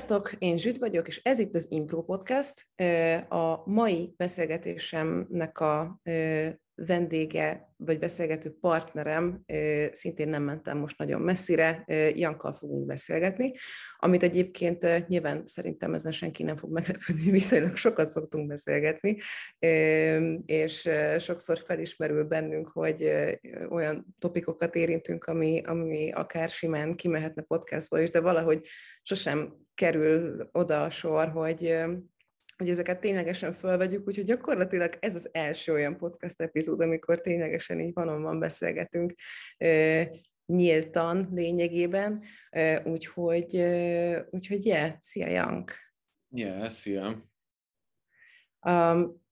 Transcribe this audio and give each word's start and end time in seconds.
Sziasztok, 0.00 0.32
én 0.38 0.58
Zsüt 0.58 0.78
vagyok, 0.78 1.06
és 1.06 1.20
ez 1.22 1.38
itt 1.38 1.54
az 1.54 1.66
Impro 1.70 2.02
Podcast. 2.02 2.66
A 3.28 3.70
mai 3.70 4.14
beszélgetésemnek 4.16 5.60
a 5.60 6.00
vendége, 6.86 7.68
vagy 7.76 7.98
beszélgető 7.98 8.56
partnerem, 8.60 9.44
szintén 9.92 10.28
nem 10.28 10.42
mentem 10.42 10.78
most 10.78 10.98
nagyon 10.98 11.20
messzire, 11.20 11.84
Jankkal 12.14 12.52
fogunk 12.52 12.86
beszélgetni, 12.86 13.52
amit 13.98 14.22
egyébként 14.22 15.06
nyilván 15.08 15.42
szerintem 15.46 15.94
ezen 15.94 16.12
senki 16.12 16.42
nem 16.42 16.56
fog 16.56 16.72
meglepődni, 16.72 17.30
viszonylag 17.40 17.76
sokat 17.76 18.08
szoktunk 18.08 18.48
beszélgetni, 18.48 19.16
és 20.46 20.88
sokszor 21.18 21.58
felismerül 21.58 22.24
bennünk, 22.24 22.68
hogy 22.68 23.10
olyan 23.68 24.14
topikokat 24.18 24.74
érintünk, 24.74 25.24
ami, 25.24 25.62
ami 25.64 26.12
akár 26.12 26.48
simán 26.48 26.94
kimehetne 26.94 27.42
podcastból 27.42 27.98
is, 27.98 28.10
de 28.10 28.20
valahogy 28.20 28.66
sosem 29.02 29.54
kerül 29.74 30.48
oda 30.52 30.82
a 30.82 30.90
sor, 30.90 31.28
hogy 31.28 31.78
hogy 32.60 32.68
ezeket 32.68 33.00
ténylegesen 33.00 33.52
fölvegyük, 33.52 34.06
úgyhogy 34.06 34.24
gyakorlatilag 34.24 34.96
ez 35.00 35.14
az 35.14 35.28
első 35.32 35.72
olyan 35.72 35.96
podcast 35.96 36.40
epizód, 36.40 36.80
amikor 36.80 37.20
ténylegesen 37.20 37.80
így 37.80 37.92
van 37.92 38.38
beszélgetünk 38.38 39.14
nyíltan 40.46 41.28
lényegében, 41.32 42.22
úgyhogy, 42.84 43.56
úgyhogy 44.30 44.66
yeah, 44.66 44.92
szia 45.00 45.28
Jank! 45.28 45.72
Yeah, 46.28 46.68
szia! 46.68 47.28
Um, 48.66 49.22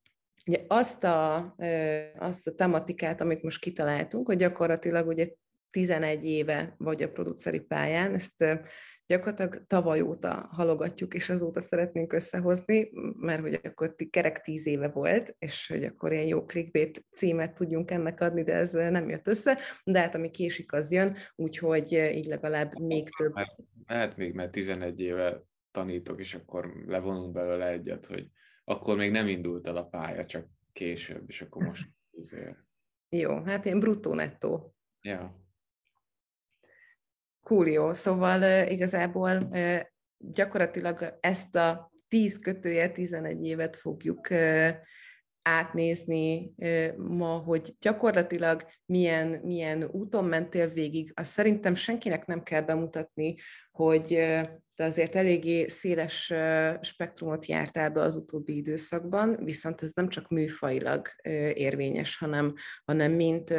ugye 0.48 0.64
azt 0.68 1.04
a, 1.04 1.54
azt 2.18 2.46
a 2.46 2.54
tematikát, 2.54 3.20
amit 3.20 3.42
most 3.42 3.60
kitaláltunk, 3.60 4.26
hogy 4.26 4.36
gyakorlatilag 4.36 5.06
ugye 5.06 5.28
11 5.70 6.24
éve 6.24 6.74
vagy 6.78 7.02
a 7.02 7.10
produceri 7.10 7.60
pályán, 7.60 8.14
ezt 8.14 8.44
gyakorlatilag 9.08 9.66
tavaly 9.66 10.00
óta 10.00 10.48
halogatjuk, 10.52 11.14
és 11.14 11.30
azóta 11.30 11.60
szeretnénk 11.60 12.12
összehozni, 12.12 12.90
mert 13.18 13.40
hogy 13.40 13.60
akkor 13.62 13.94
kerek 14.10 14.40
tíz 14.40 14.66
éve 14.66 14.88
volt, 14.88 15.36
és 15.38 15.66
hogy 15.68 15.84
akkor 15.84 16.12
ilyen 16.12 16.26
jó 16.26 16.44
clickbait 16.44 17.04
címet 17.12 17.54
tudjunk 17.54 17.90
ennek 17.90 18.20
adni, 18.20 18.42
de 18.42 18.52
ez 18.52 18.72
nem 18.72 19.08
jött 19.08 19.26
össze, 19.26 19.58
de 19.84 20.00
hát 20.00 20.14
ami 20.14 20.30
késik, 20.30 20.72
az 20.72 20.90
jön, 20.90 21.16
úgyhogy 21.36 21.92
így 21.92 22.26
legalább 22.26 22.78
még 22.78 23.08
több. 23.08 23.34
Lehet, 23.34 23.56
lehet 23.86 24.16
még, 24.16 24.34
mert 24.34 24.50
11 24.50 25.00
éve 25.00 25.42
tanítok, 25.70 26.20
és 26.20 26.34
akkor 26.34 26.82
levonunk 26.86 27.32
belőle 27.32 27.68
egyet, 27.68 28.06
hogy 28.06 28.26
akkor 28.64 28.96
még 28.96 29.10
nem 29.10 29.28
indult 29.28 29.66
el 29.66 29.76
a 29.76 29.84
pálya, 29.84 30.24
csak 30.24 30.46
később, 30.72 31.24
és 31.26 31.42
akkor 31.42 31.64
most 31.64 31.88
azért. 32.18 32.56
Jó, 33.22 33.42
hát 33.42 33.66
én 33.66 33.80
bruttó 33.80 34.14
nettó. 34.14 34.74
Ja. 35.00 35.46
Cool, 37.48 37.68
jó. 37.68 37.92
Szóval 37.92 38.68
igazából 38.68 39.50
gyakorlatilag 40.18 41.18
ezt 41.20 41.56
a 41.56 41.92
10 42.08 42.38
kötője 42.38 42.90
11 42.90 43.44
évet 43.46 43.76
fogjuk 43.76 44.28
átnézni 45.42 46.54
ma, 46.96 47.36
hogy 47.38 47.76
gyakorlatilag 47.80 48.66
milyen, 48.86 49.40
milyen 49.44 49.84
úton 49.84 50.24
mentél 50.24 50.68
végig, 50.68 51.12
azt 51.14 51.30
szerintem 51.30 51.74
senkinek 51.74 52.26
nem 52.26 52.42
kell 52.42 52.62
bemutatni, 52.62 53.34
hogy 53.78 54.06
te 54.74 54.84
azért 54.84 55.14
eléggé 55.14 55.66
széles 55.66 56.32
spektrumot 56.80 57.46
jártál 57.46 57.90
be 57.90 58.00
az 58.00 58.16
utóbbi 58.16 58.56
időszakban, 58.56 59.44
viszont 59.44 59.82
ez 59.82 59.92
nem 59.92 60.08
csak 60.08 60.28
műfajilag 60.28 61.08
érvényes, 61.52 62.18
hanem, 62.18 62.54
hanem 62.84 63.12
mint 63.12 63.54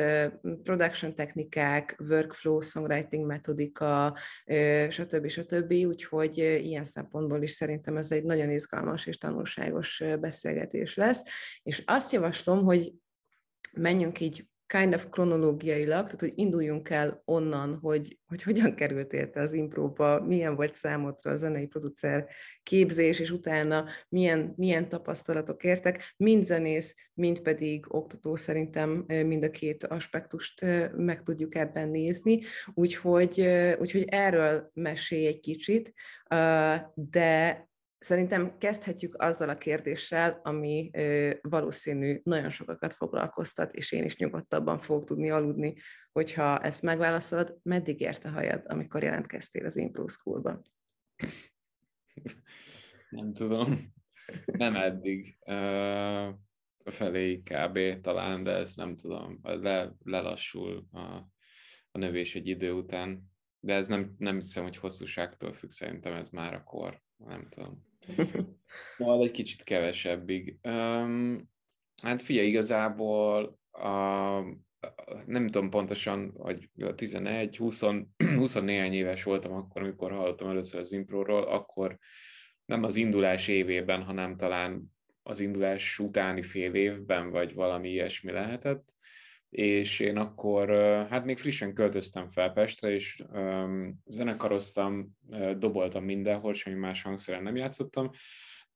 production 0.64 1.16
technikák, 1.16 1.96
workflow, 2.00 2.62
songwriting 2.62 3.26
metodika, 3.26 4.18
stb. 4.90 5.28
stb. 5.28 5.72
Úgyhogy 5.72 6.38
ilyen 6.38 6.86
szempontból 6.86 7.42
is 7.42 7.52
szerintem 7.52 7.98
ez 7.98 8.12
egy 8.12 8.24
nagyon 8.24 8.50
izgalmas 8.50 9.06
és 9.06 9.18
tanulságos 9.18 10.04
beszélgetés 10.20 10.96
lesz. 10.96 11.24
És 11.64 11.84
azt 11.86 12.12
javaslom, 12.12 12.64
hogy 12.64 12.94
menjünk 13.74 14.20
így 14.20 14.48
kind 14.70 14.94
of 14.94 15.08
kronológiailag, 15.10 16.06
tehát 16.06 16.20
hogy 16.20 16.34
induljunk 16.36 16.90
el 16.90 17.22
onnan, 17.26 17.78
hogy, 17.82 18.20
hogy 18.28 18.44
hogyan 18.44 18.76
kerültél 18.76 19.30
te 19.30 19.42
az 19.42 19.54
impróba, 19.54 20.22
milyen 20.22 20.56
volt 20.56 20.76
számodra 20.76 21.32
a 21.32 21.38
zenei 21.38 21.66
producer 21.68 22.28
képzés, 22.64 23.20
és 23.20 23.32
utána 23.32 23.86
milyen, 24.10 24.54
milyen 24.56 24.90
tapasztalatok 24.90 25.64
értek, 25.64 26.14
mind 26.18 26.46
zenész, 26.46 26.96
mind 27.14 27.40
pedig 27.40 27.86
oktató 27.88 28.36
szerintem 28.36 28.90
mind 29.08 29.44
a 29.44 29.50
két 29.50 29.84
aspektust 29.84 30.66
meg 30.96 31.24
tudjuk 31.24 31.56
ebben 31.56 31.90
nézni, 31.90 32.42
úgyhogy, 32.74 33.48
úgyhogy 33.80 34.06
erről 34.08 34.72
mesélj 34.74 35.26
egy 35.26 35.40
kicsit, 35.40 35.94
de 36.94 37.69
Szerintem 38.00 38.58
kezdhetjük 38.58 39.22
azzal 39.22 39.50
a 39.50 39.58
kérdéssel, 39.58 40.40
ami 40.44 40.90
ö, 40.94 41.34
valószínű 41.42 42.20
nagyon 42.24 42.50
sokakat 42.50 42.94
foglalkoztat, 42.94 43.74
és 43.76 43.92
én 43.92 44.04
is 44.04 44.18
nyugodtabban 44.18 44.80
fogok 44.80 45.06
tudni 45.06 45.30
aludni, 45.30 45.76
hogyha 46.12 46.60
ezt 46.60 46.82
megválaszolod. 46.82 47.58
Meddig 47.64 48.00
ért 48.02 48.26
a 48.26 48.30
hajad, 48.30 48.64
amikor 48.66 49.04
jelentkeztél 49.04 49.66
az 49.66 49.78
Impro 49.78 50.08
School-ba? 50.08 50.62
Nem 53.10 53.34
tudom. 53.34 53.94
Nem 54.46 54.76
eddig. 54.76 55.38
Uh, 55.46 56.36
felé 56.84 57.42
kb. 57.42 58.02
talán, 58.02 58.44
de 58.44 58.52
ezt 58.52 58.78
nem 58.78 58.96
tudom. 58.96 59.40
Le, 59.42 59.94
lelassul 60.04 60.88
a, 60.92 61.00
a 61.92 61.98
növés 61.98 62.36
egy 62.36 62.48
idő 62.48 62.72
után. 62.72 63.24
De 63.60 63.74
ez 63.74 63.88
nem, 63.88 64.16
nem 64.18 64.36
hiszem, 64.36 64.64
hogy 64.64 64.78
hosszúságtól 64.78 65.54
függ, 65.54 65.70
szerintem 65.70 66.14
ez 66.14 66.30
már 66.30 66.54
a 66.54 66.64
kor. 66.64 67.02
Nem 67.18 67.48
tudom. 67.50 67.89
Majd 68.98 69.22
egy 69.22 69.32
kicsit 69.32 69.64
kevesebbig. 69.64 70.58
Um, 70.64 71.50
hát 72.02 72.22
figyelj, 72.22 72.48
igazából 72.48 73.60
a, 73.72 74.40
nem 75.26 75.48
tudom 75.48 75.70
pontosan, 75.70 76.32
hogy 76.38 76.70
11, 76.96 77.58
20, 77.58 77.82
20 78.36 78.54
néhány 78.54 78.94
éves 78.94 79.24
voltam 79.24 79.54
akkor, 79.54 79.82
amikor 79.82 80.12
hallottam 80.12 80.50
először 80.50 80.80
az 80.80 80.92
improról, 80.92 81.44
akkor 81.44 81.98
nem 82.66 82.84
az 82.84 82.96
indulás 82.96 83.48
évében, 83.48 84.04
hanem 84.04 84.38
talán 84.38 84.84
az 85.24 85.40
indulás 85.40 86.00
utáni 86.00 86.42
fél 86.42 86.74
évben, 86.74 87.30
vagy 87.30 87.54
valami 87.54 87.90
ilyesmi 87.90 88.32
lehetett 88.32 88.94
és 89.50 90.00
én 90.00 90.18
akkor, 90.18 90.70
hát 91.10 91.26
még 91.26 91.38
frissen 91.38 91.74
költöztem 91.74 92.30
fel 92.30 92.52
Pestre, 92.52 92.92
és 92.92 93.24
um, 93.34 94.00
zenekaroztam, 94.06 95.18
doboltam 95.58 96.04
mindenhol, 96.04 96.54
semmi 96.54 96.80
más 96.80 97.02
hangszeren 97.02 97.44
nem 97.44 97.56
játszottam. 97.56 98.10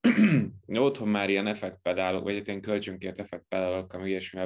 Otthon 0.67 1.07
már 1.07 1.29
ilyen 1.29 1.47
effektpedálok, 1.47 2.23
vagy 2.23 2.35
hát 2.35 2.47
ilyen 2.47 2.62
kölcsönkért 2.62 3.19
effektpedálok, 3.19 3.94
ami 3.94 4.09
ilyesmi, 4.09 4.39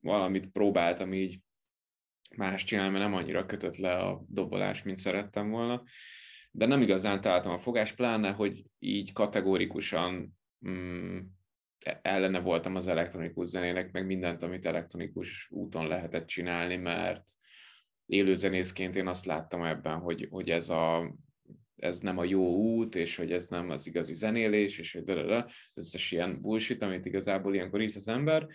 valamit 0.00 0.50
próbáltam 0.50 1.12
így 1.12 1.40
más 2.36 2.64
csinálni, 2.64 2.92
mert 2.92 3.04
nem 3.04 3.14
annyira 3.14 3.46
kötött 3.46 3.76
le 3.76 3.96
a 3.96 4.24
dobolás, 4.28 4.82
mint 4.82 4.98
szerettem 4.98 5.50
volna. 5.50 5.82
De 6.50 6.66
nem 6.66 6.82
igazán 6.82 7.20
találtam 7.20 7.52
a 7.52 7.58
fogást, 7.58 7.96
pláne, 7.96 8.30
hogy 8.30 8.64
így 8.78 9.12
kategórikusan 9.12 10.38
mm, 10.68 11.18
ellene 12.02 12.40
voltam 12.40 12.76
az 12.76 12.86
elektronikus 12.86 13.46
zenének, 13.46 13.92
meg 13.92 14.06
mindent, 14.06 14.42
amit 14.42 14.66
elektronikus 14.66 15.48
úton 15.50 15.86
lehetett 15.86 16.26
csinálni, 16.26 16.76
mert 16.76 17.30
élőzenészként 18.06 18.96
én 18.96 19.06
azt 19.06 19.24
láttam 19.24 19.64
ebben, 19.64 19.98
hogy, 19.98 20.26
hogy 20.30 20.50
ez, 20.50 20.68
a, 20.68 21.14
ez 21.76 22.00
nem 22.00 22.18
a 22.18 22.24
jó 22.24 22.56
út, 22.56 22.94
és 22.94 23.16
hogy 23.16 23.32
ez 23.32 23.46
nem 23.46 23.70
az 23.70 23.86
igazi 23.86 24.14
zenélés, 24.14 24.78
és 24.78 24.92
hogy 24.92 25.08
ez 25.08 25.44
összes 25.74 26.12
ilyen 26.12 26.40
bullshit, 26.40 26.82
amit 26.82 27.06
igazából 27.06 27.54
ilyenkor 27.54 27.80
is 27.80 27.96
az 27.96 28.08
ember, 28.08 28.46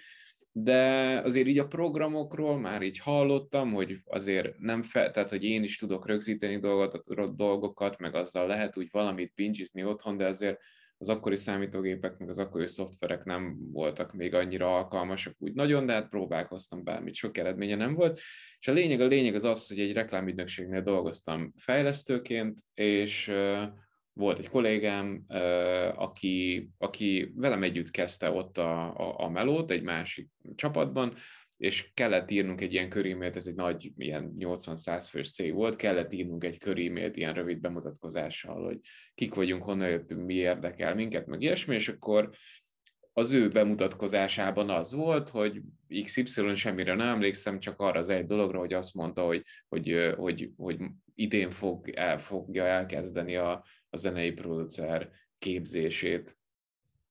de 0.52 1.20
azért 1.20 1.48
így 1.48 1.60
a 1.60 1.68
programokról 1.68 2.60
már 2.60 2.82
így 2.82 3.00
hallottam, 3.00 3.74
hogy 3.74 4.00
azért 4.06 4.58
nem 4.58 4.84
fel, 4.84 5.12
tehát 5.12 5.30
hogy 5.30 5.44
én 5.44 5.64
is 5.64 5.78
tudok 5.78 6.08
rögzíteni 6.08 6.60
dolgokat, 6.60 7.36
dolgokat, 7.36 7.98
meg 7.98 8.16
azzal 8.16 8.48
lehet 8.48 8.78
úgy 8.78 8.88
valamit 8.92 9.34
bingizni 9.36 9.84
otthon, 9.84 10.18
de 10.18 10.28
azért 10.28 10.60
az 10.98 11.10
akkori 11.10 11.36
számítógépek, 11.36 12.18
meg 12.18 12.30
az 12.30 12.40
akkori 12.40 12.68
szoftverek 12.68 13.24
nem 13.24 13.58
voltak 13.72 14.14
még 14.14 14.34
annyira 14.34 14.76
alkalmasak 14.76 15.36
úgy 15.38 15.54
nagyon, 15.54 15.86
de 15.86 15.94
hát 15.94 16.10
próbálkoztam 16.10 16.84
bármit, 16.84 17.16
sok 17.16 17.38
eredménye 17.38 17.76
nem 17.76 17.94
volt. 17.94 18.20
És 18.60 18.68
a 18.68 18.72
lényeg, 18.72 19.02
a 19.02 19.06
lényeg 19.06 19.36
az 19.36 19.44
az, 19.44 19.68
hogy 19.68 19.80
egy 19.80 19.94
reklámügynökségnél 19.94 20.82
dolgoztam 20.82 21.54
fejlesztőként, 21.58 22.60
és 22.74 23.34
volt 24.14 24.40
egy 24.40 24.50
kollégám, 24.50 25.24
aki, 25.96 26.70
aki 26.78 27.32
velem 27.36 27.64
együtt 27.64 27.92
kezdte 27.92 28.32
ott 28.32 28.58
a, 28.58 28.96
a, 28.96 29.20
a 29.20 29.30
melót 29.30 29.72
egy 29.72 29.84
másik 29.84 30.30
csapatban, 30.56 31.14
és 31.66 31.90
kellett 31.94 32.32
írnunk 32.32 32.62
egy 32.62 32.74
ilyen 32.74 32.90
körímélt, 32.90 33.36
ez 33.36 33.48
egy 33.48 33.56
nagy, 33.56 33.92
ilyen 33.98 34.36
80-100 34.40 35.06
fős 35.10 35.32
cég 35.32 35.54
volt, 35.54 35.76
kellett 35.76 36.14
írnunk 36.14 36.44
egy 36.44 36.60
körímélt 36.60 37.18
ilyen 37.18 37.34
rövid 37.34 37.60
bemutatkozással, 37.60 38.66
hogy 38.66 38.80
kik 39.16 39.34
vagyunk, 39.34 39.64
honnan 39.64 39.90
jöttünk, 39.90 40.26
mi 40.26 40.34
érdekel 40.34 40.96
minket, 40.96 41.26
meg 41.28 41.42
ilyesmi, 41.42 41.76
és 41.76 41.90
akkor 41.90 42.30
az 43.14 43.32
ő 43.32 43.50
bemutatkozásában 43.50 44.70
az 44.70 44.94
volt, 44.94 45.30
hogy 45.30 45.62
XY 46.04 46.54
semmire 46.54 46.96
nem 46.96 47.08
emlékszem, 47.08 47.60
csak 47.60 47.80
arra 47.82 48.00
az 48.00 48.10
egy 48.10 48.26
dologra, 48.26 48.60
hogy 48.60 48.74
azt 48.74 48.94
mondta, 48.94 49.26
hogy, 49.26 49.44
hogy, 49.68 50.14
hogy, 50.18 50.52
hogy 50.58 50.80
idén 51.16 51.50
fog, 51.50 51.90
el, 51.90 52.18
fogja 52.18 52.66
elkezdeni 52.66 53.36
a, 53.36 53.66
a 53.90 53.98
zenei 53.98 54.32
producer 54.32 55.10
képzését. 55.38 56.38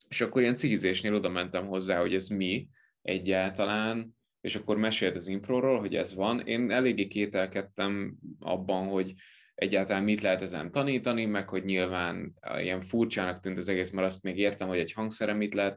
És 0.08 0.20
akkor 0.20 0.42
ilyen 0.42 0.56
cigizésnél 0.56 1.14
oda 1.14 1.28
mentem 1.28 1.66
hozzá, 1.66 2.00
hogy 2.00 2.14
ez 2.14 2.28
mi 2.28 2.68
egyáltalán, 3.02 4.14
és 4.44 4.56
akkor 4.56 4.76
mesélt 4.76 5.14
az 5.14 5.28
improról, 5.28 5.78
hogy 5.78 5.94
ez 5.94 6.14
van. 6.14 6.40
Én 6.40 6.70
eléggé 6.70 7.06
kételkedtem 7.06 8.16
abban, 8.38 8.86
hogy 8.86 9.14
egyáltalán 9.54 10.02
mit 10.02 10.20
lehet 10.20 10.42
ezen 10.42 10.70
tanítani, 10.70 11.24
meg 11.24 11.48
hogy 11.48 11.64
nyilván 11.64 12.34
ilyen 12.58 12.82
furcsának 12.82 13.40
tűnt 13.40 13.58
az 13.58 13.68
egész, 13.68 13.90
mert 13.90 14.06
azt 14.06 14.22
még 14.22 14.38
értem, 14.38 14.68
hogy 14.68 14.78
egy 14.78 14.92
hangszere 14.92 15.32
mit 15.32 15.54
lehet 15.54 15.76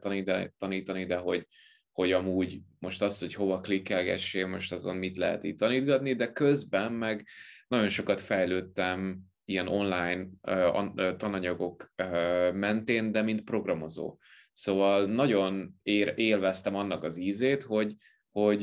tanítani, 0.58 1.06
de 1.06 1.16
hogy, 1.16 1.46
hogy 1.92 2.12
amúgy 2.12 2.60
most 2.78 3.02
azt, 3.02 3.20
hogy 3.20 3.34
hova 3.34 3.60
klikkelgessél, 3.60 4.46
most 4.46 4.72
azon 4.72 4.96
mit 4.96 5.16
lehet 5.16 5.44
itt 5.44 5.58
tanítgatni, 5.58 6.14
de 6.14 6.32
közben 6.32 6.92
meg 6.92 7.26
nagyon 7.68 7.88
sokat 7.88 8.20
fejlődtem 8.20 9.18
ilyen 9.44 9.68
online 9.68 10.26
uh, 10.42 11.16
tananyagok 11.16 11.92
uh, 12.02 12.52
mentén, 12.52 13.12
de 13.12 13.22
mint 13.22 13.44
programozó. 13.44 14.18
Szóval 14.50 15.06
nagyon 15.06 15.78
ér, 15.82 16.12
élveztem 16.16 16.74
annak 16.74 17.02
az 17.02 17.16
ízét, 17.16 17.62
hogy, 17.62 17.94
hogy 18.44 18.62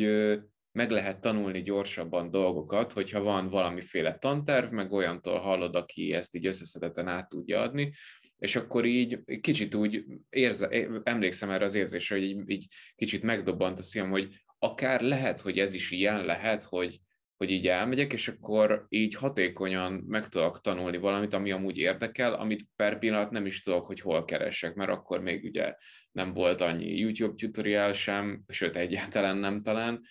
meg 0.71 0.91
lehet 0.91 1.21
tanulni 1.21 1.61
gyorsabban 1.61 2.31
dolgokat, 2.31 2.91
hogyha 2.91 3.23
van 3.23 3.49
valamiféle 3.49 4.17
tanterv, 4.17 4.71
meg 4.71 4.91
olyantól 4.91 5.39
hallod, 5.39 5.75
aki 5.75 6.13
ezt 6.13 6.35
így 6.35 6.45
összeszedetten 6.45 7.07
át 7.07 7.29
tudja 7.29 7.61
adni, 7.61 7.93
és 8.37 8.55
akkor 8.55 8.85
így 8.85 9.19
kicsit 9.41 9.75
úgy 9.75 10.05
érze, 10.29 10.67
emlékszem 11.03 11.49
erre 11.49 11.65
az 11.65 11.75
érzésre, 11.75 12.15
hogy 12.15 12.25
így, 12.25 12.49
így 12.49 12.67
kicsit 12.95 13.23
megdobbant 13.23 13.79
a 13.79 13.81
szívem, 13.81 14.09
hogy 14.09 14.35
akár 14.59 15.01
lehet, 15.01 15.41
hogy 15.41 15.59
ez 15.59 15.73
is 15.73 15.91
ilyen 15.91 16.25
lehet, 16.25 16.63
hogy, 16.63 16.99
hogy 17.37 17.51
így 17.51 17.67
elmegyek, 17.67 18.13
és 18.13 18.27
akkor 18.27 18.85
így 18.89 19.15
hatékonyan 19.15 19.93
meg 20.07 20.27
tudok 20.27 20.61
tanulni 20.61 20.97
valamit, 20.97 21.33
ami 21.33 21.51
amúgy 21.51 21.77
érdekel, 21.77 22.33
amit 22.33 22.67
per 22.75 22.99
pillanat 22.99 23.31
nem 23.31 23.45
is 23.45 23.61
tudok, 23.61 23.85
hogy 23.85 23.99
hol 23.99 24.25
keresek, 24.25 24.75
mert 24.75 24.89
akkor 24.89 25.21
még 25.21 25.43
ugye 25.43 25.75
nem 26.11 26.33
volt 26.33 26.61
annyi 26.61 26.97
YouTube 26.97 27.35
tutorial 27.35 27.93
sem, 27.93 28.43
sőt 28.47 28.75
egyáltalán 28.75 29.37
nem 29.37 29.61
talán, 29.61 30.01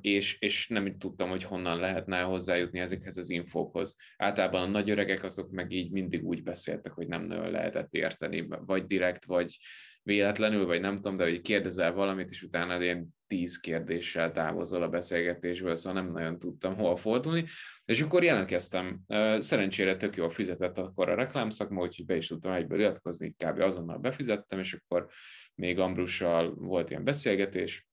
és, 0.00 0.36
és 0.38 0.68
nem 0.68 0.90
tudtam, 0.90 1.28
hogy 1.28 1.42
honnan 1.42 1.78
lehetne 1.78 2.20
hozzájutni 2.20 2.78
ezekhez 2.78 3.16
az 3.16 3.30
infókhoz. 3.30 3.96
Általában 4.16 4.62
a 4.62 4.66
nagy 4.66 4.90
öregek 4.90 5.22
azok 5.22 5.50
meg 5.50 5.72
így 5.72 5.90
mindig 5.90 6.24
úgy 6.24 6.42
beszéltek, 6.42 6.92
hogy 6.92 7.06
nem 7.06 7.24
nagyon 7.24 7.50
lehetett 7.50 7.94
érteni, 7.94 8.46
vagy 8.48 8.86
direkt, 8.86 9.24
vagy 9.24 9.58
véletlenül, 10.04 10.66
vagy 10.66 10.80
nem 10.80 10.94
tudom, 10.94 11.16
de 11.16 11.24
hogy 11.24 11.40
kérdezel 11.40 11.92
valamit, 11.92 12.30
és 12.30 12.42
utána 12.42 12.82
ilyen 12.82 13.08
tíz 13.26 13.60
kérdéssel 13.60 14.32
távozol 14.32 14.82
a 14.82 14.88
beszélgetésből, 14.88 15.76
szóval 15.76 16.02
nem 16.02 16.12
nagyon 16.12 16.38
tudtam 16.38 16.76
hol 16.76 16.96
fordulni, 16.96 17.44
és 17.84 18.00
akkor 18.00 18.22
jelentkeztem. 18.22 19.00
Szerencsére 19.38 19.96
tök 19.96 20.16
jól 20.16 20.30
fizetett 20.30 20.78
akkor 20.78 21.08
a 21.08 21.14
reklámszakma, 21.14 21.82
úgyhogy 21.82 22.04
be 22.04 22.16
is 22.16 22.26
tudtam 22.26 22.52
egyből 22.52 22.80
iratkozni, 22.80 23.34
kb. 23.44 23.60
azonnal 23.60 23.98
befizettem, 23.98 24.58
és 24.58 24.72
akkor 24.74 25.08
még 25.54 25.78
Ambrussal 25.78 26.54
volt 26.54 26.90
ilyen 26.90 27.04
beszélgetés, 27.04 27.86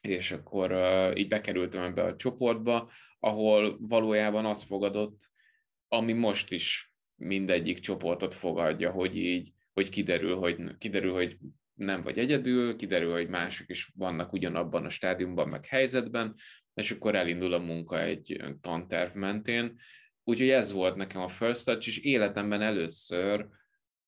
és 0.00 0.32
akkor 0.32 0.72
így 1.16 1.28
bekerültem 1.28 1.82
ebbe 1.82 2.02
a 2.02 2.16
csoportba, 2.16 2.90
ahol 3.20 3.76
valójában 3.80 4.44
azt 4.44 4.64
fogadott, 4.64 5.30
ami 5.88 6.12
most 6.12 6.52
is 6.52 6.94
mindegyik 7.14 7.78
csoportot 7.78 8.34
fogadja, 8.34 8.90
hogy 8.90 9.16
így, 9.16 9.52
hogy 9.78 9.88
kiderül, 9.88 10.36
hogy, 10.36 10.78
kiderül, 10.78 11.12
hogy 11.12 11.36
nem 11.74 12.02
vagy 12.02 12.18
egyedül, 12.18 12.76
kiderül, 12.76 13.12
hogy 13.12 13.28
mások 13.28 13.68
is 13.68 13.92
vannak 13.94 14.32
ugyanabban 14.32 14.84
a 14.84 14.88
stádiumban, 14.88 15.48
meg 15.48 15.64
helyzetben, 15.64 16.34
és 16.74 16.90
akkor 16.90 17.14
elindul 17.14 17.52
a 17.52 17.58
munka 17.58 18.02
egy 18.02 18.44
tanterv 18.60 19.14
mentén. 19.14 19.78
Úgyhogy 20.24 20.48
ez 20.48 20.72
volt 20.72 20.96
nekem 20.96 21.20
a 21.20 21.28
first 21.28 21.64
touch, 21.64 21.88
és 21.88 21.98
életemben 21.98 22.62
először 22.62 23.46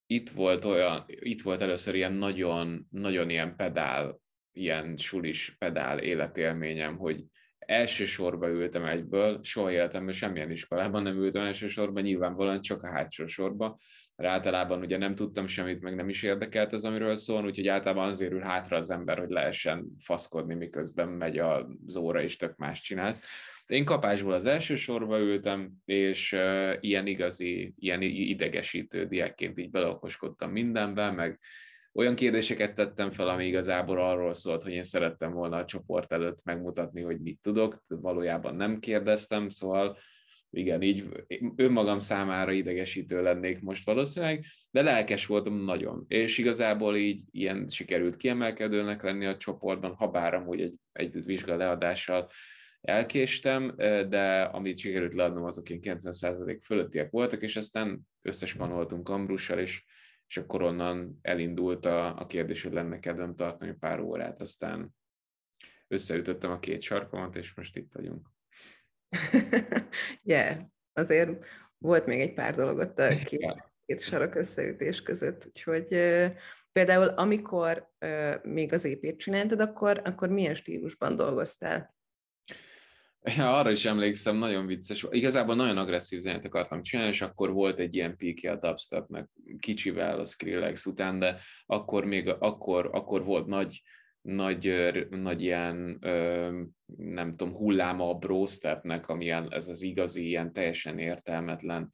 itt 0.06 0.30
volt 0.30 0.64
olyan, 0.64 1.04
itt 1.06 1.42
volt 1.42 1.60
először 1.60 1.94
ilyen 1.94 2.12
nagyon, 2.12 2.86
nagyon 2.90 3.30
ilyen 3.30 3.56
pedál 3.56 4.20
ilyen 4.52 4.96
sulis 4.96 5.54
pedál 5.58 5.98
életélményem, 5.98 6.96
hogy 6.96 7.24
elsősorban 7.58 8.50
ültem 8.50 8.84
egyből, 8.84 9.40
soha 9.42 9.72
életemben 9.72 10.14
semmilyen 10.14 10.50
iskolában 10.50 11.02
nem 11.02 11.16
ültem 11.16 11.42
elsősorban, 11.42 12.02
nyilvánvalóan 12.02 12.60
csak 12.60 12.82
a 12.82 12.90
hátsó 12.90 13.26
sorba, 13.26 13.78
mert 14.20 14.32
általában 14.32 14.80
ugye 14.80 14.96
nem 14.96 15.14
tudtam 15.14 15.46
semmit, 15.46 15.80
meg 15.80 15.94
nem 15.94 16.08
is 16.08 16.22
érdekelt 16.22 16.72
az, 16.72 16.84
amiről 16.84 17.16
szól, 17.16 17.44
úgyhogy 17.44 17.68
általában 17.68 18.08
azért 18.08 18.32
ül 18.32 18.40
hátra 18.40 18.76
az 18.76 18.90
ember, 18.90 19.18
hogy 19.18 19.30
lehessen 19.30 19.86
faszkodni, 19.98 20.54
miközben 20.54 21.08
megy 21.08 21.38
az 21.38 21.96
óra, 21.96 22.22
és 22.22 22.36
tök 22.36 22.56
más 22.56 22.80
csinálsz. 22.80 23.22
Én 23.66 23.84
kapásból 23.84 24.32
az 24.32 24.46
első 24.46 24.74
sorba 24.74 25.18
ültem, 25.18 25.72
és 25.84 26.32
uh, 26.32 26.72
ilyen 26.80 27.06
igazi, 27.06 27.74
ilyen 27.78 28.02
idegesítő 28.02 29.06
diákként 29.06 29.58
így 29.58 29.70
beleokoskodtam 29.70 30.50
mindenben, 30.50 31.14
meg 31.14 31.38
olyan 31.92 32.14
kérdéseket 32.14 32.74
tettem 32.74 33.10
fel, 33.10 33.28
ami 33.28 33.46
igazából 33.46 34.02
arról 34.02 34.34
szólt, 34.34 34.62
hogy 34.62 34.72
én 34.72 34.82
szerettem 34.82 35.32
volna 35.32 35.56
a 35.56 35.64
csoport 35.64 36.12
előtt 36.12 36.44
megmutatni, 36.44 37.02
hogy 37.02 37.20
mit 37.20 37.40
tudok, 37.42 37.82
valójában 37.88 38.54
nem 38.54 38.78
kérdeztem, 38.78 39.48
szóval 39.48 39.96
igen, 40.50 40.82
így 40.82 41.08
önmagam 41.56 41.98
számára 41.98 42.52
idegesítő 42.52 43.22
lennék 43.22 43.60
most 43.60 43.84
valószínűleg, 43.84 44.44
de 44.70 44.82
lelkes 44.82 45.26
voltam 45.26 45.64
nagyon, 45.64 46.04
és 46.08 46.38
igazából 46.38 46.96
így 46.96 47.22
ilyen 47.30 47.66
sikerült 47.66 48.16
kiemelkedőnek 48.16 49.02
lenni 49.02 49.26
a 49.26 49.36
csoportban, 49.36 49.94
ha 49.94 50.08
bár 50.08 50.34
amúgy 50.34 50.60
egy, 50.60 50.74
egy 50.92 51.24
vizsga 51.24 51.56
leadással 51.56 52.30
elkéstem, 52.80 53.74
de 54.08 54.42
amit 54.42 54.78
sikerült 54.78 55.14
leadnom, 55.14 55.44
azok 55.44 55.68
ilyen 55.68 55.98
90% 55.98 56.58
fölöttiek 56.62 57.10
voltak, 57.10 57.42
és 57.42 57.56
aztán 57.56 58.00
összespanoltunk 58.22 59.08
Ambrussal, 59.08 59.58
és 59.58 59.84
és 60.30 60.36
akkor 60.36 60.62
onnan 60.62 61.18
elindult 61.22 61.86
a, 61.86 62.18
a 62.18 62.26
kérdés, 62.26 62.62
hogy 62.62 62.72
lenne 62.72 62.98
kedvem 62.98 63.34
tartani 63.34 63.74
pár 63.80 64.00
órát, 64.00 64.40
aztán 64.40 64.94
összeütöttem 65.88 66.50
a 66.50 66.58
két 66.58 66.82
sarkomat, 66.82 67.36
és 67.36 67.54
most 67.54 67.76
itt 67.76 67.92
vagyunk. 67.92 68.28
yeah, 70.22 70.58
azért 70.92 71.46
volt 71.78 72.06
még 72.06 72.20
egy 72.20 72.34
pár 72.34 72.54
dolog 72.54 72.78
ott 72.78 72.98
a 72.98 73.08
két, 73.08 73.70
két 73.86 74.00
sarok 74.00 74.34
összeütés 74.34 75.02
között, 75.02 75.46
úgyhogy 75.46 75.94
uh, 75.94 76.26
például 76.72 77.06
amikor 77.08 77.88
uh, 78.00 78.44
még 78.44 78.72
az 78.72 78.84
épét 78.84 79.18
csináltad, 79.18 79.60
akkor, 79.60 80.00
akkor 80.04 80.28
milyen 80.28 80.54
stílusban 80.54 81.16
dolgoztál? 81.16 81.94
Ja, 83.36 83.58
arra 83.58 83.70
is 83.70 83.84
emlékszem, 83.84 84.36
nagyon 84.36 84.66
vicces. 84.66 85.06
Igazából 85.10 85.54
nagyon 85.54 85.76
agresszív 85.76 86.18
zenét 86.20 86.44
akartam 86.44 86.82
csinálni, 86.82 87.12
és 87.12 87.20
akkor 87.20 87.52
volt 87.52 87.78
egy 87.78 87.94
ilyen 87.94 88.16
píkje 88.16 88.50
a 88.52 88.56
dubstepnek, 88.56 89.28
kicsivel 89.58 90.18
a 90.18 90.24
Skrillex 90.24 90.86
után, 90.86 91.18
de 91.18 91.40
akkor 91.66 92.04
még 92.04 92.28
akkor, 92.28 92.88
akkor 92.92 93.24
volt 93.24 93.46
nagy, 93.46 93.82
nagy, 94.22 94.74
nagy 95.10 95.42
ilyen, 95.42 95.98
nem 96.96 97.36
tudom, 97.36 97.54
hulláma 97.54 98.08
a 98.08 98.14
brostepnek, 98.14 99.08
amilyen 99.08 99.52
ez 99.52 99.68
az 99.68 99.82
igazi, 99.82 100.26
ilyen 100.26 100.52
teljesen 100.52 100.98
értelmetlen, 100.98 101.90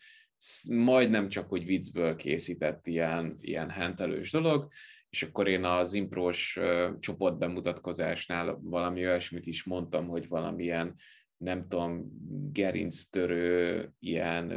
majdnem 0.68 1.28
csak, 1.28 1.49
hogy 1.49 1.64
viccből 1.64 2.16
készített 2.16 2.87
ilyen, 2.87 3.37
ilyen 3.40 3.71
hentelős 3.71 4.30
dolog, 4.30 4.68
és 5.09 5.23
akkor 5.23 5.49
én 5.49 5.64
az 5.64 5.95
imprós 5.95 6.59
csoportbemutatkozásnál 7.00 8.59
valami 8.62 9.06
olyasmit 9.06 9.47
is 9.47 9.64
mondtam, 9.64 10.06
hogy 10.06 10.28
valamilyen 10.28 10.95
nem 11.37 11.68
tudom, 11.68 12.04
gerinctörő, 12.52 13.90
ilyen, 13.99 14.52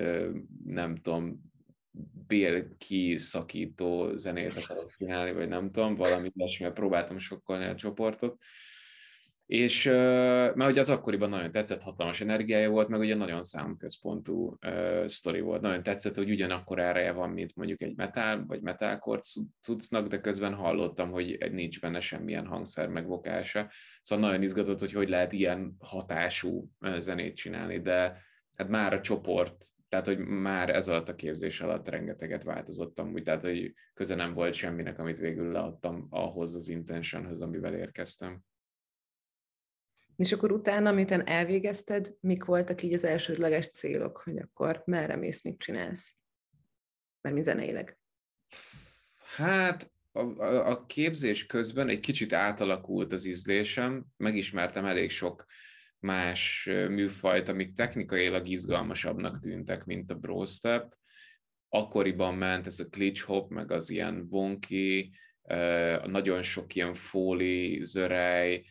nem 0.66 0.96
tudom, 0.96 1.49
bélkiszakító 2.30 4.16
zenét 4.16 4.54
akarok 4.58 4.92
csinálni, 4.98 5.32
vagy 5.32 5.48
nem 5.48 5.72
tudom, 5.72 5.96
valami 5.96 6.32
ilyesmivel 6.36 6.74
próbáltam 6.74 7.18
sokkolni 7.18 7.66
a 7.66 7.76
csoportot, 7.76 8.38
és 9.46 9.84
mert 9.84 10.70
ugye 10.70 10.80
az 10.80 10.90
akkoriban 10.90 11.30
nagyon 11.30 11.52
tetszett, 11.52 11.82
hatalmas 11.82 12.22
energiája 12.22 12.70
volt, 12.70 12.88
meg 12.88 13.00
ugye 13.00 13.16
nagyon 13.16 13.42
számközpontú 13.42 14.58
uh, 14.66 15.06
sztori 15.06 15.40
volt. 15.40 15.62
Nagyon 15.62 15.84
tetszett, 15.84 16.16
hogy 16.16 16.30
ugyanakkor 16.30 16.80
ereje 16.80 17.12
van, 17.12 17.30
mint 17.30 17.56
mondjuk 17.56 17.82
egy 17.82 17.96
metal 17.96 18.46
vagy 18.48 18.62
metalcore 18.62 19.22
cuccnak, 19.62 20.08
de 20.08 20.20
közben 20.20 20.54
hallottam, 20.54 21.12
hogy 21.12 21.52
nincs 21.52 21.80
benne 21.80 22.00
semmilyen 22.00 22.46
hangszer 22.46 22.88
megvokása. 22.88 23.70
Szóval 24.02 24.26
nagyon 24.26 24.42
izgatott, 24.42 24.80
hogy 24.80 24.94
hogy 24.94 25.10
lehet 25.10 25.34
ilyen 25.34 25.76
hatású 25.80 26.70
zenét 26.98 27.36
csinálni, 27.36 27.82
de 27.82 28.22
hát 28.58 28.70
már 28.70 28.94
a 28.94 29.02
csoport, 29.02 29.66
tehát 29.90 30.06
hogy 30.06 30.18
már 30.18 30.70
ez 30.70 30.88
alatt 30.88 31.10
a 31.10 31.16
képzés 31.16 31.62
alatt 31.62 31.88
rengeteget 31.88 32.44
változottam, 32.44 33.14
úgy, 33.14 33.24
tehát 33.24 33.42
hogy 33.42 33.74
köze 33.94 34.16
nem 34.16 34.34
volt 34.34 34.54
semminek, 34.54 35.00
amit 35.00 35.20
végül 35.20 35.52
leadtam 35.52 36.08
ahhoz 36.10 36.56
az 36.56 36.70
intentionhoz, 36.70 37.42
amivel 37.42 37.74
érkeztem. 37.74 38.44
És 40.16 40.32
akkor 40.32 40.52
utána, 40.52 40.92
miután 40.92 41.28
elvégezted, 41.28 42.16
mik 42.20 42.44
voltak 42.44 42.82
így 42.82 42.94
az 42.94 43.04
elsődleges 43.04 43.70
célok, 43.70 44.18
hogy 44.18 44.38
akkor 44.38 44.82
merre 44.86 45.16
mész, 45.16 45.44
mit 45.44 45.60
csinálsz? 45.60 46.18
Mert 47.22 47.36
mi 47.36 47.42
zeneileg. 47.42 48.00
Hát 49.36 49.92
a, 50.12 50.44
a 50.44 50.86
képzés 50.86 51.46
közben 51.46 51.90
egy 51.90 52.00
kicsit 52.00 52.34
átalakult 52.34 53.14
az 53.14 53.26
ízlésem, 53.26 54.06
megismertem 54.18 54.86
elég 54.86 55.10
sok 55.10 55.46
más 56.00 56.70
műfajt, 56.90 57.50
amik 57.50 57.74
technikailag 57.74 58.48
izgalmasabbnak 58.48 59.40
tűntek, 59.40 59.86
mint 59.86 60.12
a 60.12 60.16
Bro 60.16 60.46
Step. 60.46 60.94
Akkoriban 61.70 62.36
ment 62.36 62.68
ez 62.68 62.80
a 62.80 62.88
glitch 62.90 63.24
hop, 63.24 63.50
meg 63.50 63.72
az 63.72 63.90
ilyen 63.90 64.28
wonky, 64.30 65.12
nagyon 66.06 66.42
sok 66.42 66.76
ilyen 66.76 66.94
fóli, 66.94 67.84
zörej, 67.84 68.66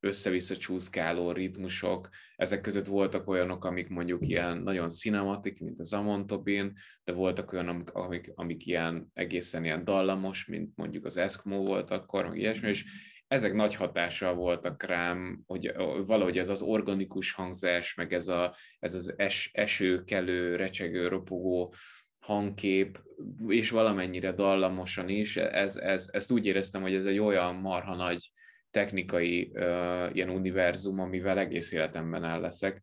össze-vissza 0.00 0.56
csúszkáló 0.56 1.32
ritmusok, 1.32 2.08
ezek 2.36 2.60
között 2.60 2.86
voltak 2.86 3.28
olyanok, 3.28 3.64
amik 3.64 3.88
mondjuk 3.88 4.26
ilyen 4.26 4.58
nagyon 4.58 4.88
cinematik, 4.88 5.60
mint 5.60 5.80
az 5.80 5.92
Amontobin, 5.92 6.72
de 7.04 7.12
voltak 7.12 7.52
olyanok, 7.52 7.90
amik, 7.90 8.32
amik 8.34 8.66
ilyen 8.66 9.10
egészen 9.12 9.64
ilyen 9.64 9.84
dallamos, 9.84 10.46
mint 10.46 10.76
mondjuk 10.76 11.04
az 11.04 11.16
Eskimo 11.16 11.62
volt 11.62 11.90
akkor, 11.90 12.28
meg 12.28 12.38
ilyesmi, 12.38 12.68
és 12.68 12.84
ezek 13.30 13.54
nagy 13.54 13.74
hatással 13.74 14.34
voltak 14.34 14.82
rám, 14.82 15.42
hogy 15.46 15.72
valahogy 16.06 16.38
ez 16.38 16.48
az 16.48 16.62
organikus 16.62 17.32
hangzás, 17.32 17.94
meg 17.94 18.12
ez, 18.12 18.28
a, 18.28 18.54
ez 18.78 18.94
az 18.94 19.14
es, 19.16 19.50
esőkelő, 19.52 20.56
recsegő, 20.56 21.08
ropogó 21.08 21.74
hangkép, 22.18 23.00
és 23.48 23.70
valamennyire 23.70 24.32
dallamosan 24.32 25.08
is, 25.08 25.36
ez, 25.36 25.76
ez, 25.76 26.08
ezt 26.12 26.30
úgy 26.30 26.46
éreztem, 26.46 26.82
hogy 26.82 26.94
ez 26.94 27.06
egy 27.06 27.18
olyan 27.18 27.54
marha 27.54 27.94
nagy 27.94 28.32
technikai 28.70 29.50
uh, 29.54 30.10
ilyen 30.12 30.30
univerzum, 30.30 31.00
amivel 31.00 31.38
egész 31.38 31.72
életemben 31.72 32.24
el 32.24 32.40
leszek. 32.40 32.82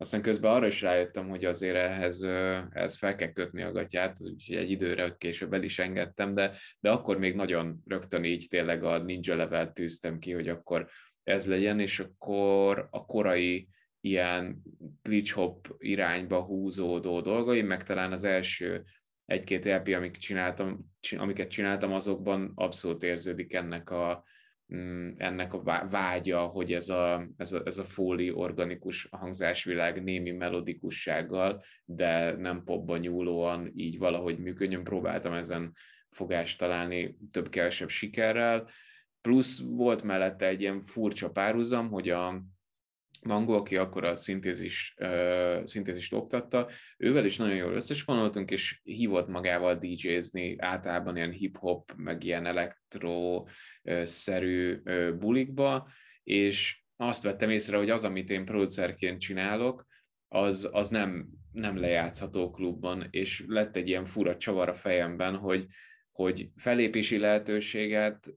Aztán 0.00 0.22
közben 0.22 0.52
arra 0.52 0.66
is 0.66 0.82
rájöttem, 0.82 1.28
hogy 1.28 1.44
azért 1.44 1.76
ehhez, 1.76 2.22
ehhez 2.72 2.96
fel 2.96 3.14
kell 3.14 3.32
kötni 3.32 3.62
a 3.62 3.72
gatyát, 3.72 4.16
úgyhogy 4.20 4.56
egy 4.56 4.70
időre 4.70 5.14
később 5.18 5.52
el 5.52 5.62
is 5.62 5.78
engedtem, 5.78 6.34
de, 6.34 6.52
de 6.80 6.90
akkor 6.90 7.18
még 7.18 7.34
nagyon 7.34 7.82
rögtön 7.86 8.24
így 8.24 8.46
tényleg 8.48 8.84
a 8.84 8.98
ninja 8.98 9.36
level 9.36 9.72
tűztem 9.72 10.18
ki, 10.18 10.32
hogy 10.32 10.48
akkor 10.48 10.88
ez 11.22 11.46
legyen, 11.46 11.80
és 11.80 12.00
akkor 12.00 12.88
a 12.90 13.04
korai 13.04 13.68
ilyen 14.00 14.62
glitch 15.02 15.32
hop 15.32 15.74
irányba 15.78 16.42
húzódó 16.42 17.20
dolgai, 17.20 17.62
meg 17.62 17.82
talán 17.82 18.12
az 18.12 18.24
első 18.24 18.84
egy-két 19.24 19.64
LP, 19.64 19.88
amik 19.88 20.16
csináltam, 20.16 20.90
amiket 21.16 21.48
csináltam, 21.48 21.92
azokban 21.92 22.52
abszolút 22.54 23.02
érződik 23.02 23.52
ennek 23.54 23.90
a, 23.90 24.24
ennek 25.16 25.52
a 25.54 25.86
vágya, 25.90 26.40
hogy 26.40 26.72
ez 26.72 26.88
a, 26.88 27.28
ez 27.36 27.52
a, 27.52 27.62
ez 27.64 27.78
a 27.78 27.84
fóli 27.84 28.30
organikus 28.30 29.08
hangzásvilág 29.10 30.02
némi 30.02 30.30
melodikussággal, 30.30 31.62
de 31.84 32.36
nem 32.36 32.64
popba 32.64 32.96
nyúlóan 32.96 33.70
így 33.74 33.98
valahogy 33.98 34.38
működjön. 34.38 34.84
Próbáltam 34.84 35.32
ezen 35.32 35.72
fogást 36.10 36.58
találni 36.58 37.16
több-kevesebb 37.30 37.88
sikerrel. 37.88 38.68
Plusz 39.20 39.62
volt 39.62 40.02
mellette 40.02 40.46
egy 40.46 40.60
ilyen 40.60 40.80
furcsa 40.80 41.30
párhuzam, 41.30 41.90
hogy 41.90 42.08
a, 42.08 42.42
Mango, 43.22 43.52
aki 43.52 43.76
akkor 43.76 44.04
a 44.04 44.14
szintézis, 44.14 44.94
uh, 45.00 45.64
szintézist 45.64 46.12
oktatta, 46.12 46.68
ővel 46.96 47.24
is 47.24 47.36
nagyon 47.36 47.56
jól 47.56 47.72
összespanoltunk, 47.72 48.50
és 48.50 48.80
hívott 48.82 49.28
magával 49.28 49.74
DJ-zni, 49.74 50.56
általában 50.58 51.16
ilyen 51.16 51.32
hip-hop, 51.32 51.92
meg 51.96 52.24
ilyen 52.24 52.46
elektro-szerű 52.46 54.82
bulikba, 55.18 55.88
és 56.22 56.82
azt 56.96 57.22
vettem 57.22 57.50
észre, 57.50 57.76
hogy 57.76 57.90
az, 57.90 58.04
amit 58.04 58.30
én 58.30 58.44
producerként 58.44 59.20
csinálok, 59.20 59.86
az, 60.28 60.68
az 60.72 60.88
nem, 60.88 61.28
nem 61.52 61.76
lejátszható 61.76 62.50
klubban, 62.50 63.06
és 63.10 63.44
lett 63.46 63.76
egy 63.76 63.88
ilyen 63.88 64.06
fura 64.06 64.36
csavar 64.36 64.68
a 64.68 64.74
fejemben, 64.74 65.36
hogy, 65.36 65.66
hogy 66.12 66.50
felépési 66.56 67.18
lehetőséget 67.18 68.32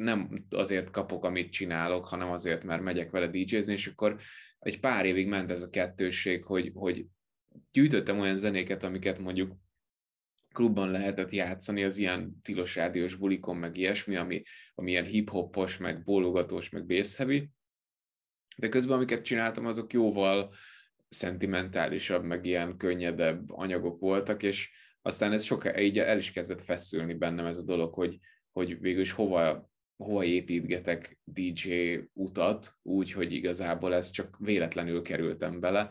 nem 0.00 0.44
azért 0.50 0.90
kapok, 0.90 1.24
amit 1.24 1.52
csinálok, 1.52 2.06
hanem 2.06 2.30
azért, 2.30 2.64
mert 2.64 2.82
megyek 2.82 3.10
vele 3.10 3.28
DJ-zni, 3.28 3.72
és 3.72 3.86
akkor 3.86 4.16
egy 4.58 4.80
pár 4.80 5.06
évig 5.06 5.26
ment 5.26 5.50
ez 5.50 5.62
a 5.62 5.68
kettősség, 5.68 6.44
hogy, 6.44 6.70
hogy 6.74 7.06
gyűjtöttem 7.72 8.18
olyan 8.18 8.36
zenéket, 8.36 8.84
amiket 8.84 9.18
mondjuk 9.18 9.56
klubban 10.52 10.90
lehetett 10.90 11.30
játszani, 11.30 11.84
az 11.84 11.96
ilyen 11.96 12.40
tilos 12.42 12.76
rádiós 12.76 13.14
bulikon, 13.14 13.56
meg 13.56 13.76
ilyesmi, 13.76 14.16
ami, 14.16 14.42
ami 14.74 14.90
ilyen 14.90 15.04
hip-hopos, 15.04 15.76
meg 15.76 16.02
bólogatós, 16.04 16.68
meg 16.68 16.86
bass. 16.86 17.20
De 18.56 18.68
közben, 18.68 18.96
amiket 18.96 19.24
csináltam, 19.24 19.66
azok 19.66 19.92
jóval 19.92 20.52
szentimentálisabb, 21.08 22.24
meg 22.24 22.44
ilyen 22.44 22.76
könnyedebb 22.76 23.50
anyagok 23.50 24.00
voltak, 24.00 24.42
és 24.42 24.70
aztán 25.02 25.32
ez 25.32 25.42
soká, 25.42 25.80
így 25.80 25.98
el 25.98 26.18
is 26.18 26.32
kezdett 26.32 26.60
feszülni 26.60 27.14
bennem 27.14 27.46
ez 27.46 27.58
a 27.58 27.64
dolog, 27.64 27.94
hogy, 27.94 28.18
hogy 28.52 28.80
végül 28.80 29.00
is 29.00 29.12
hova 29.12 29.69
hova 30.00 30.24
építgetek 30.24 31.18
DJ 31.24 31.98
utat, 32.12 32.72
úgy, 32.82 33.12
hogy 33.12 33.32
igazából 33.32 33.94
ez 33.94 34.10
csak 34.10 34.36
véletlenül 34.38 35.02
kerültem 35.02 35.60
bele, 35.60 35.90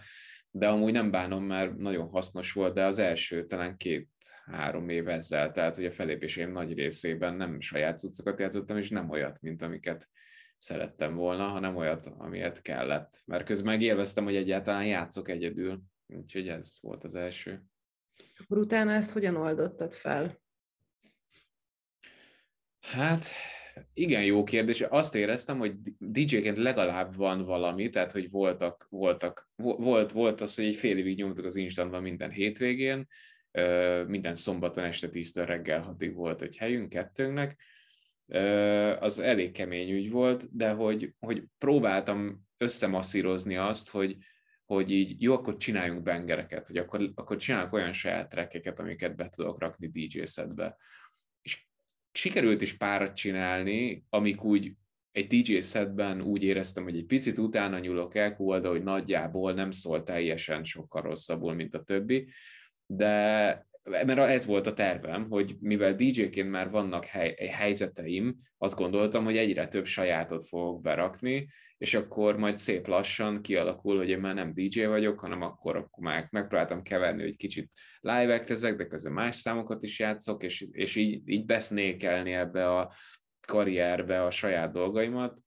de 0.53 0.67
amúgy 0.67 0.91
nem 0.91 1.11
bánom, 1.11 1.43
mert 1.43 1.77
nagyon 1.77 2.09
hasznos 2.09 2.51
volt, 2.51 2.73
de 2.73 2.85
az 2.85 2.97
első 2.97 3.45
talán 3.45 3.77
két-három 3.77 4.89
év 4.89 5.07
ezzel, 5.07 5.51
tehát 5.51 5.75
hogy 5.75 5.85
a 5.85 5.91
felépéseim 5.91 6.51
nagy 6.51 6.73
részében 6.73 7.35
nem 7.35 7.59
saját 7.59 7.97
cuccokat 7.97 8.39
játszottam, 8.39 8.77
és 8.77 8.89
nem 8.89 9.09
olyat, 9.09 9.41
mint 9.41 9.61
amiket 9.61 10.09
szerettem 10.57 11.15
volna, 11.15 11.47
hanem 11.47 11.75
olyat, 11.75 12.05
amilyet 12.05 12.61
kellett. 12.61 13.21
Mert 13.25 13.45
közben 13.45 13.73
megélveztem, 13.73 14.23
hogy 14.23 14.35
egyáltalán 14.35 14.85
játszok 14.85 15.29
egyedül, 15.29 15.81
úgyhogy 16.07 16.47
ez 16.47 16.77
volt 16.81 17.03
az 17.03 17.15
első. 17.15 17.63
Akkor 18.37 18.57
utána 18.57 18.91
ezt 18.91 19.11
hogyan 19.11 19.35
oldottad 19.35 19.93
fel? 19.93 20.41
Hát 22.79 23.25
igen, 23.93 24.23
jó 24.23 24.43
kérdés. 24.43 24.81
Azt 24.81 25.15
éreztem, 25.15 25.57
hogy 25.57 25.73
DJ-ként 25.97 26.57
legalább 26.57 27.15
van 27.15 27.45
valami, 27.45 27.89
tehát 27.89 28.11
hogy 28.11 28.29
voltak, 28.29 28.87
voltak, 28.89 29.49
volt, 29.55 30.11
volt 30.11 30.41
az, 30.41 30.55
hogy 30.55 30.65
egy 30.65 30.75
fél 30.75 30.97
évig 30.97 31.17
nyomtuk 31.17 31.45
az 31.45 31.55
instantban 31.55 32.01
minden 32.01 32.31
hétvégén, 32.31 33.07
minden 34.07 34.35
szombaton 34.35 34.83
este 34.83 35.09
10 35.09 35.35
reggel 35.35 35.81
hatig 35.81 36.13
volt 36.13 36.41
egy 36.41 36.57
helyünk 36.57 36.89
kettőnknek, 36.89 37.61
az 38.99 39.19
elég 39.19 39.51
kemény 39.51 39.91
ügy 39.91 40.09
volt, 40.09 40.55
de 40.55 40.71
hogy, 40.71 41.13
hogy 41.19 41.43
próbáltam 41.57 42.41
összemasszírozni 42.57 43.55
azt, 43.55 43.89
hogy, 43.89 44.17
hogy 44.65 44.91
így 44.91 45.21
jó, 45.21 45.33
akkor 45.33 45.57
csináljunk 45.57 46.01
bengereket, 46.03 46.67
hogy 46.67 46.77
akkor, 46.77 47.11
akkor 47.15 47.37
csinálok 47.37 47.73
olyan 47.73 47.93
saját 47.93 48.29
trekkeket, 48.29 48.79
amiket 48.79 49.15
be 49.15 49.29
tudok 49.29 49.59
rakni 49.59 49.87
DJ 49.87 50.23
setbe 50.25 50.77
sikerült 52.19 52.61
is 52.61 52.73
párat 52.73 53.15
csinálni, 53.15 54.05
amik 54.09 54.43
úgy 54.43 54.73
egy 55.11 55.27
DJ 55.27 55.59
setben 55.59 56.21
úgy 56.21 56.43
éreztem, 56.43 56.83
hogy 56.83 56.95
egy 56.95 57.05
picit 57.05 57.37
utána 57.37 57.79
nyúlok 57.79 58.15
el, 58.15 58.35
de 58.37 58.67
hogy 58.67 58.83
nagyjából 58.83 59.53
nem 59.53 59.71
szól 59.71 60.03
teljesen 60.03 60.63
sokkal 60.63 61.01
rosszabbul, 61.01 61.53
mint 61.53 61.75
a 61.75 61.83
többi, 61.83 62.27
de 62.85 63.67
mert 63.89 64.19
ez 64.19 64.45
volt 64.45 64.67
a 64.67 64.73
tervem, 64.73 65.29
hogy 65.29 65.55
mivel 65.59 65.95
DJ-ként 65.95 66.49
már 66.49 66.69
vannak 66.69 67.05
hely, 67.05 67.35
helyzeteim, 67.51 68.35
azt 68.57 68.75
gondoltam, 68.75 69.23
hogy 69.23 69.37
egyre 69.37 69.67
több 69.67 69.85
sajátot 69.85 70.47
fogok 70.47 70.81
berakni, 70.81 71.47
és 71.77 71.93
akkor 71.93 72.37
majd 72.37 72.57
szép 72.57 72.87
lassan 72.87 73.41
kialakul, 73.41 73.97
hogy 73.97 74.09
én 74.09 74.19
már 74.19 74.33
nem 74.33 74.53
DJ 74.53 74.83
vagyok, 74.83 75.19
hanem 75.19 75.41
akkor, 75.41 75.75
akkor 75.75 76.03
már 76.03 76.27
megpróbáltam 76.31 76.81
keverni, 76.81 77.21
hogy 77.21 77.35
kicsit 77.35 77.71
live 77.99 78.43
ezek, 78.47 78.75
de 78.75 78.87
közben 78.87 79.13
más 79.13 79.35
számokat 79.35 79.83
is 79.83 79.99
játszok, 79.99 80.43
és, 80.43 80.65
és 80.71 80.95
így, 80.95 81.21
így 81.29 81.45
besznékelni 81.45 82.31
ebbe 82.31 82.77
a 82.77 82.91
karrierbe 83.47 84.23
a 84.23 84.31
saját 84.31 84.71
dolgaimat, 84.71 85.37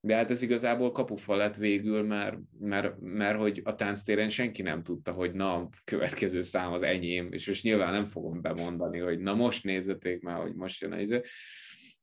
de 0.00 0.14
hát 0.14 0.30
ez 0.30 0.42
igazából 0.42 0.92
kapufa 0.92 1.36
lett 1.36 1.56
végül, 1.56 2.02
mert, 2.02 2.36
mert, 2.58 3.00
mert 3.00 3.38
hogy 3.38 3.60
a 3.64 3.74
tánctéren 3.74 4.30
senki 4.30 4.62
nem 4.62 4.82
tudta, 4.82 5.12
hogy 5.12 5.32
na, 5.32 5.54
a 5.54 5.68
következő 5.84 6.40
szám 6.40 6.72
az 6.72 6.82
enyém, 6.82 7.32
és 7.32 7.46
most 7.46 7.62
nyilván 7.62 7.92
nem 7.92 8.06
fogom 8.06 8.40
bemondani, 8.40 8.98
hogy 8.98 9.18
na 9.18 9.34
most 9.34 9.64
nézzeték 9.64 10.22
már, 10.22 10.40
hogy 10.40 10.54
most 10.54 10.80
jön 10.80 10.92
a 10.92 11.00
izé. 11.00 11.20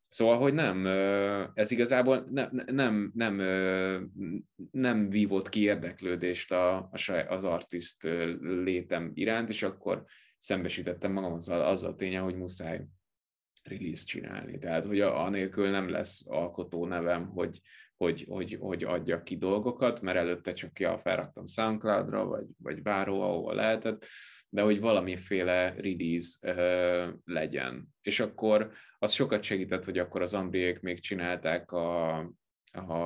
Szóval, 0.07 0.37
hogy 0.37 0.53
nem, 0.53 0.85
ez 1.53 1.71
igazából 1.71 2.27
nem, 2.31 2.63
nem, 2.65 3.11
nem, 3.13 3.41
nem 4.71 5.09
vívott 5.09 5.49
ki 5.49 5.61
érdeklődést 5.61 6.51
a, 6.51 6.89
az 7.27 7.43
artist 7.43 8.03
létem 8.41 9.11
iránt, 9.13 9.49
és 9.49 9.63
akkor 9.63 10.03
szembesítettem 10.37 11.11
magam 11.11 11.33
azzal, 11.33 11.61
azzal 11.61 11.91
a 11.91 11.95
ténye, 11.95 12.19
hogy 12.19 12.35
muszáj 12.35 12.81
release 13.67 14.03
csinálni. 14.05 14.57
Tehát, 14.57 14.86
hogy 14.86 15.01
anélkül 15.01 15.69
nem 15.69 15.89
lesz 15.89 16.27
alkotó 16.27 16.86
nevem, 16.86 17.27
hogy, 17.27 17.62
hogy, 17.97 18.25
hogy, 18.29 18.57
hogy 18.59 18.83
adjak 18.83 19.24
ki 19.24 19.38
dolgokat, 19.38 20.01
mert 20.01 20.17
előtte 20.17 20.53
csak 20.53 20.79
ja, 20.79 20.97
felraktam 20.97 21.45
SoundCloud-ra, 21.45 22.25
vagy, 22.25 22.45
vagy 22.57 22.81
bárhol, 22.81 23.24
ahova 23.24 23.53
lehetett, 23.53 24.05
de 24.50 24.62
hogy 24.62 24.79
valamiféle 24.79 25.74
release 25.77 26.53
uh, 26.53 27.13
legyen. 27.25 27.88
És 28.01 28.19
akkor 28.19 28.71
az 29.00 29.12
sokat 29.12 29.43
segített, 29.43 29.86
hogy 29.86 29.97
akkor 29.97 30.21
az 30.21 30.33
Ambriék 30.33 30.79
még 30.79 31.00
csinálták 31.00 31.71
a, 31.71 32.17
a, 32.71 33.01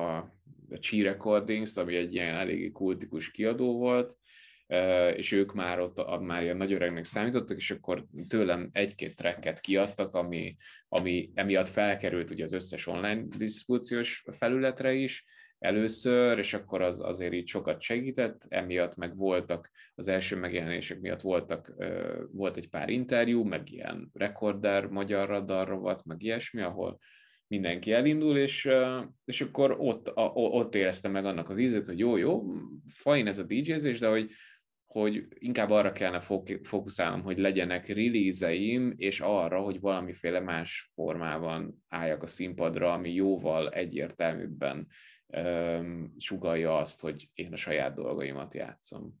a 0.68 0.78
Chi 0.80 1.02
Recordings, 1.02 1.76
ami 1.76 1.96
egy 1.96 2.14
ilyen 2.14 2.34
eléggé 2.34 2.70
kultikus 2.70 3.30
kiadó 3.30 3.78
volt, 3.78 4.16
és 5.16 5.32
ők 5.32 5.52
már 5.52 5.80
ott 5.80 6.20
már 6.20 6.42
ilyen 6.42 6.56
nagy 6.56 6.72
öregnek 6.72 7.04
számítottak, 7.04 7.56
és 7.56 7.70
akkor 7.70 8.06
tőlem 8.28 8.68
egy-két 8.72 9.16
tracket 9.16 9.60
kiadtak, 9.60 10.14
ami, 10.14 10.56
ami 10.88 11.30
emiatt 11.34 11.68
felkerült 11.68 12.30
ugye 12.30 12.44
az 12.44 12.52
összes 12.52 12.86
online 12.86 13.22
disztribúciós 13.36 14.24
felületre 14.38 14.92
is, 14.92 15.24
először, 15.62 16.38
és 16.38 16.54
akkor 16.54 16.82
az 16.82 17.00
azért 17.00 17.32
így 17.32 17.48
sokat 17.48 17.80
segített, 17.80 18.46
emiatt 18.48 18.96
meg 18.96 19.16
voltak, 19.16 19.70
az 19.94 20.08
első 20.08 20.36
megjelenések 20.36 21.00
miatt 21.00 21.20
voltak, 21.20 21.72
volt 22.32 22.56
egy 22.56 22.68
pár 22.68 22.88
interjú, 22.88 23.44
meg 23.44 23.70
ilyen 23.70 24.10
rekorder, 24.12 24.86
magyar 24.86 25.28
radar 25.28 25.96
meg 26.04 26.22
ilyesmi, 26.22 26.60
ahol 26.60 26.98
mindenki 27.46 27.92
elindul, 27.92 28.38
és, 28.38 28.68
és 29.24 29.40
akkor 29.40 29.76
ott, 29.78 30.08
a, 30.08 30.32
ott 30.34 30.74
éreztem 30.74 31.12
meg 31.12 31.24
annak 31.24 31.48
az 31.48 31.58
ízét, 31.58 31.86
hogy 31.86 31.98
jó, 31.98 32.16
jó, 32.16 32.42
fajn 32.86 33.26
ez 33.26 33.38
a 33.38 33.42
DJ-zés, 33.42 33.98
de 33.98 34.08
hogy, 34.08 34.30
hogy 34.92 35.26
inkább 35.38 35.70
arra 35.70 35.92
kellene 35.92 36.20
fókuszálnom, 36.62 37.22
hogy 37.22 37.38
legyenek 37.38 37.86
releaseim, 37.86 38.94
és 38.96 39.20
arra, 39.20 39.60
hogy 39.60 39.80
valamiféle 39.80 40.40
más 40.40 40.90
formában 40.94 41.84
álljak 41.88 42.22
a 42.22 42.26
színpadra, 42.26 42.92
ami 42.92 43.14
jóval 43.14 43.70
egyértelműbben 43.70 44.86
um, 45.26 46.14
sugalja 46.18 46.76
azt, 46.76 47.00
hogy 47.00 47.30
én 47.34 47.52
a 47.52 47.56
saját 47.56 47.94
dolgaimat 47.94 48.54
játszom. 48.54 49.20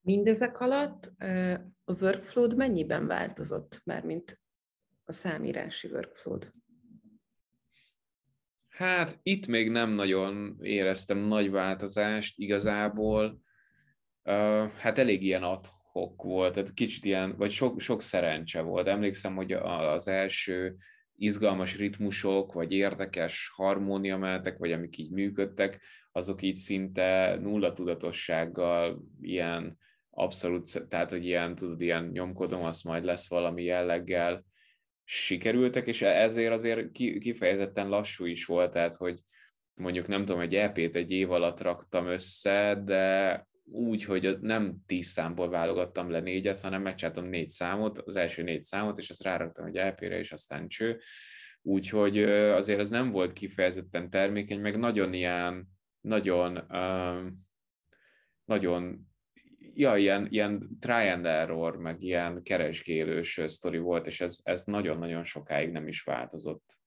Mindezek 0.00 0.60
alatt 0.60 1.12
a 1.84 1.92
workflow 2.00 2.56
mennyiben 2.56 3.06
változott, 3.06 3.80
mármint 3.84 4.40
a 5.04 5.12
számírási 5.12 5.88
workflow 5.88 6.38
Hát 8.68 9.18
itt 9.22 9.46
még 9.46 9.70
nem 9.70 9.90
nagyon 9.90 10.58
éreztem 10.60 11.18
nagy 11.18 11.50
változást 11.50 12.38
igazából. 12.38 13.46
Hát 14.76 14.98
elég 14.98 15.22
ilyen 15.22 15.42
adhok 15.42 16.22
volt, 16.22 16.54
tehát 16.54 16.74
kicsit 16.74 17.04
ilyen, 17.04 17.36
vagy 17.36 17.50
sok, 17.50 17.80
sok 17.80 18.02
szerencse 18.02 18.60
volt. 18.60 18.88
Emlékszem, 18.88 19.34
hogy 19.34 19.52
az 19.52 20.08
első 20.08 20.76
izgalmas 21.16 21.76
ritmusok, 21.76 22.52
vagy 22.52 22.72
érdekes 22.72 23.50
harmóniamenetek, 23.54 24.58
vagy 24.58 24.72
amik 24.72 24.98
így 24.98 25.10
működtek, 25.10 25.80
azok 26.12 26.42
így 26.42 26.54
szinte 26.54 27.38
nulla 27.40 27.72
tudatossággal, 27.72 29.02
ilyen 29.20 29.78
abszolút, 30.10 30.88
tehát 30.88 31.10
hogy 31.10 31.24
ilyen, 31.24 31.54
tudod, 31.54 31.80
ilyen 31.80 32.04
nyomkodom, 32.04 32.62
azt 32.62 32.84
majd 32.84 33.04
lesz 33.04 33.28
valami 33.28 33.62
jelleggel 33.62 34.44
sikerültek, 35.04 35.86
és 35.86 36.02
ezért 36.02 36.52
azért 36.52 36.90
kifejezetten 37.18 37.88
lassú 37.88 38.24
is 38.24 38.44
volt, 38.44 38.72
tehát 38.72 38.94
hogy 38.94 39.20
mondjuk 39.74 40.06
nem 40.06 40.24
tudom, 40.24 40.40
egy 40.40 40.54
EP-t 40.54 40.96
egy 40.96 41.10
év 41.10 41.30
alatt 41.30 41.60
raktam 41.60 42.06
össze, 42.06 42.82
de 42.84 43.46
úgy, 43.70 44.04
hogy 44.04 44.38
nem 44.40 44.76
tíz 44.86 45.06
számból 45.06 45.48
válogattam 45.48 46.10
le 46.10 46.20
négyet, 46.20 46.60
hanem 46.60 46.82
megcsináltam 46.82 47.24
négy 47.24 47.48
számot, 47.48 47.98
az 47.98 48.16
első 48.16 48.42
négy 48.42 48.62
számot, 48.62 48.98
és 48.98 49.10
azt 49.10 49.22
ráraktam 49.22 49.66
egy 49.66 49.76
EP-re, 49.76 50.18
és 50.18 50.32
aztán 50.32 50.68
cső. 50.68 51.00
Úgyhogy 51.62 52.22
azért 52.22 52.80
az 52.80 52.90
nem 52.90 53.10
volt 53.10 53.32
kifejezetten 53.32 54.10
termékeny, 54.10 54.60
meg 54.60 54.78
nagyon 54.78 55.12
ilyen, 55.12 55.68
nagyon, 56.00 56.66
nagyon 58.44 59.08
ja, 59.72 59.96
ilyen, 59.96 60.26
ilyen 60.30 60.76
try 60.80 61.08
and 61.08 61.26
error, 61.26 61.76
meg 61.76 62.02
ilyen 62.02 62.42
keresgélős 62.42 63.40
sztori 63.46 63.78
volt, 63.78 64.06
és 64.06 64.20
ez, 64.20 64.40
ez 64.42 64.64
nagyon-nagyon 64.64 65.22
sokáig 65.22 65.70
nem 65.70 65.88
is 65.88 66.02
változott. 66.02 66.78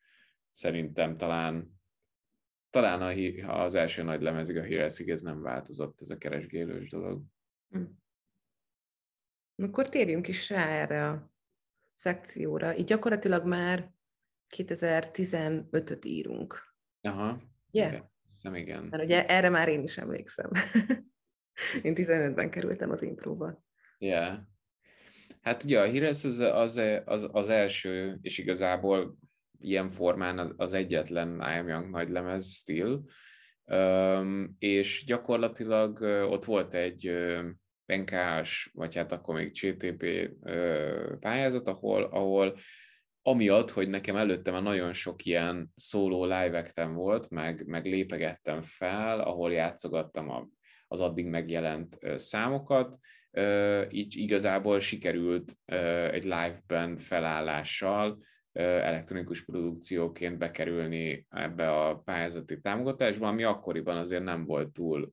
Szerintem 0.51 1.17
talán 1.17 1.80
talán 2.71 3.01
a, 3.01 3.63
az 3.63 3.75
első 3.75 4.03
nagy 4.03 4.21
lemezig 4.21 4.57
a 4.57 4.63
híreszig 4.63 5.09
ez 5.09 5.21
nem 5.21 5.41
változott, 5.41 6.01
ez 6.01 6.09
a 6.09 6.17
keresgélős 6.17 6.89
dolog. 6.89 7.21
Hm. 7.69 7.83
Akkor 9.55 9.89
térjünk 9.89 10.27
is 10.27 10.49
rá 10.49 10.69
erre 10.69 11.07
a 11.07 11.31
szekcióra. 11.93 12.75
Így 12.75 12.85
gyakorlatilag 12.85 13.45
már 13.45 13.91
2015-öt 14.55 16.05
írunk. 16.05 16.75
Aha. 17.01 17.41
Yeah. 17.71 17.91
Igen. 17.91 18.09
Nem 18.41 18.55
igen. 18.55 18.83
Mert 18.83 19.03
ugye 19.03 19.25
erre 19.27 19.49
már 19.49 19.67
én 19.67 19.83
is 19.83 19.97
emlékszem. 19.97 20.51
én 21.83 21.93
15-ben 21.95 22.49
kerültem 22.49 22.91
az 22.91 23.01
impróba. 23.01 23.63
Yeah. 23.97 24.39
Hát 25.41 25.63
ugye 25.63 25.79
a 25.79 25.85
Híresz 25.85 26.23
az, 26.23 26.39
az, 26.39 26.81
az, 27.05 27.27
az 27.31 27.49
első, 27.49 28.19
és 28.21 28.37
igazából 28.37 29.17
ilyen 29.61 29.89
formán 29.89 30.53
az 30.57 30.73
egyetlen 30.73 31.35
I 31.35 31.57
Am 31.59 31.67
Young 31.67 31.89
nagy 31.89 32.09
lemez 32.09 32.55
still, 32.55 32.99
és 34.59 35.03
gyakorlatilag 35.05 36.01
ott 36.29 36.45
volt 36.45 36.73
egy 36.73 37.11
NKS, 37.85 38.69
vagy 38.73 38.95
hát 38.95 39.11
akkor 39.11 39.35
még 39.35 39.53
CTP 39.53 40.29
pályázat, 41.19 41.67
ahol, 41.67 42.03
ahol 42.03 42.57
amiatt, 43.21 43.71
hogy 43.71 43.89
nekem 43.89 44.15
előtte 44.15 44.51
már 44.51 44.61
nagyon 44.61 44.93
sok 44.93 45.25
ilyen 45.25 45.71
szóló 45.75 46.23
live 46.23 46.87
volt, 46.93 47.29
meg, 47.29 47.65
meg 47.65 47.85
lépegettem 47.85 48.61
fel, 48.61 49.19
ahol 49.19 49.51
játszogattam 49.51 50.29
a, 50.29 50.47
az 50.87 50.99
addig 50.99 51.25
megjelent 51.25 51.97
számokat, 52.15 52.97
így 53.89 54.15
igazából 54.17 54.79
sikerült 54.79 55.57
egy 56.11 56.23
live 56.23 56.59
band 56.67 56.99
felállással 56.99 58.17
elektronikus 58.53 59.45
produkcióként 59.45 60.37
bekerülni 60.37 61.25
ebbe 61.29 61.71
a 61.71 61.95
pályázati 61.97 62.59
támogatásba, 62.59 63.27
ami 63.27 63.43
akkoriban 63.43 63.97
azért 63.97 64.23
nem 64.23 64.45
volt 64.45 64.73
túl 64.73 65.11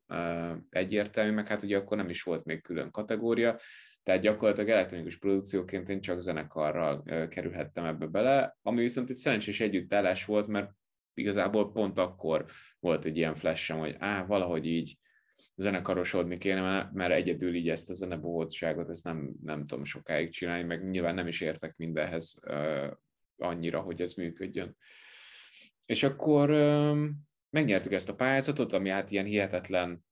egyértelmű, 0.71 1.33
meg 1.33 1.49
hát 1.49 1.63
ugye 1.63 1.77
akkor 1.77 1.97
nem 1.97 2.09
is 2.09 2.23
volt 2.23 2.45
még 2.45 2.63
külön 2.63 2.91
kategória, 2.91 3.57
tehát 4.03 4.21
gyakorlatilag 4.21 4.71
elektronikus 4.71 5.19
produkcióként 5.19 5.89
én 5.89 6.01
csak 6.01 6.21
zenekarral 6.21 7.03
kerülhettem 7.29 7.85
ebbe 7.85 8.07
bele, 8.07 8.57
ami 8.63 8.81
viszont 8.81 9.11
egy 9.11 9.17
szerencsés 9.17 9.61
együttállás 9.61 10.25
volt, 10.25 10.47
mert 10.47 10.71
igazából 11.15 11.73
pont 11.73 11.99
akkor 11.99 12.45
volt 12.81 13.05
egy 13.05 13.17
ilyen 13.17 13.35
flashem, 13.35 13.79
hogy 13.79 13.97
á, 13.99 14.25
valahogy 14.25 14.67
így 14.67 14.99
zenekarosodni 15.55 16.37
kéne, 16.37 16.91
mert 16.93 17.13
egyedül 17.13 17.55
így 17.55 17.69
ezt 17.69 17.91
a 17.91 17.95
zenebohótságot, 17.95 18.89
ezt 18.89 19.05
nem, 19.05 19.35
nem 19.43 19.67
tudom 19.67 19.85
sokáig 19.85 20.31
csinálni, 20.31 20.65
meg 20.65 20.91
nyilván 20.91 21.15
nem 21.15 21.27
is 21.27 21.41
értek 21.41 21.77
mindenhez 21.77 22.39
annyira, 23.39 23.81
hogy 23.81 24.01
ez 24.01 24.13
működjön. 24.13 24.77
És 25.87 26.03
akkor 26.03 26.51
megnyertük 27.51 27.93
ezt 27.93 28.09
a 28.09 28.15
pályázatot, 28.15 28.73
ami 28.73 28.89
hát 28.89 29.11
ilyen 29.11 29.25
hihetetlen, 29.25 30.05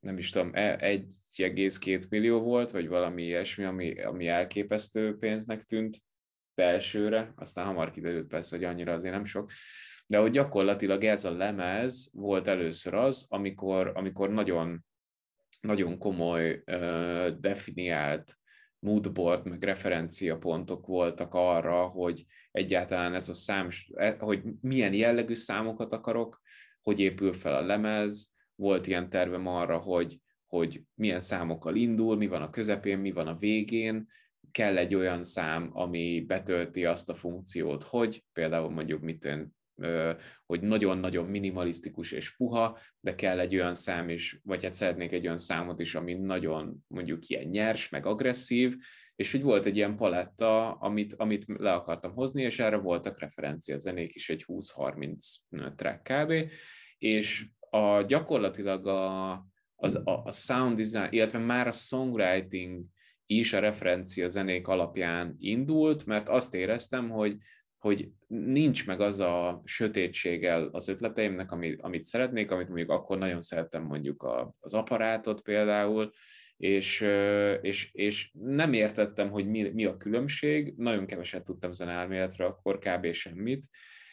nem 0.00 0.18
is 0.18 0.30
tudom, 0.30 0.50
1,2 0.54 2.02
e, 2.02 2.06
millió 2.10 2.40
volt, 2.40 2.70
vagy 2.70 2.88
valami 2.88 3.22
ilyesmi, 3.22 3.64
ami, 3.64 4.00
ami 4.00 4.26
elképesztő 4.26 5.16
pénznek 5.18 5.62
tűnt 5.62 6.02
belsőre, 6.54 7.32
aztán 7.36 7.66
hamar 7.66 7.90
kiderült 7.90 8.26
persze, 8.26 8.56
hogy 8.56 8.64
annyira 8.64 8.92
azért 8.92 9.14
nem 9.14 9.24
sok, 9.24 9.50
de 10.06 10.18
hogy 10.18 10.30
gyakorlatilag 10.30 11.04
ez 11.04 11.24
a 11.24 11.36
lemez 11.36 12.10
volt 12.14 12.46
először 12.46 12.94
az, 12.94 13.26
amikor, 13.28 13.92
amikor 13.94 14.30
nagyon, 14.30 14.84
nagyon 15.60 15.98
komoly, 15.98 16.62
uh, 16.66 17.28
definiált 17.28 18.38
moodboard, 18.84 19.46
meg 19.46 19.62
referenciapontok 19.62 20.86
voltak 20.86 21.34
arra, 21.34 21.86
hogy 21.86 22.24
egyáltalán 22.50 23.14
ez 23.14 23.28
a 23.28 23.34
szám, 23.34 23.68
e, 23.94 24.16
hogy 24.18 24.42
milyen 24.60 24.92
jellegű 24.92 25.34
számokat 25.34 25.92
akarok, 25.92 26.40
hogy 26.82 27.00
épül 27.00 27.32
fel 27.32 27.54
a 27.54 27.66
lemez, 27.66 28.32
volt 28.54 28.86
ilyen 28.86 29.10
tervem 29.10 29.46
arra, 29.46 29.78
hogy, 29.78 30.20
hogy 30.46 30.82
milyen 30.94 31.20
számokkal 31.20 31.76
indul, 31.76 32.16
mi 32.16 32.26
van 32.26 32.42
a 32.42 32.50
közepén, 32.50 32.98
mi 32.98 33.12
van 33.12 33.26
a 33.26 33.36
végén, 33.36 34.08
kell 34.50 34.76
egy 34.76 34.94
olyan 34.94 35.22
szám, 35.22 35.70
ami 35.72 36.24
betölti 36.26 36.84
azt 36.84 37.08
a 37.08 37.14
funkciót, 37.14 37.84
hogy 37.84 38.24
például 38.32 38.70
mondjuk 38.70 39.00
mit 39.00 39.24
hogy 40.46 40.60
nagyon-nagyon 40.60 41.26
minimalisztikus 41.26 42.12
és 42.12 42.36
puha, 42.36 42.78
de 43.00 43.14
kell 43.14 43.40
egy 43.40 43.54
olyan 43.54 43.74
szám 43.74 44.08
is, 44.08 44.40
vagy 44.42 44.62
hát 44.62 44.72
szeretnék 44.72 45.12
egy 45.12 45.24
olyan 45.24 45.38
számot 45.38 45.80
is, 45.80 45.94
ami 45.94 46.14
nagyon 46.14 46.84
mondjuk 46.86 47.28
ilyen 47.28 47.44
nyers, 47.44 47.88
meg 47.88 48.06
agresszív, 48.06 48.76
és 49.16 49.32
hogy 49.32 49.42
volt 49.42 49.66
egy 49.66 49.76
ilyen 49.76 49.96
paletta, 49.96 50.72
amit, 50.72 51.14
amit 51.14 51.44
le 51.46 51.72
akartam 51.72 52.12
hozni, 52.12 52.42
és 52.42 52.58
erre 52.58 52.76
voltak 52.76 53.18
referencia 53.18 53.78
zenék 53.78 54.14
is, 54.14 54.30
egy 54.30 54.44
20-30 54.46 55.36
track 55.76 56.02
kb. 56.02 56.50
És 56.98 57.46
a, 57.70 58.02
gyakorlatilag 58.02 58.86
a, 58.86 59.32
az, 59.74 60.00
a, 60.04 60.22
a 60.24 60.30
sound 60.30 60.76
design, 60.76 61.12
illetve 61.12 61.38
már 61.38 61.66
a 61.66 61.72
songwriting 61.72 62.84
is 63.26 63.52
a 63.52 63.58
referencia 63.58 64.28
zenék 64.28 64.68
alapján 64.68 65.34
indult, 65.38 66.06
mert 66.06 66.28
azt 66.28 66.54
éreztem, 66.54 67.10
hogy 67.10 67.36
hogy 67.84 68.08
nincs 68.26 68.86
meg 68.86 69.00
az 69.00 69.20
a 69.20 69.62
sötétséggel 69.64 70.68
az 70.72 70.88
ötleteimnek, 70.88 71.52
amit, 71.52 71.80
amit 71.82 72.04
szeretnék, 72.04 72.50
amit 72.50 72.68
mondjuk 72.68 72.90
akkor 72.90 73.18
nagyon 73.18 73.40
szerettem 73.40 73.82
mondjuk 73.82 74.22
a, 74.22 74.54
az 74.60 74.74
aparátot 74.74 75.40
például, 75.40 76.10
és, 76.56 77.06
és, 77.60 77.90
és 77.92 78.30
nem 78.32 78.72
értettem, 78.72 79.30
hogy 79.30 79.46
mi, 79.46 79.62
mi 79.62 79.84
a 79.84 79.96
különbség, 79.96 80.74
nagyon 80.76 81.06
keveset 81.06 81.44
tudtam 81.44 81.72
zenelméletről, 81.72 82.46
akkor 82.46 82.78
kb. 82.78 83.12
semmit, 83.12 83.66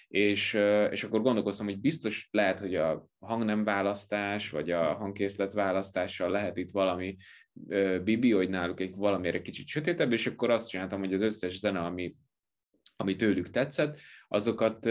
és, 0.08 0.54
és 0.92 1.04
akkor 1.04 1.22
gondolkoztam, 1.22 1.66
hogy 1.66 1.80
biztos 1.80 2.28
lehet, 2.32 2.60
hogy 2.60 2.76
a 2.76 3.08
hangnemválasztás, 3.20 4.50
vagy 4.50 4.72
a 4.72 4.94
hangkészlet 4.94 5.54
választással 5.54 6.30
lehet 6.30 6.58
itt 6.58 6.72
valami 6.72 7.18
bibi, 8.04 8.32
hogy 8.32 8.50
náluk 8.50 8.80
egy 8.80 8.96
valamire 8.96 9.42
kicsit 9.42 9.68
sötétebb, 9.68 10.12
és 10.12 10.28
akkor 10.28 10.50
azt 10.50 10.70
csináltam, 10.70 11.00
hogy 11.00 11.14
az 11.14 11.22
összes 11.22 11.58
zene, 11.58 11.80
ami 11.80 12.16
ami 13.02 13.16
tőlük 13.16 13.50
tetszett, 13.50 14.00
azokat, 14.28 14.86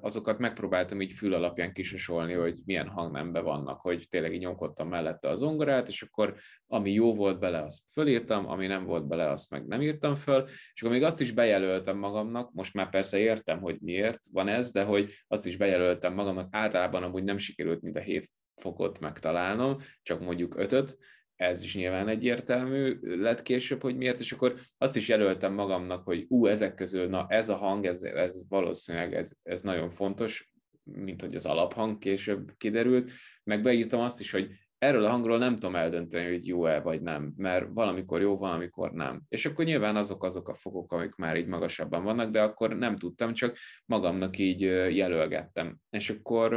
azokat 0.00 0.38
megpróbáltam 0.38 1.00
így 1.00 1.12
fül 1.12 1.34
alapján 1.34 1.72
kisasolni, 1.72 2.32
hogy 2.32 2.58
milyen 2.64 2.88
hangnembe 2.88 3.40
vannak, 3.40 3.80
hogy 3.80 4.06
tényleg 4.10 4.34
így 4.34 4.40
nyomkodtam 4.40 4.88
mellette 4.88 5.28
az 5.28 5.38
zongorát, 5.38 5.88
és 5.88 6.02
akkor 6.02 6.34
ami 6.66 6.92
jó 6.92 7.14
volt 7.14 7.38
bele, 7.38 7.62
azt 7.62 7.90
fölírtam, 7.92 8.48
ami 8.48 8.66
nem 8.66 8.84
volt 8.84 9.06
bele, 9.06 9.30
azt 9.30 9.50
meg 9.50 9.66
nem 9.66 9.82
írtam 9.82 10.14
föl, 10.14 10.44
és 10.74 10.82
akkor 10.82 10.94
még 10.94 11.04
azt 11.04 11.20
is 11.20 11.32
bejelöltem 11.32 11.96
magamnak, 11.98 12.52
most 12.52 12.74
már 12.74 12.90
persze 12.90 13.18
értem, 13.18 13.60
hogy 13.60 13.76
miért 13.80 14.20
van 14.32 14.48
ez, 14.48 14.72
de 14.72 14.82
hogy 14.82 15.10
azt 15.28 15.46
is 15.46 15.56
bejelöltem 15.56 16.14
magamnak, 16.14 16.48
általában 16.50 17.02
amúgy 17.02 17.24
nem 17.24 17.38
sikerült 17.38 17.82
mind 17.82 17.96
a 17.96 18.00
hét 18.00 18.28
fokot 18.54 19.00
megtalálnom, 19.00 19.76
csak 20.02 20.20
mondjuk 20.20 20.58
ötöt, 20.58 20.98
ez 21.38 21.62
is 21.62 21.74
nyilván 21.74 22.08
egyértelmű 22.08 22.98
lett 23.00 23.42
később, 23.42 23.82
hogy 23.82 23.96
miért, 23.96 24.20
és 24.20 24.32
akkor 24.32 24.54
azt 24.78 24.96
is 24.96 25.08
jelöltem 25.08 25.54
magamnak, 25.54 26.04
hogy 26.04 26.24
ú, 26.28 26.46
ezek 26.46 26.74
közül, 26.74 27.08
na 27.08 27.26
ez 27.28 27.48
a 27.48 27.54
hang, 27.54 27.86
ez, 27.86 28.02
ez 28.02 28.42
valószínűleg 28.48 29.14
ez, 29.14 29.32
ez 29.42 29.62
nagyon 29.62 29.90
fontos, 29.90 30.52
mint 30.82 31.20
hogy 31.20 31.34
az 31.34 31.46
alaphang 31.46 31.98
később 31.98 32.50
kiderült, 32.56 33.10
meg 33.44 33.62
beírtam 33.62 34.00
azt 34.00 34.20
is, 34.20 34.30
hogy 34.30 34.48
erről 34.78 35.04
a 35.04 35.10
hangról 35.10 35.38
nem 35.38 35.54
tudom 35.54 35.76
eldönteni, 35.76 36.30
hogy 36.30 36.46
jó-e 36.46 36.80
vagy 36.80 37.02
nem, 37.02 37.32
mert 37.36 37.66
valamikor 37.72 38.20
jó, 38.20 38.36
valamikor 38.36 38.92
nem. 38.92 39.22
És 39.28 39.46
akkor 39.46 39.64
nyilván 39.64 39.96
azok 39.96 40.24
azok 40.24 40.48
a 40.48 40.54
fokok, 40.54 40.92
amik 40.92 41.14
már 41.14 41.36
így 41.36 41.46
magasabban 41.46 42.04
vannak, 42.04 42.30
de 42.30 42.42
akkor 42.42 42.76
nem 42.76 42.96
tudtam, 42.96 43.32
csak 43.32 43.56
magamnak 43.86 44.38
így 44.38 44.60
jelölgettem. 44.96 45.78
És 45.90 46.10
akkor 46.10 46.54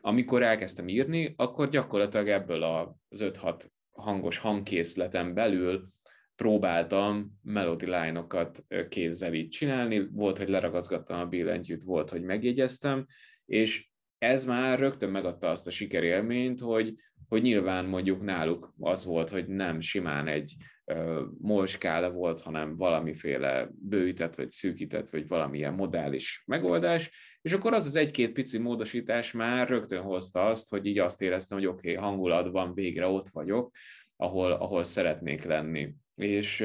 amikor 0.00 0.42
elkezdtem 0.42 0.88
írni, 0.88 1.34
akkor 1.36 1.68
gyakorlatilag 1.68 2.28
ebből 2.28 2.62
az 2.62 3.22
5-6 3.24 3.68
hangos 3.98 4.38
hangkészleten 4.38 5.34
belül 5.34 5.88
próbáltam 6.36 7.38
melody 7.42 7.86
line-okat 7.86 8.64
kézzel 8.88 9.34
így 9.34 9.48
csinálni, 9.48 10.08
volt, 10.12 10.38
hogy 10.38 10.48
leragazgattam 10.48 11.20
a 11.20 11.26
billentyűt, 11.26 11.82
volt, 11.82 12.10
hogy 12.10 12.22
megjegyeztem, 12.22 13.06
és 13.44 13.88
ez 14.18 14.44
már 14.44 14.78
rögtön 14.78 15.10
megadta 15.10 15.50
azt 15.50 15.66
a 15.66 15.70
sikerélményt, 15.70 16.60
hogy, 16.60 16.94
hogy 17.28 17.42
nyilván 17.42 17.84
mondjuk 17.84 18.22
náluk 18.22 18.74
az 18.80 19.04
volt, 19.04 19.30
hogy 19.30 19.46
nem 19.46 19.80
simán 19.80 20.28
egy 20.28 20.54
uh, 20.84 21.20
molskála 21.40 22.10
volt, 22.10 22.40
hanem 22.40 22.76
valamiféle 22.76 23.68
bőített, 23.72 24.34
vagy 24.34 24.50
szűkített, 24.50 25.10
vagy 25.10 25.28
valamilyen 25.28 25.74
modális 25.74 26.42
megoldás, 26.46 27.10
és 27.42 27.52
akkor 27.52 27.72
az 27.72 27.86
az 27.86 27.96
egy-két 27.96 28.32
pici 28.32 28.58
módosítás 28.58 29.32
már 29.32 29.68
rögtön 29.68 30.02
hozta 30.02 30.46
azt, 30.46 30.70
hogy 30.70 30.86
így 30.86 30.98
azt 30.98 31.22
éreztem, 31.22 31.58
hogy 31.58 31.66
oké, 31.66 31.90
okay, 31.90 32.04
hangulatban 32.04 32.74
végre 32.74 33.06
ott 33.06 33.28
vagyok, 33.28 33.70
ahol, 34.16 34.52
ahol 34.52 34.82
szeretnék 34.82 35.42
lenni. 35.42 35.94
És 36.14 36.60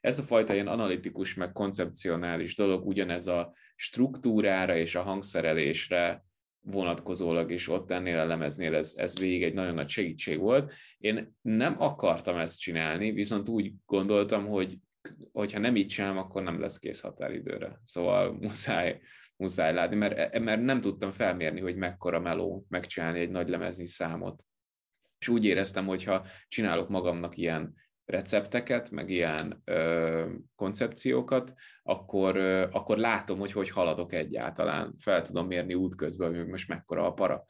ez 0.00 0.18
a 0.18 0.22
fajta 0.22 0.54
ilyen 0.54 0.66
analitikus, 0.66 1.34
meg 1.34 1.52
koncepcionális 1.52 2.56
dolog 2.56 2.86
ugyanez 2.86 3.26
a 3.26 3.52
struktúrára 3.74 4.76
és 4.76 4.94
a 4.94 5.02
hangszerelésre 5.02 6.24
vonatkozólag 6.62 7.50
is 7.50 7.68
ott 7.68 7.90
ennél 7.90 8.18
a 8.18 8.26
lemeznél 8.26 8.74
ez, 8.74 8.94
ez 8.96 9.18
végig 9.18 9.42
egy 9.42 9.54
nagyon 9.54 9.74
nagy 9.74 9.88
segítség 9.88 10.38
volt. 10.38 10.72
Én 10.98 11.36
nem 11.40 11.82
akartam 11.82 12.36
ezt 12.36 12.58
csinálni, 12.58 13.12
viszont 13.12 13.48
úgy 13.48 13.72
gondoltam, 13.86 14.46
hogy 14.46 14.78
hogyha 15.32 15.58
nem 15.58 15.76
így 15.76 15.86
csinálom, 15.86 16.16
akkor 16.16 16.42
nem 16.42 16.60
lesz 16.60 16.78
kész 16.78 17.00
határidőre. 17.00 17.80
Szóval 17.84 18.32
muszáj, 18.40 19.00
muszáj 19.36 19.72
látni, 19.72 19.96
mert, 19.96 20.38
mert 20.38 20.62
nem 20.62 20.80
tudtam 20.80 21.10
felmérni, 21.10 21.60
hogy 21.60 21.76
mekkora 21.76 22.20
meló 22.20 22.66
megcsinálni 22.68 23.20
egy 23.20 23.30
nagy 23.30 23.48
lemezni 23.48 23.86
számot. 23.86 24.44
És 25.18 25.28
úgy 25.28 25.44
éreztem, 25.44 25.86
hogy 25.86 26.04
ha 26.04 26.26
csinálok 26.48 26.88
magamnak 26.88 27.36
ilyen 27.36 27.74
recepteket, 28.04 28.90
meg 28.90 29.10
ilyen 29.10 29.60
ö, 29.64 30.32
koncepciókat, 30.54 31.54
akkor, 31.82 32.36
ö, 32.36 32.66
akkor 32.70 32.96
látom, 32.98 33.38
hogy 33.38 33.52
hogy 33.52 33.70
haladok 33.70 34.12
egyáltalán. 34.12 34.94
Fel 34.98 35.22
tudom 35.22 35.46
mérni 35.46 35.74
útközben, 35.74 36.36
hogy 36.36 36.46
most 36.46 36.68
mekkora 36.68 37.06
a 37.06 37.12
para. 37.12 37.46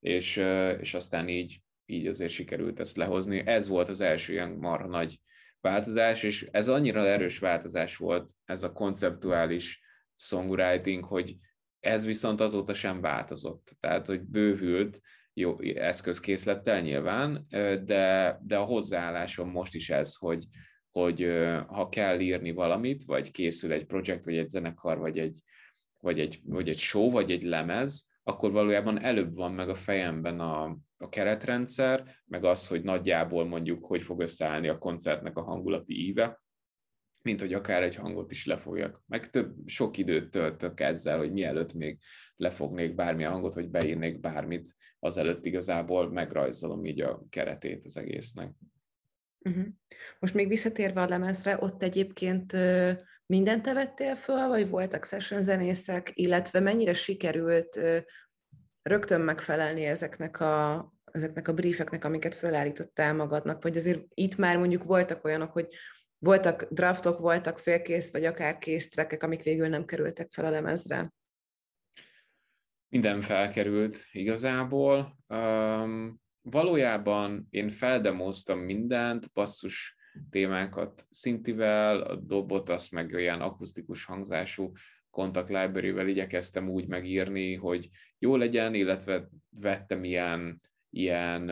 És, 0.00 0.36
ö, 0.36 0.70
és 0.70 0.94
aztán 0.94 1.28
így, 1.28 1.62
így 1.86 2.06
azért 2.06 2.32
sikerült 2.32 2.80
ezt 2.80 2.96
lehozni. 2.96 3.46
Ez 3.46 3.68
volt 3.68 3.88
az 3.88 4.00
első 4.00 4.32
ilyen 4.32 4.50
marha 4.50 4.86
nagy 4.86 5.20
változás, 5.60 6.22
és 6.22 6.48
ez 6.50 6.68
annyira 6.68 7.06
erős 7.06 7.38
változás 7.38 7.96
volt, 7.96 8.32
ez 8.44 8.62
a 8.62 8.72
konceptuális 8.72 9.80
songwriting, 10.14 11.04
hogy 11.04 11.36
ez 11.80 12.04
viszont 12.04 12.40
azóta 12.40 12.74
sem 12.74 13.00
változott. 13.00 13.76
Tehát, 13.80 14.06
hogy 14.06 14.22
bővült, 14.22 15.00
jó 15.38 15.60
eszközkészlettel 15.60 16.80
nyilván, 16.80 17.44
de, 17.84 18.38
de 18.42 18.56
a 18.56 18.64
hozzáállásom 18.64 19.50
most 19.50 19.74
is 19.74 19.90
ez, 19.90 20.14
hogy, 20.14 20.46
hogy 20.90 21.28
ha 21.66 21.88
kell 21.88 22.20
írni 22.20 22.52
valamit, 22.52 23.04
vagy 23.04 23.30
készül 23.30 23.72
egy 23.72 23.86
projekt, 23.86 24.24
vagy 24.24 24.36
egy 24.36 24.48
zenekar, 24.48 24.98
vagy 24.98 25.18
egy, 25.18 25.42
vagy 26.00 26.20
egy, 26.20 26.40
vagy 26.44 26.68
egy 26.68 26.78
show, 26.78 27.10
vagy 27.10 27.30
egy 27.30 27.42
lemez, 27.42 28.10
akkor 28.22 28.52
valójában 28.52 29.02
előbb 29.02 29.34
van 29.34 29.52
meg 29.52 29.68
a 29.68 29.74
fejemben 29.74 30.40
a, 30.40 30.76
a 30.96 31.08
keretrendszer, 31.08 32.04
meg 32.24 32.44
az, 32.44 32.66
hogy 32.66 32.82
nagyjából 32.82 33.44
mondjuk, 33.44 33.84
hogy 33.84 34.02
fog 34.02 34.20
összeállni 34.20 34.68
a 34.68 34.78
koncertnek 34.78 35.36
a 35.36 35.42
hangulati 35.42 36.06
íve, 36.06 36.40
mint 37.26 37.40
hogy 37.40 37.52
akár 37.52 37.82
egy 37.82 37.94
hangot 37.94 38.32
is 38.32 38.46
lefogjak. 38.46 39.02
Meg 39.06 39.30
több, 39.30 39.54
sok 39.66 39.96
időt 39.96 40.30
töltök 40.30 40.80
ezzel, 40.80 41.18
hogy 41.18 41.32
mielőtt 41.32 41.72
még 41.72 41.98
lefognék 42.36 42.94
bármilyen 42.94 43.32
hangot, 43.32 43.54
hogy 43.54 43.68
beírnék 43.68 44.20
bármit, 44.20 44.74
azelőtt 44.98 45.46
igazából 45.46 46.10
megrajzolom 46.10 46.84
így 46.84 47.00
a 47.00 47.22
keretét 47.30 47.84
az 47.84 47.96
egésznek. 47.96 48.50
Uh-huh. 49.38 49.66
Most 50.18 50.34
még 50.34 50.48
visszatérve 50.48 51.02
a 51.02 51.08
lemezre, 51.08 51.56
ott 51.60 51.82
egyébként 51.82 52.56
mindent 53.26 53.62
te 53.62 53.72
vettél 53.72 54.14
föl, 54.14 54.48
vagy 54.48 54.68
voltak 54.68 55.04
session 55.04 55.42
zenészek, 55.42 56.10
illetve 56.14 56.60
mennyire 56.60 56.92
sikerült 56.92 57.80
rögtön 58.82 59.20
megfelelni 59.20 59.84
ezeknek 59.84 60.40
a, 60.40 60.86
ezeknek 61.04 61.48
a 61.48 61.52
briefeknek, 61.52 62.04
amiket 62.04 62.34
fölállítottál 62.34 63.14
magadnak, 63.14 63.62
vagy 63.62 63.76
azért 63.76 64.04
itt 64.14 64.36
már 64.36 64.56
mondjuk 64.58 64.84
voltak 64.84 65.24
olyanok, 65.24 65.52
hogy 65.52 65.68
voltak 66.18 66.66
draftok, 66.70 67.18
voltak 67.18 67.58
félkész, 67.58 68.12
vagy 68.12 68.24
akár 68.24 68.58
kész 68.58 68.88
trekek, 68.88 69.22
amik 69.22 69.42
végül 69.42 69.68
nem 69.68 69.84
kerültek 69.84 70.30
fel 70.30 70.44
a 70.44 70.50
lemezre? 70.50 71.12
Minden 72.88 73.20
felkerült 73.20 74.04
igazából. 74.12 75.18
Um, 75.28 76.20
valójában 76.42 77.46
én 77.50 77.68
feldemoztam 77.68 78.58
mindent, 78.58 79.32
basszus 79.32 79.96
témákat 80.30 81.06
szintivel, 81.10 82.00
a 82.00 82.16
dobot 82.16 82.68
azt 82.68 82.92
meg 82.92 83.12
olyan 83.12 83.40
akusztikus 83.40 84.04
hangzású 84.04 84.72
Contact 85.10 85.48
Library-vel 85.48 86.08
igyekeztem 86.08 86.68
úgy 86.68 86.86
megírni, 86.88 87.54
hogy 87.54 87.88
jó 88.18 88.36
legyen, 88.36 88.74
illetve 88.74 89.28
vettem 89.50 90.04
ilyen 90.04 90.60
ilyen, 90.96 91.46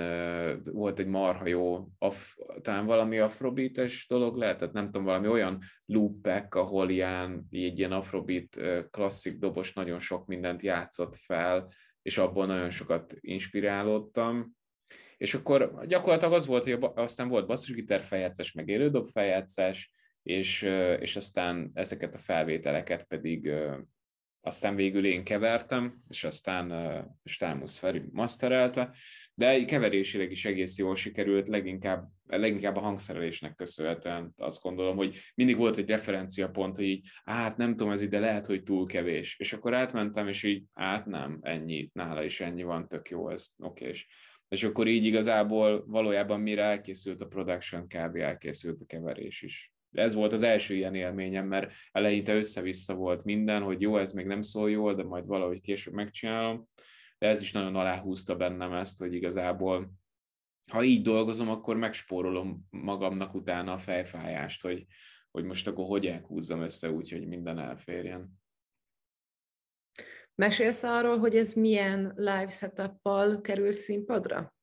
volt 0.65 0.99
egy 0.99 1.07
marha 1.07 1.47
jó, 1.47 1.89
af, 1.99 2.37
talán 2.61 2.87
valami 2.87 3.19
afrobeates 3.19 4.07
dolog 4.09 4.37
lehet, 4.37 4.59
tehát 4.59 4.75
nem 4.75 4.85
tudom, 4.85 5.05
valami 5.05 5.29
olyan 5.29 5.63
loopek, 5.87 6.55
ahol 6.55 6.91
ilyen, 6.91 7.47
egy 7.51 7.79
ilyen 7.79 7.93
afrobeat 7.93 8.61
klasszik 8.91 9.39
dobos 9.39 9.73
nagyon 9.73 9.99
sok 9.99 10.27
mindent 10.27 10.63
játszott 10.63 11.17
fel, 11.17 11.73
és 12.03 12.19
abból 12.19 12.47
nagyon 12.47 12.71
sokat 12.71 13.15
inspirálódtam. 13.21 14.57
És 15.17 15.35
akkor 15.35 15.85
gyakorlatilag 15.87 16.35
az 16.35 16.47
volt, 16.47 16.65
hogy 16.65 16.91
aztán 16.95 17.29
volt 17.29 17.47
basszusgitár 17.47 18.01
feljátszás, 18.01 18.53
meg 18.53 18.69
élődob 18.69 19.07
feljátszás, 19.07 19.93
és, 20.23 20.63
és 20.99 21.17
aztán 21.17 21.71
ezeket 21.75 22.15
a 22.15 22.19
felvételeket 22.19 23.05
pedig 23.05 23.53
aztán 24.47 24.75
végül 24.75 25.07
én 25.07 25.25
kevertem, 25.25 26.03
és 26.09 26.25
aztán 26.25 26.71
uh, 26.71 27.05
Stámusz 27.25 27.77
Feri 27.77 28.03
masterelte, 28.13 28.95
de 29.35 29.65
keverésileg 29.65 30.31
is 30.31 30.45
egész 30.45 30.79
jól 30.79 30.97
sikerült, 30.97 31.49
leginkább, 31.49 32.09
leginkább 32.27 32.77
a 32.77 32.81
hangszerelésnek 32.81 33.55
köszönhetően 33.55 34.35
azt 34.37 34.63
gondolom, 34.63 34.97
hogy 34.97 35.19
mindig 35.35 35.57
volt 35.57 35.77
egy 35.77 35.89
referenciapont, 35.89 36.77
hogy 36.77 36.85
így, 36.85 37.09
hát 37.25 37.57
nem 37.57 37.71
tudom, 37.71 37.93
ez 37.93 38.03
ide 38.03 38.19
lehet, 38.19 38.47
hogy 38.47 38.63
túl 38.63 38.87
kevés. 38.87 39.39
És 39.39 39.53
akkor 39.53 39.75
átmentem, 39.75 40.29
és 40.29 40.43
így, 40.43 40.65
hát 40.75 41.07
nem, 41.07 41.39
ennyi, 41.43 41.91
nála 41.93 42.25
is 42.25 42.41
ennyi 42.41 42.63
van, 42.63 42.89
tök 42.89 43.09
jó, 43.09 43.31
ez 43.31 43.47
oké. 43.59 43.89
És, 43.89 44.07
és 44.49 44.65
akkor 44.65 44.87
így 44.87 45.05
igazából 45.05 45.85
valójában 45.87 46.41
mire 46.41 46.63
elkészült 46.63 47.21
a 47.21 47.27
production, 47.27 47.87
kb. 47.87 48.17
elkészült 48.17 48.81
a 48.81 48.87
keverés 48.87 49.43
is. 49.43 49.74
Ez 49.95 50.15
volt 50.15 50.33
az 50.33 50.43
első 50.43 50.75
ilyen 50.75 50.95
élményem, 50.95 51.47
mert 51.47 51.73
eleinte 51.93 52.35
össze-vissza 52.35 52.95
volt 52.95 53.25
minden, 53.25 53.63
hogy 53.63 53.81
jó, 53.81 53.97
ez 53.97 54.13
még 54.13 54.27
nem 54.27 54.43
szól 54.43 54.71
jól, 54.71 54.95
de 54.95 55.03
majd 55.05 55.27
valahogy 55.27 55.61
később 55.61 55.95
megcsinálom. 55.95 56.69
De 57.19 57.29
ez 57.29 57.43
is 57.43 57.53
nagyon 57.53 57.77
aláhúzta 57.77 58.37
bennem 58.37 58.73
ezt, 58.73 58.99
hogy 58.99 59.15
igazából 59.15 59.93
ha 60.73 60.83
így 60.83 61.03
dolgozom, 61.03 61.49
akkor 61.49 61.77
megspórolom 61.77 62.67
magamnak 62.71 63.35
utána 63.35 63.73
a 63.73 63.79
fejfájást, 63.79 64.63
hogy, 64.63 64.87
hogy 65.31 65.45
most 65.45 65.67
akkor 65.67 65.87
hogy 65.87 66.07
elhúzzam 66.07 66.61
össze 66.61 66.91
úgy, 66.91 67.11
hogy 67.11 67.27
minden 67.27 67.59
elférjen. 67.59 68.43
Mesélsz 70.35 70.83
arról, 70.83 71.19
hogy 71.19 71.37
ez 71.37 71.53
milyen 71.53 72.13
live 72.17 72.49
setup 72.49 73.43
került 73.43 73.77
színpadra? 73.77 74.55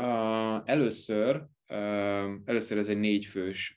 Uh, 0.00 0.60
először, 0.64 1.46
először 2.44 2.78
ez 2.78 2.88
egy 2.88 2.98
négyfős, 2.98 3.76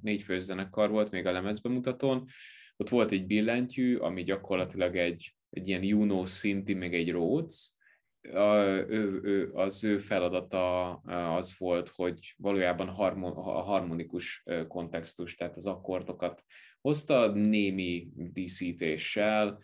négyfős 0.00 0.42
zenekar 0.42 0.90
volt 0.90 1.10
még 1.10 1.26
a 1.26 1.32
lemezbemutatón. 1.32 2.26
Ott 2.76 2.88
volt 2.88 3.12
egy 3.12 3.26
billentyű, 3.26 3.96
ami 3.96 4.22
gyakorlatilag 4.22 4.96
egy, 4.96 5.34
egy 5.50 5.68
ilyen 5.68 5.82
Juno 5.82 6.24
szinti, 6.24 6.74
meg 6.74 6.94
egy 6.94 7.10
Rhodes, 7.10 7.72
a, 8.32 8.54
ő, 8.88 9.20
ő, 9.22 9.50
az 9.52 9.84
ő 9.84 9.98
feladata 9.98 10.90
az 11.36 11.54
volt, 11.58 11.88
hogy 11.88 12.34
valójában 12.36 12.88
harmon, 12.88 13.32
a 13.32 13.60
harmonikus 13.60 14.44
kontextus, 14.68 15.34
tehát 15.34 15.56
az 15.56 15.66
akkordokat 15.66 16.44
hozta 16.80 17.32
némi 17.32 18.08
díszítéssel, 18.14 19.62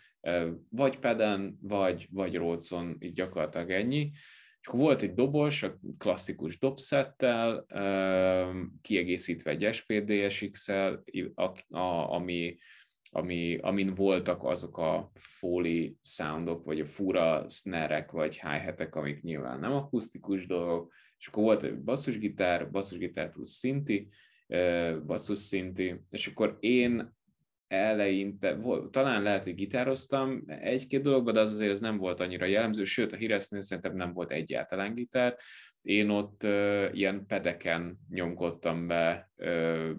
vagy 0.68 0.98
peden, 0.98 1.58
vagy, 1.60 2.08
vagy 2.10 2.36
rócon, 2.36 2.96
így 2.98 3.12
gyakorlatilag 3.12 3.70
ennyi. 3.70 4.10
És 4.60 4.66
akkor 4.66 4.80
volt 4.80 5.02
egy 5.02 5.14
dobos, 5.14 5.62
a 5.62 5.78
klasszikus 5.98 6.58
dobszettel, 6.58 7.66
kiegészítve 8.80 9.50
egy 9.50 9.74
SPDSX-el, 9.74 11.04
ami 12.08 12.58
ami, 13.12 13.58
amin 13.60 13.94
voltak 13.94 14.44
azok 14.44 14.78
a 14.78 15.10
foley 15.14 15.96
soundok, 16.02 16.64
vagy 16.64 16.80
a 16.80 16.86
fura 16.86 17.48
snare 17.48 18.06
vagy 18.10 18.40
hi 18.40 18.84
amik 18.90 19.22
nyilván 19.22 19.60
nem 19.60 19.72
akusztikus 19.72 20.46
dolgok, 20.46 20.92
és 21.18 21.26
akkor 21.26 21.42
volt 21.42 21.62
egy 21.62 21.78
basszusgitár, 21.78 22.70
basszusgitár 22.70 23.30
plusz 23.30 23.52
szinti, 23.52 24.08
basszus 25.06 25.38
szinti, 25.38 26.00
és 26.10 26.26
akkor 26.26 26.56
én 26.60 27.18
eleinte, 27.70 28.58
talán 28.90 29.22
lehet, 29.22 29.44
hogy 29.44 29.54
gitároztam 29.54 30.42
egy-két 30.46 31.02
dologban, 31.02 31.34
de 31.34 31.40
az 31.40 31.50
azért 31.50 31.70
ez 31.70 31.80
nem 31.80 31.96
volt 31.96 32.20
annyira 32.20 32.44
jellemző, 32.44 32.84
sőt 32.84 33.12
a 33.12 33.16
híresztnél 33.16 33.60
szerintem 33.60 33.96
nem 33.96 34.12
volt 34.12 34.30
egyáltalán 34.30 34.94
gitár. 34.94 35.36
Én 35.82 36.08
ott 36.08 36.42
uh, 36.44 36.88
ilyen 36.92 37.26
pedeken 37.26 37.98
nyomkodtam 38.08 38.86
be 38.86 39.30
uh, 39.36 39.90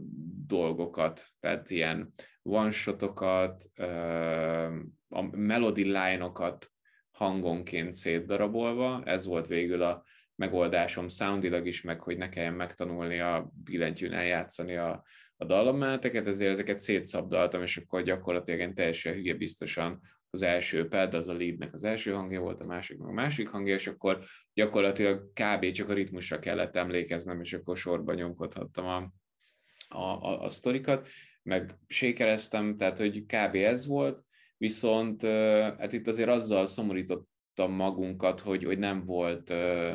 dolgokat, 0.48 1.22
tehát 1.40 1.70
ilyen 1.70 2.14
one-shotokat, 2.42 3.64
uh, 3.80 4.76
a 5.10 5.22
melody 5.32 5.84
line-okat 5.84 6.72
hangonként 7.12 7.94
szétdarabolva, 7.94 9.02
ez 9.06 9.26
volt 9.26 9.48
végül 9.48 9.82
a 9.82 10.04
megoldásom 10.42 11.08
soundilag 11.08 11.68
is, 11.68 11.82
meg 11.82 12.02
hogy 12.02 12.18
ne 12.18 12.30
kelljen 12.30 12.54
megtanulni 12.54 13.20
a 13.20 13.52
billentyűn 13.64 14.14
eljátszani 14.14 14.76
a, 14.76 15.04
a 15.38 15.46
dallammeneteket, 15.46 16.26
ezért 16.26 16.52
ezeket 16.52 16.80
szétszabdaltam, 16.80 17.62
és 17.62 17.78
akkor 17.78 18.04
gyakorlatilag 18.04 18.60
én 18.60 18.74
teljesen 18.74 19.14
hülye 19.14 19.34
biztosan 19.34 20.02
az 20.30 20.42
első 20.42 20.88
pad, 20.88 21.14
az 21.14 21.28
a 21.28 21.34
leadnek 21.34 21.74
az 21.74 21.84
első 21.84 22.12
hangja 22.12 22.40
volt, 22.40 22.60
a 22.60 22.68
másik 22.68 22.98
meg 22.98 23.10
a 23.10 23.14
másik 23.14 23.50
hangja, 23.50 23.74
és 23.74 23.88
akkor 23.88 24.20
gyakorlatilag 24.54 25.32
kb. 25.34 25.72
csak 25.72 25.90
a 25.90 25.94
ritmusra 25.94 26.40
kellett 26.40 26.76
emlékeznem, 26.76 27.42
és 27.42 27.54
akkor 27.54 27.78
sorba 27.78 28.14
nyomkodhattam 28.14 28.86
a, 28.86 29.12
a, 29.88 30.30
a, 30.30 30.44
a 30.44 30.50
sztorikat, 30.50 31.08
meg 31.44 31.76
sékereztem, 31.88 32.78
tehát 32.78 32.98
hogy 32.98 33.26
kb. 33.26 33.56
ez 33.56 33.88
volt, 33.88 34.24
viszont 34.58 35.22
hát 35.78 35.94
itt 35.94 36.08
azért 36.08 36.30
azzal 36.30 36.66
szomorítottam 36.66 37.31
magunkat, 37.56 38.40
hogy, 38.40 38.64
hogy 38.64 38.80
nem 38.80 39.06
volt, 39.06 39.50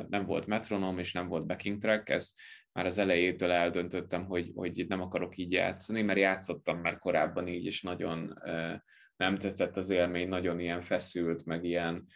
nem 0.09 0.25
volt 0.27 0.47
metronom 0.47 0.99
és 0.99 1.13
nem 1.13 1.29
volt 1.29 1.47
backing 1.47 1.79
track, 1.79 2.09
ez 2.09 2.33
már 2.73 2.87
az 2.87 2.99
elejétől 2.99 3.51
eldöntöttem, 3.51 4.25
hogy, 4.25 4.53
hogy 4.55 4.85
nem 4.89 5.01
akarok 5.01 5.37
így 5.37 5.53
játszani, 5.53 6.03
mert 6.03 6.19
játszottam 6.19 6.79
már 6.79 6.99
korábban 6.99 7.49
így, 7.49 7.65
és 7.65 7.83
nagyon 7.83 8.39
nem 9.17 9.39
tetszett 9.39 9.77
az 9.77 9.91
élmény, 9.91 10.29
nagyon 10.29 10.61
ilyen 10.61 10.81
feszült, 10.81 11.45
meg 11.45 11.65
ilyen 11.65 12.07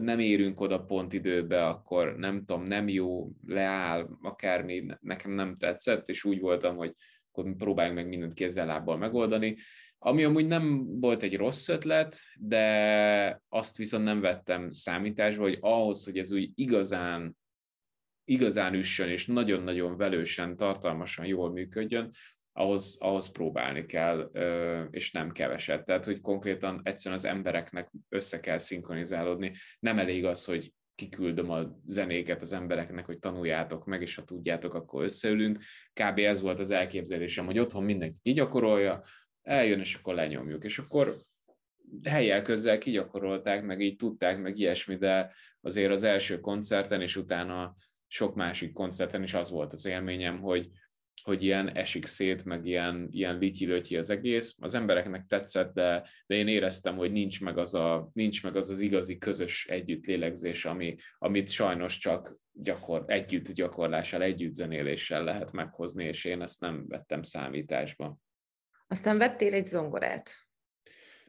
nem 0.00 0.18
érünk 0.18 0.60
oda 0.60 0.84
pont 0.84 1.12
időbe, 1.12 1.66
akkor 1.66 2.16
nem 2.16 2.44
tudom, 2.44 2.62
nem 2.62 2.88
jó, 2.88 3.30
leáll, 3.46 4.08
akármi, 4.22 4.86
nekem 5.00 5.30
nem 5.30 5.56
tetszett, 5.56 6.08
és 6.08 6.24
úgy 6.24 6.40
voltam, 6.40 6.76
hogy 6.76 6.94
akkor 7.32 7.56
próbáljunk 7.56 7.98
meg 7.98 8.08
mindent 8.08 8.32
kézzel 8.32 8.66
lábbal 8.66 8.96
megoldani. 8.96 9.56
Ami 9.98 10.24
amúgy 10.24 10.46
nem 10.46 10.86
volt 11.00 11.22
egy 11.22 11.36
rossz 11.36 11.68
ötlet, 11.68 12.18
de 12.36 13.42
azt 13.48 13.76
viszont 13.76 14.04
nem 14.04 14.20
vettem 14.20 14.70
számításba, 14.70 15.42
hogy 15.42 15.58
ahhoz, 15.60 16.04
hogy 16.04 16.18
ez 16.18 16.32
úgy 16.32 16.50
igazán 16.54 17.36
igazán 18.28 18.74
üssön, 18.74 19.08
és 19.08 19.26
nagyon-nagyon 19.26 19.96
velősen, 19.96 20.56
tartalmasan 20.56 21.26
jól 21.26 21.52
működjön, 21.52 22.10
ahhoz, 22.52 22.96
ahhoz 23.00 23.30
próbálni 23.30 23.86
kell, 23.86 24.30
és 24.90 25.12
nem 25.12 25.30
keveset. 25.30 25.84
Tehát, 25.84 26.04
hogy 26.04 26.20
konkrétan 26.20 26.80
egyszerűen 26.82 27.20
az 27.20 27.26
embereknek 27.26 27.90
össze 28.08 28.40
kell 28.40 28.58
szinkronizálódni. 28.58 29.52
Nem 29.78 29.98
elég 29.98 30.24
az, 30.24 30.44
hogy 30.44 30.72
kiküldöm 30.94 31.50
a 31.50 31.78
zenéket 31.86 32.42
az 32.42 32.52
embereknek, 32.52 33.06
hogy 33.06 33.18
tanuljátok 33.18 33.84
meg, 33.84 34.02
és 34.02 34.14
ha 34.14 34.24
tudjátok, 34.24 34.74
akkor 34.74 35.02
összeülünk. 35.02 35.58
Kb. 35.92 36.18
ez 36.18 36.40
volt 36.40 36.58
az 36.58 36.70
elképzelésem, 36.70 37.46
hogy 37.46 37.58
otthon 37.58 37.84
mindenki 37.84 38.16
kigyakorolja, 38.22 39.02
eljön, 39.48 39.80
és 39.80 39.94
akkor 39.94 40.14
lenyomjuk. 40.14 40.64
És 40.64 40.78
akkor 40.78 41.14
helyel 42.04 42.42
közel 42.42 42.78
kigyakorolták, 42.78 43.62
meg 43.62 43.80
így 43.80 43.96
tudták, 43.96 44.38
meg 44.38 44.58
ilyesmi, 44.58 44.96
de 44.96 45.32
azért 45.60 45.90
az 45.90 46.02
első 46.02 46.40
koncerten, 46.40 47.00
és 47.00 47.16
utána 47.16 47.74
sok 48.06 48.34
másik 48.34 48.72
koncerten 48.72 49.22
is 49.22 49.34
az 49.34 49.50
volt 49.50 49.72
az 49.72 49.86
élményem, 49.86 50.38
hogy, 50.38 50.68
hogy 51.22 51.42
ilyen 51.42 51.76
esik 51.76 52.06
szét, 52.06 52.44
meg 52.44 52.66
ilyen, 52.66 53.08
ilyen 53.10 53.38
lityi 53.38 53.96
az 53.96 54.10
egész. 54.10 54.56
Az 54.60 54.74
embereknek 54.74 55.26
tetszett, 55.26 55.74
de, 55.74 56.08
de 56.26 56.34
én 56.34 56.48
éreztem, 56.48 56.96
hogy 56.96 57.12
nincs 57.12 57.40
meg 57.40 57.58
az, 57.58 57.74
a, 57.74 58.10
nincs 58.12 58.42
meg 58.42 58.56
az, 58.56 58.70
az 58.70 58.80
igazi 58.80 59.18
közös 59.18 59.66
együtt 59.66 60.06
lélegzés, 60.06 60.64
ami, 60.64 60.96
amit 61.18 61.50
sajnos 61.50 61.98
csak 61.98 62.36
gyakor, 62.52 63.04
együtt 63.06 63.52
gyakorlással, 63.52 64.22
együtt 64.22 64.54
zenéléssel 64.54 65.24
lehet 65.24 65.52
meghozni, 65.52 66.04
és 66.04 66.24
én 66.24 66.42
ezt 66.42 66.60
nem 66.60 66.84
vettem 66.88 67.22
számításba. 67.22 68.18
Aztán 68.88 69.18
vettél 69.18 69.54
egy 69.54 69.66
zongorát. 69.66 70.30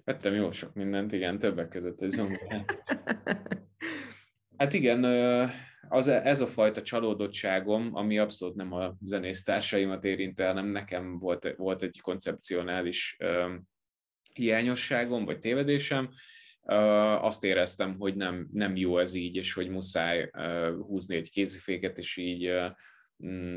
Vettem 0.03 0.33
jó 0.33 0.51
sok 0.51 0.73
mindent, 0.73 1.11
igen, 1.11 1.39
többek 1.39 1.67
között 1.67 2.01
egy 2.01 2.09
zongorát. 2.09 2.77
Hát 4.57 4.73
igen, 4.73 5.03
az, 5.89 6.07
ez 6.07 6.41
a 6.41 6.47
fajta 6.47 6.81
csalódottságom, 6.81 7.95
ami 7.95 8.17
abszolút 8.17 8.55
nem 8.55 8.73
a 8.73 8.95
zenésztársaimat 9.01 10.03
érint 10.03 10.39
el, 10.39 10.53
hanem 10.53 10.67
nekem 10.67 11.19
volt, 11.19 11.53
volt 11.57 11.81
egy 11.81 11.99
koncepcionális 12.01 13.17
hiányosságom, 14.33 15.25
vagy 15.25 15.39
tévedésem, 15.39 16.09
azt 17.21 17.43
éreztem, 17.43 17.95
hogy 17.97 18.15
nem, 18.15 18.47
nem 18.51 18.75
jó 18.75 18.97
ez 18.97 19.13
így, 19.13 19.35
és 19.35 19.53
hogy 19.53 19.69
muszáj 19.69 20.29
húzni 20.87 21.15
egy 21.15 21.29
kéziféket, 21.29 21.97
és 21.97 22.17
így 22.17 22.51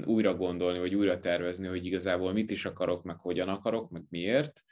újra 0.04 0.34
gondolni, 0.34 0.78
vagy 0.78 0.94
újra 0.94 1.18
tervezni, 1.18 1.66
hogy 1.66 1.86
igazából 1.86 2.32
mit 2.32 2.50
is 2.50 2.64
akarok, 2.64 3.02
meg 3.02 3.20
hogyan 3.20 3.48
akarok, 3.48 3.90
meg 3.90 4.02
miért, 4.08 4.64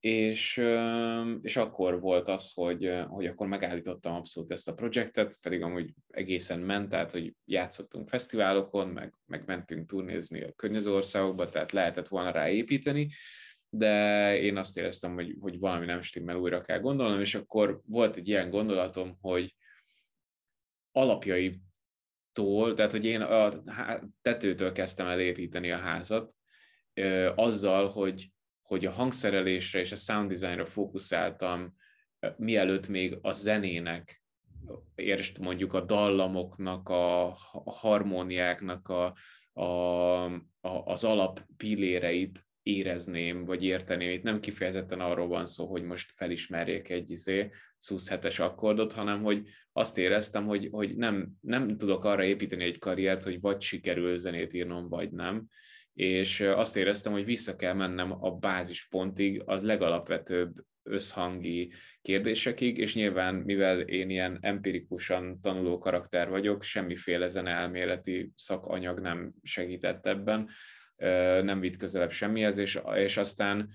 és, 0.00 0.62
és 1.40 1.56
akkor 1.56 2.00
volt 2.00 2.28
az, 2.28 2.52
hogy, 2.52 2.92
hogy 3.08 3.26
akkor 3.26 3.46
megállítottam 3.46 4.14
abszolút 4.14 4.52
ezt 4.52 4.68
a 4.68 4.74
projektet, 4.74 5.38
pedig 5.42 5.62
amúgy 5.62 5.94
egészen 6.08 6.60
ment, 6.60 6.88
tehát 6.88 7.12
hogy 7.12 7.34
játszottunk 7.44 8.08
fesztiválokon, 8.08 8.88
meg, 8.88 9.14
meg 9.26 9.42
mentünk 9.46 9.88
turnézni 9.88 10.42
a 10.42 10.52
környező 10.52 10.92
országokba, 10.92 11.48
tehát 11.48 11.72
lehetett 11.72 12.08
volna 12.08 12.30
rá 12.30 12.48
építeni, 12.48 13.08
de 13.68 14.36
én 14.38 14.56
azt 14.56 14.76
éreztem, 14.78 15.14
hogy, 15.14 15.36
hogy 15.40 15.58
valami 15.58 15.86
nem 15.86 16.00
stimmel, 16.00 16.36
újra 16.36 16.60
kell 16.60 16.80
gondolnom, 16.80 17.20
és 17.20 17.34
akkor 17.34 17.80
volt 17.86 18.16
egy 18.16 18.28
ilyen 18.28 18.50
gondolatom, 18.50 19.18
hogy 19.20 19.54
alapjaitól, 22.38 22.74
tehát 22.74 22.90
hogy 22.90 23.04
én 23.04 23.20
a 23.20 23.50
tetőtől 24.22 24.72
kezdtem 24.72 25.06
el 25.06 25.20
építeni 25.20 25.70
a 25.70 25.78
házat, 25.78 26.34
azzal, 27.34 27.88
hogy 27.88 28.32
hogy 28.62 28.86
a 28.86 28.90
hangszerelésre 28.90 29.80
és 29.80 29.92
a 29.92 29.96
sound 29.96 30.28
designra 30.28 30.66
fókuszáltam, 30.66 31.74
mielőtt 32.36 32.88
még 32.88 33.18
a 33.22 33.32
zenének, 33.32 34.22
értsd 34.94 35.38
mondjuk 35.38 35.72
a 35.72 35.80
dallamoknak, 35.80 36.88
a, 36.88 37.26
a 37.52 37.72
harmóniáknak 37.72 38.88
a, 38.88 39.14
a, 39.52 40.24
a, 40.60 40.68
az 40.84 41.04
alap 41.04 41.40
pilléreit 41.56 42.46
érezném, 42.64 43.44
vagy 43.44 43.64
érteném. 43.64 44.10
Itt 44.10 44.22
nem 44.22 44.40
kifejezetten 44.40 45.00
arról 45.00 45.26
van 45.26 45.46
szó, 45.46 45.66
hogy 45.66 45.82
most 45.82 46.12
felismerjek 46.12 46.88
egy 46.88 47.10
izé, 47.10 47.50
szusz 47.78 48.08
hetes 48.08 48.38
akkordot, 48.38 48.92
hanem 48.92 49.22
hogy 49.22 49.48
azt 49.72 49.98
éreztem, 49.98 50.46
hogy, 50.46 50.68
hogy 50.70 50.96
nem, 50.96 51.28
nem 51.40 51.76
tudok 51.76 52.04
arra 52.04 52.24
építeni 52.24 52.64
egy 52.64 52.78
karriert, 52.78 53.22
hogy 53.22 53.40
vagy 53.40 53.60
sikerül 53.60 54.18
zenét 54.18 54.52
írnom, 54.52 54.88
vagy 54.88 55.10
nem, 55.10 55.46
és 55.94 56.40
azt 56.40 56.76
éreztem, 56.76 57.12
hogy 57.12 57.24
vissza 57.24 57.56
kell 57.56 57.74
mennem 57.74 58.24
a 58.24 58.30
bázispontig, 58.30 59.42
az 59.44 59.62
legalapvetőbb 59.62 60.52
összhangi 60.82 61.72
kérdésekig, 62.02 62.78
és 62.78 62.94
nyilván, 62.94 63.34
mivel 63.34 63.80
én 63.80 64.10
ilyen 64.10 64.38
empirikusan 64.40 65.40
tanuló 65.40 65.78
karakter 65.78 66.28
vagyok, 66.28 66.62
semmiféle 66.62 67.40
elméleti 67.44 68.32
szakanyag 68.34 69.00
nem 69.00 69.32
segített 69.42 70.06
ebben, 70.06 70.48
nem 71.42 71.60
vitt 71.60 71.76
közelebb 71.76 72.10
semmihez, 72.10 72.58
és, 72.58 72.80
és 72.94 73.16
aztán 73.16 73.70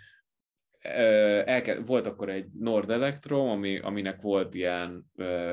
elke, 0.79 1.79
volt 1.79 2.05
akkor 2.05 2.29
egy 2.29 2.47
Nord 2.59 2.89
Electro, 2.89 3.45
ami, 3.45 3.79
aminek 3.79 4.21
volt 4.21 4.53
ilyen 4.53 5.05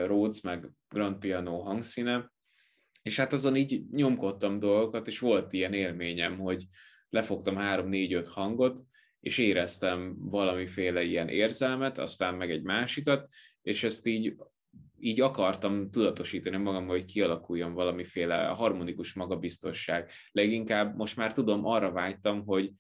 Rhodes 0.05 0.41
meg 0.41 0.69
Grand 0.89 1.19
Piano 1.19 1.61
hangszíne, 1.61 2.33
és 3.03 3.17
hát 3.17 3.33
azon 3.33 3.57
így 3.57 3.83
nyomkodtam 3.91 4.59
dolgokat, 4.59 5.07
és 5.07 5.19
volt 5.19 5.53
ilyen 5.53 5.73
élményem, 5.73 6.39
hogy 6.39 6.67
lefogtam 7.09 7.57
három-négy-öt 7.57 8.29
hangot, 8.29 8.81
és 9.21 9.39
éreztem 9.39 10.17
valamiféle 10.19 11.03
ilyen 11.03 11.29
érzelmet, 11.29 11.99
aztán 11.99 12.35
meg 12.35 12.51
egy 12.51 12.63
másikat, 12.63 13.29
és 13.63 13.85
ezt 13.85 14.07
így, 14.07 14.35
így 14.99 15.21
akartam 15.21 15.91
tudatosítani 15.91 16.57
magam, 16.57 16.87
hogy 16.87 17.05
kialakuljon 17.05 17.73
valamiféle 17.73 18.47
harmonikus 18.47 19.15
magabiztosság. 19.15 20.11
Leginkább 20.33 20.97
most 20.97 21.17
már 21.17 21.33
tudom, 21.33 21.67
arra 21.67 21.93
vágytam, 21.93 22.45
hogy, 22.45 22.73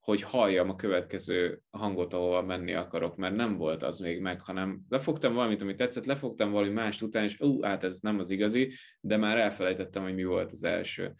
hogy 0.00 0.22
halljam 0.22 0.70
a 0.70 0.76
következő 0.76 1.60
hangot, 1.70 2.14
ahova 2.14 2.42
menni 2.42 2.74
akarok, 2.74 3.16
mert 3.16 3.36
nem 3.36 3.56
volt 3.56 3.82
az 3.82 3.98
még 3.98 4.20
meg, 4.20 4.40
hanem 4.40 4.80
lefogtam 4.88 5.34
valamit, 5.34 5.62
amit 5.62 5.76
tetszett, 5.76 6.04
lefogtam 6.04 6.50
valami 6.50 6.72
mást 6.72 7.02
után, 7.02 7.24
és 7.24 7.40
ú, 7.40 7.62
hát 7.62 7.84
ez 7.84 8.00
nem 8.00 8.18
az 8.18 8.30
igazi, 8.30 8.72
de 9.00 9.16
már 9.16 9.38
elfelejtettem, 9.38 10.02
hogy 10.02 10.14
mi 10.14 10.24
volt 10.24 10.52
az 10.52 10.64
első. 10.64 11.14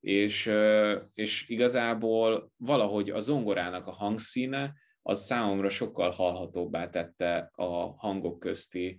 És, 0.00 0.50
és 1.14 1.48
igazából 1.48 2.52
valahogy 2.56 3.10
a 3.10 3.20
zongorának 3.20 3.86
a 3.86 3.92
hangszíne, 3.92 4.74
az 5.02 5.24
számomra 5.24 5.68
sokkal 5.68 6.10
hallhatóbbá 6.10 6.88
tette 6.88 7.50
a 7.54 7.96
hangok 7.96 8.38
közti 8.38 8.98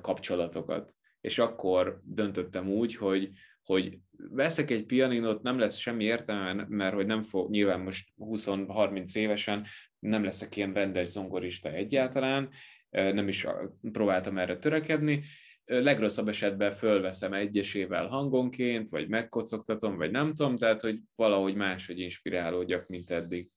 kapcsolatokat. 0.00 0.92
És 1.20 1.38
akkor 1.38 2.00
döntöttem 2.04 2.68
úgy, 2.68 2.96
hogy, 2.96 3.30
hogy 3.62 3.98
veszek 4.10 4.70
egy 4.70 4.86
pianinot, 4.86 5.42
nem 5.42 5.58
lesz 5.58 5.76
semmi 5.76 6.04
értelme, 6.04 6.66
mert 6.68 6.94
hogy 6.94 7.06
nem 7.06 7.22
fog, 7.22 7.50
nyilván 7.50 7.80
most 7.80 8.08
20-30 8.18 9.16
évesen 9.16 9.66
nem 9.98 10.24
leszek 10.24 10.56
ilyen 10.56 10.72
rendes 10.72 11.08
zongorista 11.08 11.72
egyáltalán, 11.72 12.48
nem 12.90 13.28
is 13.28 13.46
próbáltam 13.92 14.38
erre 14.38 14.56
törekedni, 14.56 15.22
legrosszabb 15.64 16.28
esetben 16.28 16.70
fölveszem 16.70 17.32
egyesével 17.32 18.06
hangonként, 18.06 18.88
vagy 18.88 19.08
megkocogtatom, 19.08 19.96
vagy 19.96 20.10
nem 20.10 20.34
tudom, 20.34 20.56
tehát 20.56 20.80
hogy 20.80 20.98
valahogy 21.14 21.54
máshogy 21.54 21.98
inspirálódjak, 21.98 22.88
mint 22.88 23.10
eddig. 23.10 23.50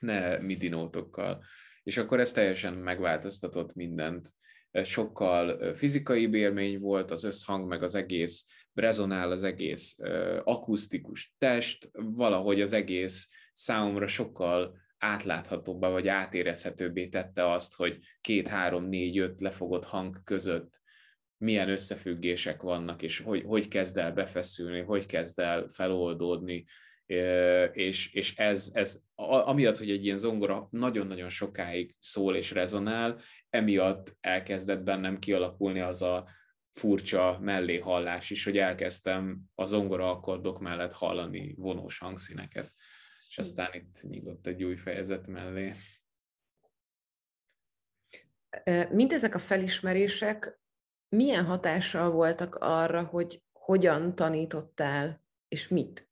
Ne 0.00 0.38
midinótokkal. 0.38 1.44
És 1.82 1.96
akkor 1.96 2.20
ez 2.20 2.32
teljesen 2.32 2.74
megváltoztatott 2.74 3.74
mindent. 3.74 4.34
Sokkal 4.82 5.74
fizikai 5.74 6.28
élmény 6.32 6.78
volt, 6.78 7.10
az 7.10 7.24
összhang, 7.24 7.68
meg 7.68 7.82
az 7.82 7.94
egész 7.94 8.46
rezonál 8.74 9.30
az 9.30 9.42
egész 9.42 9.96
akusztikus 10.44 11.34
test, 11.38 11.90
valahogy 11.92 12.60
az 12.60 12.72
egész 12.72 13.28
számomra 13.52 14.06
sokkal 14.06 14.76
átláthatóbbá 14.98 15.88
vagy 15.88 16.08
átérezhetőbbé 16.08 17.08
tette 17.08 17.52
azt, 17.52 17.74
hogy 17.74 17.98
két, 18.20 18.48
három, 18.48 18.84
négy, 18.84 19.18
öt 19.18 19.40
lefogott 19.40 19.84
hang 19.84 20.22
között 20.24 20.82
milyen 21.36 21.68
összefüggések 21.68 22.62
vannak, 22.62 23.02
és 23.02 23.18
hogy, 23.18 23.42
hogy 23.46 23.68
kezd 23.68 23.98
el 23.98 24.12
befeszülni, 24.12 24.80
hogy 24.80 25.06
kezd 25.06 25.38
el 25.38 25.66
feloldódni, 25.68 26.64
és, 27.72 28.12
és 28.12 28.36
ez, 28.36 28.70
ez 28.74 29.04
amiatt, 29.14 29.78
hogy 29.78 29.90
egy 29.90 30.04
ilyen 30.04 30.16
zongora 30.16 30.68
nagyon-nagyon 30.70 31.28
sokáig 31.28 31.94
szól 31.98 32.36
és 32.36 32.50
rezonál, 32.50 33.20
emiatt 33.50 34.16
elkezdett 34.20 34.82
bennem 34.82 35.18
kialakulni 35.18 35.80
az 35.80 36.02
a 36.02 36.28
furcsa 36.72 37.38
melléhallás 37.40 38.30
is, 38.30 38.44
hogy 38.44 38.58
elkezdtem 38.58 39.40
a 39.54 39.64
zongora 39.64 40.10
akkordok 40.10 40.60
mellett 40.60 40.92
hallani 40.92 41.54
vonós 41.56 41.98
hangszíneket, 41.98 42.70
és 43.28 43.38
aztán 43.38 43.74
itt 43.74 44.02
nyílt 44.02 44.46
egy 44.46 44.64
új 44.64 44.76
fejezet 44.76 45.26
mellé. 45.26 45.72
Mindezek 48.90 49.34
a 49.34 49.38
felismerések 49.38 50.60
milyen 51.08 51.44
hatással 51.44 52.10
voltak 52.10 52.54
arra, 52.54 53.02
hogy 53.02 53.42
hogyan 53.52 54.14
tanítottál, 54.14 55.22
és 55.48 55.68
mit? 55.68 56.08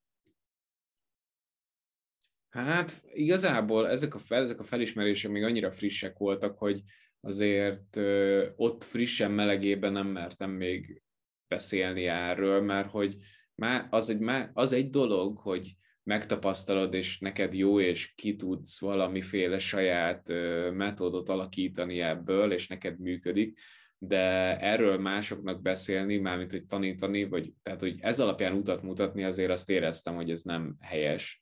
Hát 2.52 3.02
igazából 3.12 3.88
ezek 3.88 4.14
a, 4.14 4.18
fel, 4.18 4.42
ezek 4.42 4.60
a 4.60 4.64
felismerések 4.64 5.30
még 5.30 5.42
annyira 5.42 5.70
frissek 5.70 6.18
voltak, 6.18 6.58
hogy 6.58 6.82
azért 7.20 7.96
ö, 7.96 8.46
ott 8.56 8.84
frissen 8.84 9.30
melegében 9.30 9.92
nem 9.92 10.06
mertem 10.06 10.50
még 10.50 11.02
beszélni 11.48 12.06
erről, 12.06 12.60
mert 12.60 12.90
hogy 12.90 13.16
má, 13.54 13.86
az, 13.90 14.10
egy, 14.10 14.18
má, 14.18 14.50
az 14.52 14.72
egy 14.72 14.90
dolog, 14.90 15.38
hogy 15.38 15.76
megtapasztalod, 16.02 16.94
és 16.94 17.18
neked 17.18 17.54
jó, 17.54 17.80
és 17.80 18.14
ki 18.14 18.36
tudsz 18.36 18.80
valamiféle 18.80 19.58
saját 19.58 20.28
ö, 20.28 20.70
metódot 20.70 21.28
alakítani 21.28 22.00
ebből, 22.00 22.52
és 22.52 22.66
neked 22.66 22.98
működik, 22.98 23.58
de 23.98 24.56
erről 24.60 24.98
másoknak 24.98 25.62
beszélni, 25.62 26.16
mármint 26.16 26.50
hogy 26.50 26.64
tanítani, 26.64 27.24
vagy 27.24 27.52
tehát 27.62 27.80
hogy 27.80 27.98
ez 28.00 28.20
alapján 28.20 28.52
utat 28.52 28.82
mutatni, 28.82 29.24
azért 29.24 29.50
azt 29.50 29.70
éreztem, 29.70 30.14
hogy 30.14 30.30
ez 30.30 30.42
nem 30.42 30.76
helyes. 30.80 31.41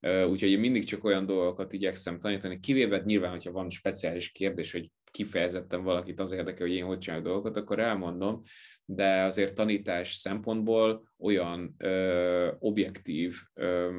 Úgyhogy 0.00 0.50
én 0.50 0.58
mindig 0.58 0.84
csak 0.84 1.04
olyan 1.04 1.26
dolgokat 1.26 1.72
igyekszem 1.72 2.18
tanítani, 2.18 2.60
kivéve 2.60 3.02
nyilván, 3.04 3.30
hogyha 3.30 3.52
van 3.52 3.70
speciális 3.70 4.30
kérdés, 4.30 4.72
hogy 4.72 4.90
kifejezetten 5.10 5.82
valakit 5.82 6.20
az 6.20 6.32
érdekel, 6.32 6.66
hogy 6.66 6.76
én 6.76 6.84
hogy 6.84 6.98
csinálok 6.98 7.24
dolgokat, 7.24 7.56
akkor 7.56 7.78
elmondom, 7.78 8.42
de 8.84 9.22
azért 9.22 9.54
tanítás 9.54 10.14
szempontból 10.14 11.02
olyan 11.18 11.74
ö, 11.78 12.52
objektív 12.58 13.36
ö, 13.54 13.90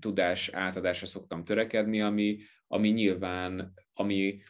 tudás 0.00 0.48
átadásra 0.48 1.06
szoktam 1.06 1.44
törekedni, 1.44 2.00
ami, 2.00 2.38
ami 2.66 2.88
nyilván, 2.88 3.72
ami 3.92 4.42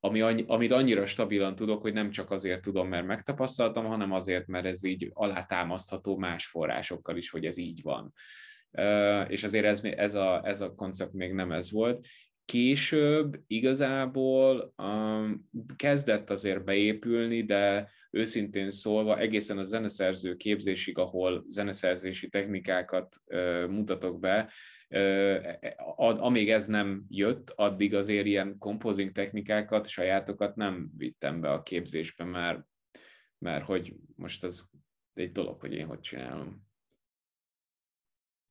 ami, 0.00 0.20
amit 0.46 0.72
annyira 0.72 1.06
stabilan 1.06 1.54
tudok, 1.54 1.82
hogy 1.82 1.92
nem 1.92 2.10
csak 2.10 2.30
azért 2.30 2.60
tudom, 2.60 2.88
mert 2.88 3.06
megtapasztaltam, 3.06 3.84
hanem 3.84 4.12
azért, 4.12 4.46
mert 4.46 4.66
ez 4.66 4.84
így 4.84 5.10
alátámasztható 5.12 6.16
más 6.16 6.46
forrásokkal 6.46 7.16
is, 7.16 7.30
hogy 7.30 7.44
ez 7.44 7.56
így 7.56 7.82
van. 7.82 8.12
És 9.28 9.42
azért 9.42 9.64
ez, 9.64 9.80
ez, 9.84 10.14
a, 10.14 10.40
ez 10.44 10.60
a 10.60 10.74
koncept 10.74 11.12
még 11.12 11.32
nem 11.32 11.52
ez 11.52 11.70
volt. 11.70 12.06
Később 12.44 13.40
igazából 13.46 14.74
um, 14.76 15.48
kezdett 15.76 16.30
azért 16.30 16.64
beépülni, 16.64 17.42
de 17.42 17.90
őszintén 18.10 18.70
szólva 18.70 19.18
egészen 19.18 19.58
a 19.58 19.62
zeneszerző 19.62 20.36
képzésig, 20.36 20.98
ahol 20.98 21.44
zeneszerzési 21.46 22.28
technikákat 22.28 23.16
uh, 23.26 23.66
mutatok 23.68 24.20
be, 24.20 24.50
amíg 25.96 26.50
ez 26.50 26.66
nem 26.66 27.04
jött, 27.08 27.50
addig 27.50 27.94
azért 27.94 28.26
ilyen 28.26 28.58
composing 28.58 29.12
technikákat, 29.12 29.88
sajátokat 29.88 30.56
nem 30.56 30.90
vittem 30.96 31.40
be 31.40 31.50
a 31.50 31.62
képzésbe, 31.62 32.24
mert, 32.24 32.60
mert 33.38 33.64
hogy 33.64 33.94
most 34.16 34.44
az 34.44 34.70
egy 35.14 35.32
dolog, 35.32 35.60
hogy 35.60 35.72
én 35.72 35.86
hogy 35.86 36.00
csinálom. 36.00 36.65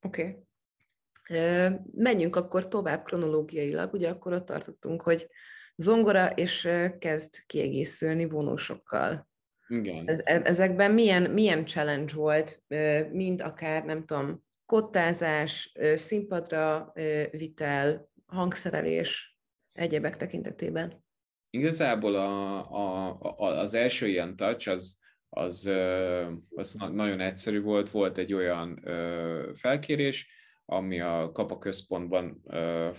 Oké. 0.05 0.21
Okay. 0.21 0.43
Menjünk 1.93 2.35
akkor 2.35 2.67
tovább 2.67 3.03
kronológiailag, 3.03 3.93
ugye 3.93 4.09
akkor 4.09 4.33
ott 4.33 4.45
tartottunk, 4.45 5.01
hogy 5.01 5.27
zongora, 5.75 6.29
és 6.29 6.69
kezd 6.99 7.45
kiegészülni 7.45 8.25
vonósokkal. 8.25 9.29
Igen. 9.67 10.07
Ez, 10.07 10.21
e, 10.23 10.41
ezekben 10.43 10.91
milyen, 10.91 11.31
milyen 11.31 11.65
challenge 11.65 12.13
volt, 12.13 12.63
mind 13.11 13.41
akár, 13.41 13.85
nem 13.85 14.05
tudom, 14.05 14.43
kottázás, 14.65 15.73
színpadra 15.95 16.91
vitel, 17.31 18.09
hangszerelés, 18.25 19.37
egyebek 19.73 20.17
tekintetében? 20.17 21.03
Igazából 21.49 22.15
a, 22.15 22.57
a, 22.71 23.17
a, 23.19 23.45
az 23.45 23.73
első 23.73 24.07
ilyen 24.07 24.35
touch 24.35 24.69
az, 24.69 24.99
az, 25.35 25.69
az 26.55 26.73
nagyon 26.91 27.19
egyszerű 27.19 27.61
volt, 27.61 27.89
volt 27.89 28.17
egy 28.17 28.33
olyan 28.33 28.79
felkérés, 29.53 30.27
ami 30.65 30.99
a 30.99 31.31
Kapa 31.31 31.57
központban 31.57 32.41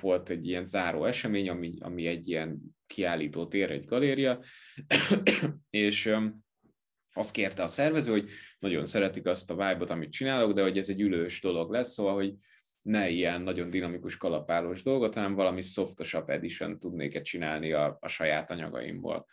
volt 0.00 0.30
egy 0.30 0.46
ilyen 0.46 0.64
záró 0.64 1.04
esemény, 1.04 1.48
ami, 1.48 1.74
ami 1.80 2.06
egy 2.06 2.28
ilyen 2.28 2.60
kiállító 2.86 3.46
tér, 3.46 3.70
egy 3.70 3.84
galéria, 3.84 4.40
és 5.70 6.16
azt 7.12 7.32
kérte 7.32 7.62
a 7.62 7.68
szervező, 7.68 8.10
hogy 8.10 8.30
nagyon 8.58 8.84
szeretik 8.84 9.26
azt 9.26 9.50
a 9.50 9.54
vibe 9.54 9.92
amit 9.92 10.12
csinálok, 10.12 10.52
de 10.52 10.62
hogy 10.62 10.78
ez 10.78 10.88
egy 10.88 11.00
ülős 11.00 11.40
dolog 11.40 11.70
lesz, 11.70 11.92
szóval, 11.92 12.14
hogy 12.14 12.34
ne 12.82 13.08
ilyen 13.08 13.42
nagyon 13.42 13.70
dinamikus 13.70 14.16
kalapálós 14.16 14.82
dolgot, 14.82 15.14
hanem 15.14 15.34
valami 15.34 15.60
softosabb 15.60 16.28
edition 16.28 16.78
tudnék 16.78 17.22
csinálni 17.22 17.72
a, 17.72 17.96
a 18.00 18.08
saját 18.08 18.50
anyagaimból. 18.50 19.26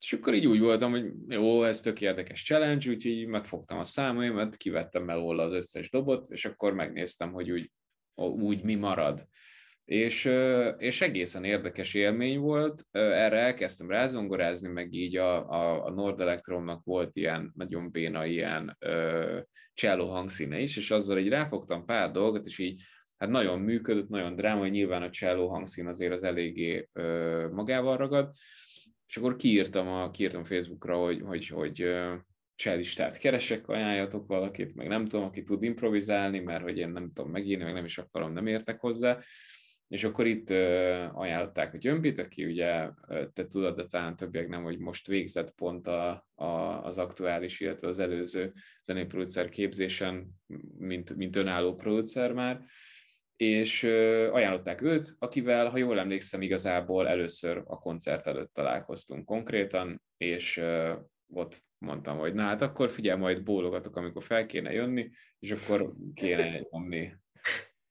És 0.00 0.12
akkor 0.12 0.34
így 0.34 0.46
úgy 0.46 0.60
voltam, 0.60 0.90
hogy 0.90 1.12
jó, 1.28 1.64
ez 1.64 1.80
tök 1.80 2.00
érdekes 2.00 2.44
challenge, 2.44 2.90
úgyhogy 2.90 3.26
megfogtam 3.26 3.78
a 3.78 3.84
számaimat, 3.84 4.56
kivettem 4.56 5.06
belőle 5.06 5.42
az 5.42 5.52
összes 5.52 5.90
dobot, 5.90 6.28
és 6.28 6.44
akkor 6.44 6.74
megnéztem, 6.74 7.32
hogy 7.32 7.50
úgy, 7.50 7.70
úgy 8.14 8.62
mi 8.62 8.74
marad 8.74 9.26
és, 9.86 10.30
és 10.78 11.00
egészen 11.00 11.44
érdekes 11.44 11.94
élmény 11.94 12.38
volt. 12.38 12.86
Erre 12.90 13.38
elkezdtem 13.38 13.90
rázongorázni, 13.90 14.68
meg 14.68 14.92
így 14.92 15.16
a, 15.16 15.48
a, 15.50 15.84
a 15.84 15.90
Nord 15.90 16.20
Electronnak 16.20 16.84
volt 16.84 17.16
ilyen 17.16 17.52
nagyon 17.54 17.90
béna 17.90 18.26
ilyen 18.26 18.78
cello 19.74 20.06
hangszíne 20.08 20.58
is, 20.58 20.76
és 20.76 20.90
azzal 20.90 21.18
így 21.18 21.28
ráfogtam 21.28 21.84
pár 21.84 22.10
dolgot, 22.10 22.46
és 22.46 22.58
így 22.58 22.82
hát 23.16 23.28
nagyon 23.28 23.60
működött, 23.60 24.08
nagyon 24.08 24.36
drámai, 24.36 24.70
nyilván 24.70 25.02
a 25.02 25.10
cselló 25.10 25.48
hangszín 25.48 25.86
azért 25.86 26.12
az 26.12 26.22
eléggé 26.22 26.88
ö, 26.92 27.48
magával 27.52 27.96
ragad, 27.96 28.30
és 29.08 29.16
akkor 29.16 29.36
kiírtam, 29.36 29.88
a, 29.88 30.10
kiírtam 30.10 30.44
Facebookra, 30.44 30.96
hogy, 30.96 31.20
hogy, 31.20 31.46
hogy 31.46 31.94
csellistát 32.54 33.18
keresek, 33.18 33.68
ajánljatok 33.68 34.26
valakit, 34.26 34.74
meg 34.74 34.88
nem 34.88 35.06
tudom, 35.06 35.26
aki 35.26 35.42
tud 35.42 35.62
improvizálni, 35.62 36.38
mert 36.38 36.62
hogy 36.62 36.78
én 36.78 36.88
nem 36.88 37.10
tudom 37.12 37.30
megírni, 37.30 37.64
meg 37.64 37.72
nem 37.72 37.84
is 37.84 37.98
akarom, 37.98 38.32
nem 38.32 38.46
értek 38.46 38.80
hozzá. 38.80 39.18
És 39.88 40.04
akkor 40.04 40.26
itt 40.26 40.50
ajánlották 41.12 41.74
a 41.74 41.78
Gyömbit, 41.78 42.18
aki 42.18 42.44
ugye, 42.44 42.88
te 43.32 43.46
tudod, 43.46 43.76
de 43.76 43.86
talán 43.86 44.16
többiek 44.16 44.48
nem, 44.48 44.62
hogy 44.62 44.78
most 44.78 45.06
végzett 45.06 45.54
pont 45.54 45.86
a, 45.86 46.28
a, 46.34 46.46
az 46.84 46.98
aktuális, 46.98 47.60
illetve 47.60 47.88
az 47.88 47.98
előző 47.98 48.52
zenéproducer 48.82 49.48
képzésen, 49.48 50.28
mint, 50.78 51.16
mint 51.16 51.36
önálló 51.36 51.74
producer 51.74 52.32
már, 52.32 52.64
és 53.36 53.82
ajánlották 54.32 54.82
őt, 54.82 55.16
akivel, 55.18 55.68
ha 55.68 55.76
jól 55.76 55.98
emlékszem, 55.98 56.42
igazából 56.42 57.08
először 57.08 57.62
a 57.66 57.78
koncert 57.78 58.26
előtt 58.26 58.54
találkoztunk 58.54 59.24
konkrétan, 59.24 60.02
és 60.16 60.62
ott 61.28 61.64
mondtam, 61.78 62.18
hogy 62.18 62.34
na 62.34 62.42
hát 62.42 62.62
akkor 62.62 62.90
figyelj, 62.90 63.18
majd 63.18 63.42
bólogatok, 63.42 63.96
amikor 63.96 64.22
fel 64.22 64.46
kéne 64.46 64.72
jönni, 64.72 65.10
és 65.38 65.50
akkor 65.50 65.94
kéne 66.14 66.66
nyomni. 66.70 67.16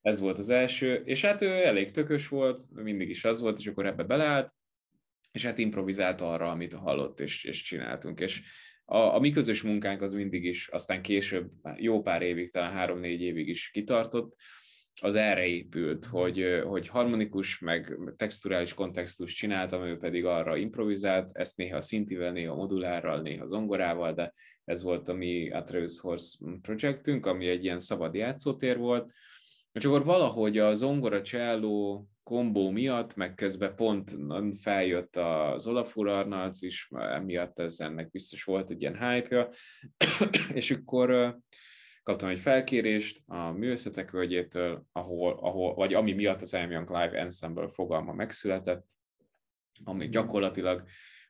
Ez 0.02 0.20
volt 0.20 0.38
az 0.38 0.50
első, 0.50 1.02
és 1.06 1.26
hát 1.26 1.42
ő 1.42 1.66
elég 1.66 1.92
tökös 1.92 2.28
volt, 2.28 2.62
mindig 2.72 3.10
is 3.10 3.26
az 3.26 3.42
volt, 3.42 3.60
és 3.60 3.68
akkor 3.68 3.86
ebbe 3.86 4.04
beleállt, 4.04 4.54
és 5.32 5.46
hát 5.46 5.58
improvizált 5.58 6.22
arra, 6.22 6.50
amit 6.50 6.74
hallott, 6.74 7.20
és, 7.20 7.44
és 7.44 7.62
csináltunk. 7.62 8.20
És 8.20 8.42
a, 8.86 8.98
a 8.98 9.20
mi 9.20 9.30
közös 9.30 9.62
munkánk 9.62 10.02
az 10.02 10.14
mindig 10.14 10.44
is, 10.44 10.68
aztán 10.68 11.02
később, 11.02 11.52
jó 11.76 12.02
pár 12.02 12.22
évig, 12.22 12.52
talán 12.52 12.72
három-négy 12.72 13.22
évig 13.22 13.48
is 13.48 13.70
kitartott, 13.70 14.36
az 15.02 15.16
erre 15.16 15.46
épült, 15.46 16.06
hogy, 16.06 16.62
hogy 16.64 16.88
harmonikus, 16.88 17.60
meg 17.60 17.98
texturális 18.18 18.74
kontextus 18.74 19.34
csináltam, 19.34 19.84
ő 19.84 19.98
pedig 19.98 20.26
arra 20.26 20.58
improvizált, 20.58 21.30
ezt 21.34 21.58
néha 21.58 21.82
szintivel, 21.82 22.32
néha 22.32 22.56
modulárral, 22.56 23.22
néha 23.22 23.48
zongorával, 23.48 24.14
de 24.14 24.34
ez 24.64 24.82
volt 24.82 25.10
a 25.10 25.14
mi 25.14 25.52
Atreus 25.52 26.00
Horse 26.00 26.38
projektünk, 26.62 27.26
ami 27.26 27.48
egy 27.48 27.64
ilyen 27.64 27.80
szabad 27.80 28.14
játszótér 28.14 28.78
volt, 28.78 29.12
és 29.72 29.86
akkor 29.86 30.04
valahogy 30.04 30.58
a 30.58 30.74
zongora 30.74 31.22
cselló 31.22 32.08
kombó 32.24 32.70
miatt, 32.70 33.16
meg 33.16 33.34
közben 33.34 33.76
pont 33.76 34.16
feljött 34.62 35.16
az 35.16 35.68
Olafur 35.68 36.08
Arnalds 36.08 36.62
is, 36.62 36.90
emiatt 36.92 37.60
ez 37.60 37.80
ennek 37.80 38.12
biztos 38.12 38.44
volt 38.44 38.70
egy 38.70 38.82
ilyen 38.82 39.10
hype 39.10 39.50
és 40.54 40.72
akkor 40.72 41.38
kaptam 42.06 42.30
egy 42.30 42.40
felkérést 42.40 43.22
a 43.28 43.52
művészetek 43.52 44.12
völgyétől, 44.12 44.86
ahol, 44.92 45.38
ahol, 45.42 45.74
vagy 45.74 45.94
ami 45.94 46.14
miatt 46.14 46.42
az 46.42 46.56
I'm 46.58 46.72
Young 46.72 46.90
Live 46.90 47.20
Ensemble 47.20 47.68
fogalma 47.68 48.14
megszületett, 48.14 48.86
ami 49.84 50.10
gyakorlatilag 50.10 50.84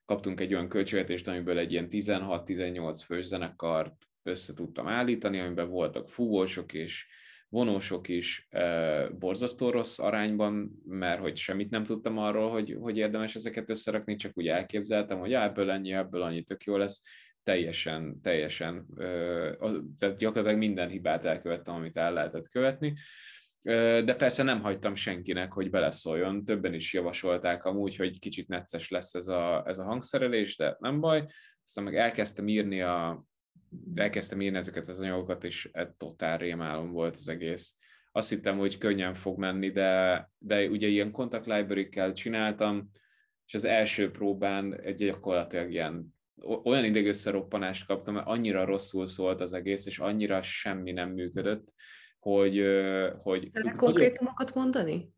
kaptunk 0.06 0.40
egy 0.40 0.54
olyan 0.54 0.70
költségvetést, 0.70 1.28
amiből 1.28 1.58
egy 1.58 1.72
ilyen 1.72 1.88
16-18 1.92 3.02
fős 3.06 3.26
zenekart 3.26 4.06
össze 4.24 4.54
tudtam 4.54 4.88
állítani, 4.88 5.40
amiben 5.40 5.70
voltak 5.70 6.10
fúvósok 6.10 6.74
és 6.74 7.08
vonósok 7.50 8.08
is 8.08 8.48
e, 8.50 9.10
borzasztó 9.10 9.70
rossz 9.70 10.00
arányban, 10.00 10.82
mert 10.86 11.20
hogy 11.20 11.38
semmit 11.38 11.70
nem 11.70 11.84
tudtam 11.84 12.18
arról, 12.18 12.50
hogy, 12.50 12.78
hogy 12.80 12.98
érdemes 12.98 13.36
ezeket 13.36 13.70
összerakni, 13.70 14.16
csak 14.16 14.38
úgy 14.38 14.48
elképzeltem, 14.48 15.20
hogy 15.20 15.34
ebből 15.34 15.72
ennyi, 15.72 15.94
ebből 15.94 16.22
annyi 16.22 16.44
tök 16.44 16.64
jó 16.64 16.78
lesz, 16.78 17.02
teljesen, 17.46 18.22
teljesen, 18.22 18.86
tehát 19.98 20.18
gyakorlatilag 20.18 20.58
minden 20.58 20.90
hibát 20.90 21.26
elkövettem, 21.26 21.76
amit 21.76 21.98
el 21.98 22.14
lehetett 22.14 22.50
követni, 22.50 22.94
de 24.06 24.16
persze 24.16 24.44
nem 24.44 24.62
hagytam 24.62 24.96
senkinek, 24.96 25.54
hogy 25.54 25.70
beleszóljon, 25.70 26.46
többen 26.46 26.74
is 26.74 26.94
javasolták 26.94 27.66
amúgy, 27.66 27.96
hogy 27.96 28.20
kicsit 28.20 28.48
necces 28.48 28.90
lesz 28.90 29.14
ez 29.14 29.28
a, 29.28 29.64
ez 29.68 29.80
a 29.80 29.84
hangszerelés, 29.84 30.58
de 30.58 30.76
nem 30.80 31.00
baj, 31.00 31.26
aztán 31.64 31.84
meg 31.84 31.96
elkezdtem 31.96 32.48
írni 32.48 32.82
a, 32.82 33.26
elkezdtem 33.94 34.42
írni 34.42 34.58
ezeket 34.58 34.88
az 34.88 35.00
anyagokat, 35.00 35.44
és 35.44 35.70
egy 35.72 35.90
totál 35.90 36.38
rémálom 36.38 36.92
volt 36.92 37.16
az 37.16 37.28
egész. 37.28 37.76
Azt 38.12 38.30
hittem, 38.30 38.58
hogy 38.58 38.78
könnyen 38.78 39.14
fog 39.14 39.40
menni, 39.40 39.72
de, 39.72 40.30
de 40.38 40.68
ugye 40.68 40.88
ilyen 40.88 41.12
contact 41.12 41.46
library-kel 41.46 42.14
csináltam, 42.14 42.90
és 43.48 43.54
az 43.54 43.66
első 43.66 44.12
próbán 44.12 44.82
egy 44.82 44.96
gyakorlatilag 44.96 45.72
ilyen 45.72 46.15
olyan 46.64 46.84
ideg 46.84 47.08
összeroppanást 47.08 47.86
kaptam, 47.86 48.14
mert 48.14 48.28
annyira 48.28 48.66
rosszul 48.66 49.08
szólt 49.08 49.42
az 49.42 49.54
egész, 49.54 49.86
és 49.86 50.00
annyira 50.00 50.42
semmi 50.42 50.92
nem 50.92 51.10
működött, 51.10 51.74
hogy... 52.20 52.66
hogy 53.18 53.50
Te 53.52 53.72
konkrétumokat 53.72 54.54
mondani? 54.54 55.14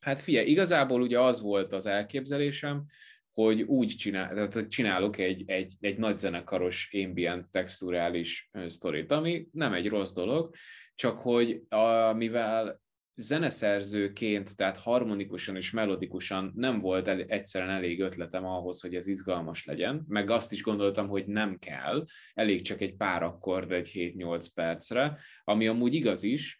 Hát 0.00 0.20
figyelj, 0.20 0.50
igazából 0.50 1.02
ugye 1.02 1.20
az 1.20 1.40
volt 1.40 1.72
az 1.72 1.86
elképzelésem, 1.86 2.84
hogy 3.32 3.62
úgy 3.62 3.88
csinál, 3.88 4.48
tehát 4.48 4.68
csinálok 4.68 5.18
egy, 5.18 5.42
egy, 5.46 5.74
egy 5.80 5.98
nagy 5.98 6.18
zenekaros 6.18 6.90
ambient 7.04 7.50
texturális 7.50 8.50
sztorit, 8.66 9.12
ami 9.12 9.48
nem 9.52 9.72
egy 9.72 9.88
rossz 9.88 10.12
dolog, 10.12 10.54
csak 10.94 11.18
hogy 11.18 11.62
a, 11.68 12.12
mivel 12.12 12.80
zeneszerzőként, 13.20 14.56
tehát 14.56 14.78
harmonikusan 14.78 15.56
és 15.56 15.70
melodikusan 15.70 16.52
nem 16.54 16.80
volt 16.80 17.08
el, 17.08 17.20
egyszerűen 17.20 17.70
elég 17.70 18.00
ötletem 18.00 18.44
ahhoz, 18.44 18.80
hogy 18.80 18.94
ez 18.94 19.06
izgalmas 19.06 19.64
legyen, 19.64 20.04
meg 20.08 20.30
azt 20.30 20.52
is 20.52 20.62
gondoltam, 20.62 21.08
hogy 21.08 21.26
nem 21.26 21.58
kell, 21.58 22.04
elég 22.34 22.62
csak 22.62 22.80
egy 22.80 22.96
pár 22.96 23.22
akkord 23.22 23.72
egy 23.72 23.90
7-8 23.94 24.46
percre, 24.54 25.18
ami 25.44 25.66
amúgy 25.66 25.94
igaz 25.94 26.22
is, 26.22 26.58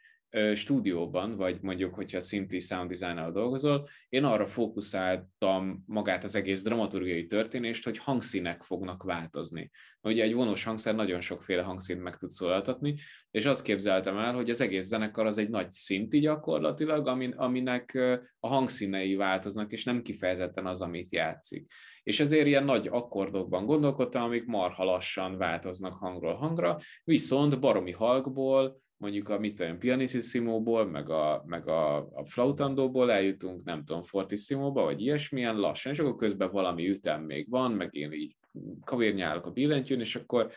stúdióban, 0.54 1.36
vagy 1.36 1.58
mondjuk, 1.61 1.94
hogyha 1.94 2.20
szinti 2.20 2.61
sound 2.61 2.90
designer 2.90 3.32
dolgozol, 3.32 3.88
én 4.08 4.24
arra 4.24 4.46
fókuszáltam 4.46 5.82
magát 5.86 6.24
az 6.24 6.34
egész 6.34 6.62
dramaturgiai 6.62 7.26
történést, 7.26 7.84
hogy 7.84 7.98
hangszínek 7.98 8.62
fognak 8.62 9.02
változni. 9.02 9.70
Ugye 10.03 10.22
egy 10.22 10.34
vonós 10.34 10.64
hangszer 10.64 10.94
nagyon 10.94 11.20
sokféle 11.20 11.62
hangszínt 11.62 12.03
meg 12.03 12.16
tud 12.16 12.30
szólaltatni, 12.30 12.94
és 13.30 13.46
azt 13.46 13.62
képzeltem 13.62 14.18
el, 14.18 14.34
hogy 14.34 14.51
az 14.51 14.61
egész 14.61 14.86
zenekar 14.86 15.26
az 15.26 15.38
egy 15.38 15.48
nagy 15.48 15.70
szinti 15.70 16.18
gyakorlatilag, 16.18 17.07
amin, 17.07 17.32
aminek 17.32 17.98
a 18.40 18.48
hangszínei 18.48 19.14
változnak, 19.14 19.72
és 19.72 19.84
nem 19.84 20.03
kifejezetten 20.03 20.66
az, 20.66 20.82
amit 20.82 21.12
játszik. 21.12 21.70
És 22.03 22.20
ezért 22.20 22.46
ilyen 22.46 22.64
nagy 22.64 22.86
akkordokban 22.86 23.66
gondolkodtam, 23.66 24.22
amik 24.22 24.44
marha 24.44 24.84
lassan 24.84 25.36
változnak 25.36 25.94
hangról 25.94 26.34
hangra, 26.34 26.76
viszont 27.05 27.61
baromi 27.61 27.92
halkból 27.92 28.80
mondjuk 28.96 29.28
a 29.28 29.38
mit 29.38 29.55
tudom, 29.55 29.78
pianissimo-ból, 29.78 30.86
meg 30.86 31.11
a, 31.11 31.42
meg 31.46 31.68
a, 31.68 31.96
a 31.96 32.24
flautandóból 32.24 33.12
eljutunk, 33.12 33.64
nem 33.64 33.84
tudom, 33.84 34.03
fortissimo-ba, 34.03 34.82
vagy 34.82 35.01
ilyesmilyen 35.01 35.57
lassan, 35.57 35.92
és 35.92 35.98
akkor 35.98 36.14
közben 36.14 36.51
valami 36.51 36.88
ütem 36.88 37.22
még 37.22 37.51
van, 37.51 37.72
meg 37.72 37.94
én 37.94 38.12
így 38.12 38.36
kavérnyálok 38.84 39.46
a 39.46 39.51
billentyűn, 39.51 40.01
és 40.01 40.16
akkor 40.16 40.51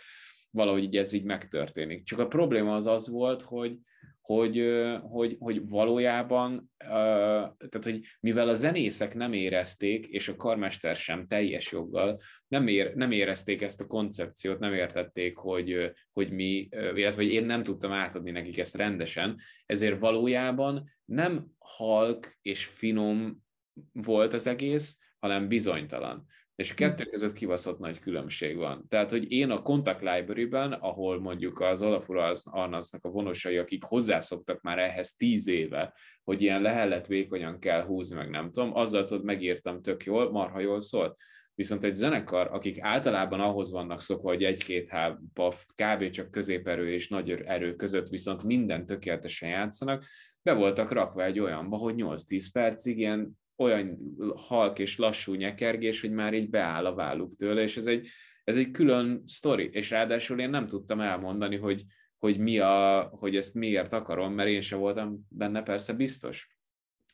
valahogy 0.52 0.84
így 0.84 0.98
ez 0.98 1.14
így 1.14 1.24
megtörténik. 1.24 2.04
Csak 2.04 2.20
a 2.20 2.28
probléma 2.28 2.76
az 2.76 2.88
az 2.88 3.10
volt, 3.10 3.42
hogy, 3.42 3.78
hogy, 4.22 4.64
hogy, 5.02 5.36
hogy 5.40 5.68
valójában, 5.68 6.72
tehát 6.78 7.84
hogy 7.84 8.00
mivel 8.20 8.48
a 8.48 8.54
zenészek 8.54 9.16
nem 9.16 9.34
érezték, 9.34 10.06
és 10.06 10.28
a 10.28 10.36
karmester 10.36 10.96
sem 10.96 11.28
teljes 11.28 11.72
joggal 11.72 12.20
nem, 12.48 12.68
ér, 12.68 12.96
nem 12.96 13.12
érezték 13.12 13.62
ezt 13.62 13.82
a 13.82 13.88
koncepciót, 13.88 14.60
nem 14.60 14.74
értették, 14.74 15.38
hogy, 15.38 15.92
hogy 16.12 16.32
mi, 16.32 16.68
illetve 16.72 17.24
hogy 17.24 17.32
én 17.32 17.46
nem 17.46 17.64
tudtam 17.64 17.92
átadni 17.92 18.32
nekik 18.32 18.58
ezt 18.58 18.76
rendesen, 18.76 19.38
ezért 19.66 20.00
valójában 20.00 20.90
nem 21.06 21.48
halk 21.58 22.34
és 22.42 22.66
finom 22.66 23.44
volt 23.92 24.34
az 24.34 24.48
egész, 24.48 25.00
hanem 25.20 25.48
bizonytalan. 25.48 26.26
És 26.64 26.72
a 26.72 26.74
kettő 26.74 27.04
között 27.04 27.34
kivaszott 27.34 27.80
nagy 27.80 28.00
különbség 28.00 28.58
van. 28.58 28.86
Tehát, 28.88 29.10
hogy 29.10 29.32
én 29.32 29.50
a 29.50 29.62
Contact 29.62 30.02
Library-ben, 30.02 30.72
ahol 30.72 31.20
mondjuk 31.20 31.60
az 31.60 31.82
Olafur 31.82 32.36
Arnaznak 32.44 33.04
a 33.04 33.10
vonosai, 33.10 33.58
akik 33.58 33.84
hozzászoktak 33.84 34.62
már 34.62 34.80
ehhez 34.80 35.16
tíz 35.16 35.48
éve, 35.48 35.94
hogy 36.24 36.42
ilyen 36.42 36.62
lehellet 36.62 37.08
vékonyan 37.08 37.60
kell 37.60 37.84
húzni, 37.84 38.16
meg 38.16 38.30
nem 38.30 38.52
tudom, 38.52 38.76
azzal 38.76 39.04
tudod 39.04 39.24
megírtam 39.24 39.82
tök 39.82 40.04
jól, 40.04 40.32
marha 40.32 40.60
jól 40.60 40.80
szólt. 40.80 41.20
Viszont 41.56 41.84
egy 41.84 41.94
zenekar, 41.94 42.48
akik 42.52 42.82
általában 42.82 43.40
ahhoz 43.40 43.72
vannak 43.72 44.02
szokva, 44.02 44.30
hogy 44.30 44.44
egy-két 44.44 44.90
hába 44.90 45.54
kb. 45.76 46.10
csak 46.10 46.32
középerő 46.32 46.92
és 46.92 47.10
nagy 47.10 47.32
erő 47.32 47.76
között 47.76 48.08
viszont 48.08 48.44
minden 48.44 48.86
tökéletesen 48.86 49.50
játszanak, 49.50 50.06
be 50.42 50.54
voltak 50.54 50.92
rakva 50.92 51.24
egy 51.24 51.40
olyanba, 51.40 51.78
hogy 51.78 51.96
8-10 51.98 52.46
percig 52.54 52.98
ilyen 52.98 53.42
olyan 53.58 53.98
halk 54.36 54.80
és 54.80 54.98
lassú 54.98 55.34
nyekergés, 55.34 56.02
hogy 56.02 56.12
már 56.12 56.34
így 56.34 56.50
beáll 56.50 56.86
a 56.86 56.94
válluk 56.94 57.36
tőle, 57.36 57.62
és 57.62 57.78
ez 57.78 57.86
egy, 57.86 58.08
ez 58.44 58.58
egy 58.58 58.72
külön 58.72 59.22
sztori, 59.26 59.70
és 59.72 59.90
ráadásul 59.90 60.40
én 60.40 60.50
nem 60.50 60.68
tudtam 60.68 61.00
elmondani, 61.00 61.56
hogy, 61.56 61.84
hogy, 62.18 62.38
mi 62.38 62.60
a, 62.60 63.10
hogy 63.20 63.36
ezt 63.36 63.54
miért 63.54 63.94
akarom, 63.94 64.34
mert 64.34 64.50
én 64.50 64.62
sem 64.62 64.80
voltam 64.80 65.28
benne 65.30 65.64
persze 65.64 65.94
biztos. 65.94 66.58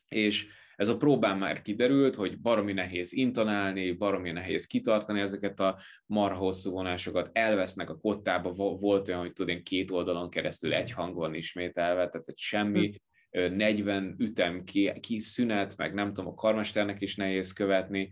És 0.08 0.46
ez 0.76 0.88
a 0.88 0.96
próbán 0.96 1.38
már 1.38 1.62
kiderült, 1.62 2.14
hogy 2.14 2.40
baromi 2.40 2.72
nehéz 2.72 3.12
intonálni, 3.12 3.92
baromi 3.92 4.30
nehéz 4.30 4.66
kitartani 4.66 5.20
ezeket 5.20 5.60
a 5.60 5.78
marha 6.06 6.38
hosszú 6.38 6.70
vonásokat, 6.70 7.30
elvesznek 7.32 7.90
a 7.90 7.98
kottába, 7.98 8.52
volt 8.52 9.08
olyan, 9.08 9.20
hogy 9.20 9.32
tudod, 9.32 9.62
két 9.62 9.90
oldalon 9.90 10.30
keresztül 10.30 10.74
egy 10.74 10.92
hang 10.92 11.14
van 11.14 11.34
ismételve, 11.34 12.08
tehát 12.08 12.32
semmi, 12.34 13.00
40 13.30 14.14
ütem 14.18 14.64
ki, 14.64 14.92
ki 15.00 15.18
szünet, 15.18 15.76
meg 15.76 15.94
nem 15.94 16.12
tudom, 16.12 16.30
a 16.30 16.34
karmesternek 16.34 17.00
is 17.00 17.16
nehéz 17.16 17.52
követni, 17.52 18.10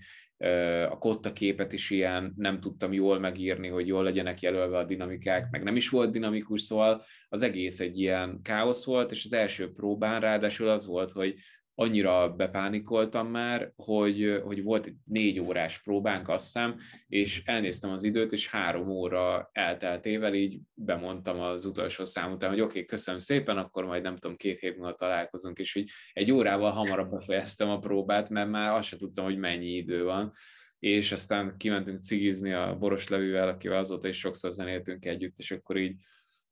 a 0.90 0.98
kotta 0.98 1.32
képet 1.32 1.72
is 1.72 1.90
ilyen 1.90 2.32
nem 2.36 2.60
tudtam 2.60 2.92
jól 2.92 3.18
megírni, 3.18 3.68
hogy 3.68 3.86
jól 3.86 4.02
legyenek 4.02 4.40
jelölve 4.40 4.78
a 4.78 4.84
dinamikák, 4.84 5.50
meg 5.50 5.62
nem 5.62 5.76
is 5.76 5.88
volt 5.88 6.10
dinamikus, 6.10 6.62
szóval 6.62 7.02
az 7.28 7.42
egész 7.42 7.80
egy 7.80 7.98
ilyen 7.98 8.40
káosz 8.42 8.84
volt, 8.84 9.10
és 9.10 9.24
az 9.24 9.32
első 9.32 9.72
próbán 9.72 10.20
ráadásul 10.20 10.68
az 10.68 10.86
volt, 10.86 11.12
hogy 11.12 11.34
annyira 11.80 12.34
bepánikoltam 12.34 13.28
már, 13.28 13.72
hogy, 13.76 14.40
hogy 14.44 14.62
volt 14.62 14.86
egy 14.86 14.94
négy 15.04 15.40
órás 15.40 15.82
próbánk, 15.82 16.28
azt 16.28 16.44
hiszem, 16.44 16.76
és 17.08 17.42
elnéztem 17.44 17.90
az 17.90 18.02
időt, 18.02 18.32
és 18.32 18.48
három 18.48 18.88
óra 18.88 19.50
elteltével 19.52 20.34
így 20.34 20.58
bemondtam 20.74 21.40
az 21.40 21.64
utolsó 21.64 22.04
szám 22.04 22.32
után, 22.32 22.50
hogy 22.50 22.60
oké, 22.60 22.70
okay, 22.70 22.84
köszönöm 22.84 23.20
szépen, 23.20 23.58
akkor 23.58 23.84
majd 23.84 24.02
nem 24.02 24.16
tudom, 24.16 24.36
két 24.36 24.58
hét 24.58 24.76
múlva 24.76 24.94
találkozunk, 24.94 25.58
és 25.58 25.74
így 25.74 25.90
egy 26.12 26.32
órával 26.32 26.70
hamarabb 26.70 27.10
befejeztem 27.10 27.70
a 27.70 27.78
próbát, 27.78 28.28
mert 28.28 28.50
már 28.50 28.72
azt 28.72 28.88
sem 28.88 28.98
tudtam, 28.98 29.24
hogy 29.24 29.38
mennyi 29.38 29.76
idő 29.76 30.04
van. 30.04 30.32
És 30.78 31.12
aztán 31.12 31.54
kimentünk 31.56 32.02
cigizni 32.02 32.52
a 32.52 32.76
Boros 32.78 33.08
Levivel, 33.08 33.48
akivel 33.48 33.78
azóta 33.78 34.08
is 34.08 34.18
sokszor 34.18 34.50
zenéltünk 34.50 35.04
együtt, 35.04 35.38
és 35.38 35.50
akkor 35.50 35.76
így 35.76 35.96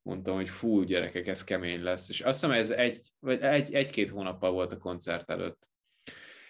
mondtam, 0.06 0.34
hogy 0.34 0.48
fú, 0.48 0.82
gyerekek, 0.82 1.26
ez 1.26 1.44
kemény 1.44 1.82
lesz. 1.82 2.08
És 2.08 2.20
azt 2.20 2.40
hiszem, 2.40 2.56
ez 2.56 2.70
egy, 2.70 2.98
vagy 3.20 3.40
egy, 3.40 3.74
egy-két 3.74 4.10
hónappal 4.10 4.50
volt 4.50 4.72
a 4.72 4.78
koncert 4.78 5.30
előtt. 5.30 5.68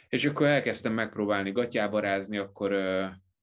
És 0.09 0.25
akkor 0.25 0.47
elkezdtem 0.47 0.93
megpróbálni 0.93 1.53
gatyába 1.53 2.01
rázni, 2.01 2.37
akkor 2.37 2.73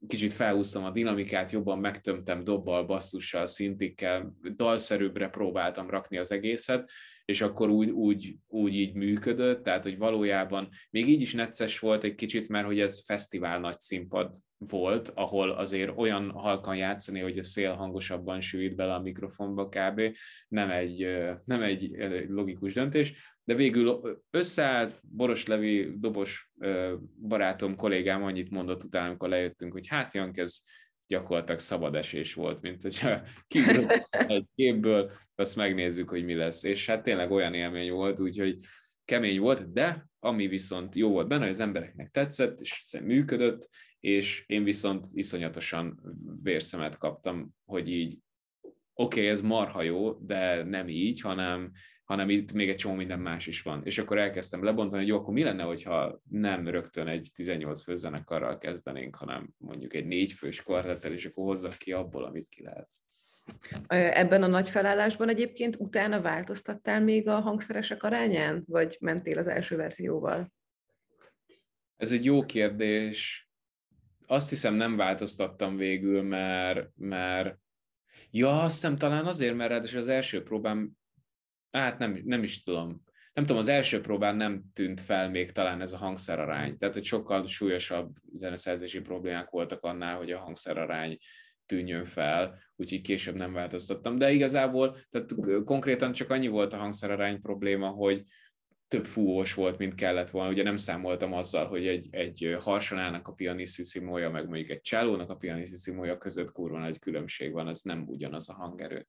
kicsit 0.07 0.33
felhúztam 0.33 0.83
a 0.83 0.91
dinamikát, 0.91 1.51
jobban 1.51 1.79
megtömtem 1.79 2.43
dobbal, 2.43 2.85
basszussal, 2.85 3.45
szintikkel, 3.45 4.33
dalszerűbbre 4.55 5.27
próbáltam 5.27 5.89
rakni 5.89 6.17
az 6.17 6.31
egészet, 6.31 6.91
és 7.25 7.41
akkor 7.41 7.69
úgy, 7.69 7.89
úgy, 7.89 8.35
úgy 8.47 8.75
így 8.75 8.93
működött, 8.93 9.63
tehát 9.63 9.83
hogy 9.83 9.97
valójában 9.97 10.69
még 10.89 11.07
így 11.07 11.21
is 11.21 11.33
necces 11.33 11.79
volt 11.79 12.03
egy 12.03 12.15
kicsit, 12.15 12.47
mert 12.47 12.65
hogy 12.65 12.79
ez 12.79 13.05
fesztivál 13.05 13.59
nagy 13.59 13.79
színpad 13.79 14.35
volt, 14.57 15.11
ahol 15.15 15.49
azért 15.49 15.97
olyan 15.97 16.31
halkan 16.31 16.75
játszani, 16.75 17.19
hogy 17.19 17.37
a 17.37 17.43
szél 17.43 17.73
hangosabban 17.73 18.41
sűrít 18.41 18.75
bele 18.75 18.93
a 18.93 19.01
mikrofonba 19.01 19.67
kb. 19.67 20.01
Nem 20.47 20.69
egy, 20.69 21.07
nem 21.43 21.61
egy 21.61 21.95
logikus 22.27 22.73
döntés, 22.73 23.32
de 23.43 23.55
végül 23.55 24.19
összeállt, 24.29 25.01
Boros 25.09 25.45
Levi 25.45 25.97
dobos 25.97 26.51
barátom, 27.27 27.75
kollégám 27.75 28.23
annyit 28.23 28.49
mondott 28.49 28.83
utána, 28.83 29.07
amikor 29.07 29.29
lejöttünk, 29.29 29.73
hogy 29.73 29.87
hát 29.87 30.13
Jank, 30.13 30.37
ez 30.37 30.57
gyakorlatilag 31.07 31.59
szabad 31.59 31.95
esés 31.95 32.33
volt, 32.33 32.61
mint 32.61 32.81
hogyha 32.81 33.21
kiugrott 33.47 34.07
egy 34.09 34.45
képből, 34.55 35.11
azt 35.35 35.55
megnézzük, 35.55 36.09
hogy 36.09 36.25
mi 36.25 36.33
lesz. 36.33 36.63
És 36.63 36.85
hát 36.85 37.03
tényleg 37.03 37.31
olyan 37.31 37.53
élmény 37.53 37.91
volt, 37.91 38.19
úgyhogy 38.19 38.57
kemény 39.05 39.39
volt, 39.39 39.71
de 39.71 40.07
ami 40.19 40.47
viszont 40.47 40.95
jó 40.95 41.09
volt 41.09 41.27
benne, 41.27 41.41
hogy 41.41 41.51
az 41.51 41.59
embereknek 41.59 42.11
tetszett, 42.11 42.59
és 42.59 42.97
működött, 43.03 43.67
és 43.99 44.43
én 44.47 44.63
viszont 44.63 45.05
iszonyatosan 45.11 46.01
vérszemet 46.43 46.97
kaptam, 46.97 47.49
hogy 47.65 47.89
így 47.89 48.17
oké, 48.93 49.19
okay, 49.19 49.27
ez 49.27 49.41
marha 49.41 49.81
jó, 49.81 50.11
de 50.11 50.63
nem 50.63 50.87
így, 50.87 51.21
hanem 51.21 51.71
hanem 52.03 52.29
itt 52.29 52.51
még 52.51 52.69
egy 52.69 52.75
csomó 52.75 52.95
minden 52.95 53.19
más 53.19 53.47
is 53.47 53.61
van. 53.61 53.81
És 53.83 53.97
akkor 53.97 54.17
elkezdtem 54.17 54.63
lebontani, 54.63 55.01
hogy 55.01 55.11
jó, 55.11 55.17
akkor 55.17 55.33
mi 55.33 55.43
lenne, 55.43 55.63
hogyha 55.63 56.21
nem 56.29 56.67
rögtön 56.67 57.07
egy 57.07 57.29
18 57.33 57.83
fős 57.83 57.97
zenekarral 57.97 58.57
kezdenénk, 58.57 59.15
hanem 59.15 59.49
mondjuk 59.57 59.93
egy 59.93 60.05
négy 60.05 60.31
fős 60.31 60.63
kvartettel, 60.63 61.11
és 61.11 61.25
akkor 61.25 61.45
hozzak 61.45 61.73
ki 61.73 61.91
abból, 61.91 62.23
amit 62.23 62.49
ki 62.49 62.63
lehet. 62.63 62.89
Ebben 63.87 64.43
a 64.43 64.47
nagy 64.47 64.69
felállásban 64.69 65.29
egyébként 65.29 65.75
utána 65.79 66.21
változtattál 66.21 67.01
még 67.01 67.27
a 67.27 67.39
hangszeresek 67.39 68.03
arányán, 68.03 68.63
vagy 68.67 68.97
mentél 68.99 69.37
az 69.37 69.47
első 69.47 69.75
verzióval? 69.75 70.53
Ez 71.97 72.11
egy 72.11 72.25
jó 72.25 72.45
kérdés. 72.45 73.47
Azt 74.27 74.49
hiszem 74.49 74.73
nem 74.73 74.95
változtattam 74.95 75.77
végül, 75.77 76.21
mert, 76.21 76.89
mert 76.95 77.57
ja, 78.31 78.61
azt 78.61 78.73
hiszem 78.73 78.97
talán 78.97 79.25
azért, 79.25 79.55
mert 79.55 79.69
ráadásul 79.69 79.99
az 79.99 80.07
első 80.07 80.43
próbám 80.43 80.91
hát 81.79 81.97
nem, 81.97 82.21
nem 82.23 82.43
is 82.43 82.63
tudom, 82.63 83.03
nem 83.33 83.45
tudom, 83.45 83.61
az 83.61 83.67
első 83.67 84.01
próbán 84.01 84.35
nem 84.35 84.63
tűnt 84.73 85.01
fel 85.01 85.29
még 85.29 85.51
talán 85.51 85.81
ez 85.81 85.93
a 85.93 85.97
hangszerarány. 85.97 86.77
Tehát, 86.77 86.93
hogy 86.93 87.03
sokkal 87.03 87.45
súlyosabb 87.45 88.15
zeneszerzési 88.33 88.99
problémák 88.99 89.49
voltak 89.49 89.83
annál, 89.83 90.17
hogy 90.17 90.31
a 90.31 90.39
hangszerarány 90.39 91.17
tűnjön 91.65 92.05
fel, 92.05 92.59
úgyhogy 92.75 93.01
később 93.01 93.35
nem 93.35 93.53
változtattam. 93.53 94.17
De 94.17 94.31
igazából, 94.31 94.95
tehát 95.09 95.63
konkrétan 95.65 96.11
csak 96.11 96.29
annyi 96.29 96.47
volt 96.47 96.73
a 96.73 96.77
hangszerarány 96.77 97.41
probléma, 97.41 97.87
hogy 97.87 98.23
több 98.87 99.05
fúvós 99.05 99.53
volt, 99.53 99.77
mint 99.77 99.95
kellett 99.95 100.29
volna. 100.29 100.49
Ugye 100.51 100.63
nem 100.63 100.77
számoltam 100.77 101.33
azzal, 101.33 101.67
hogy 101.67 101.87
egy, 101.87 102.07
egy 102.11 102.55
harsonának 102.59 103.27
a 103.27 103.33
pianissimo 103.33 104.29
meg 104.29 104.47
mondjuk 104.47 104.69
egy 104.69 104.81
csálónak 104.81 105.29
a 105.29 105.35
pianissimo 105.35 106.17
között 106.17 106.51
kurva 106.51 106.79
nagy 106.79 106.99
különbség 106.99 107.51
van, 107.51 107.67
az 107.67 107.81
nem 107.81 108.03
ugyanaz 108.07 108.49
a 108.49 108.53
hangerő. 108.53 109.07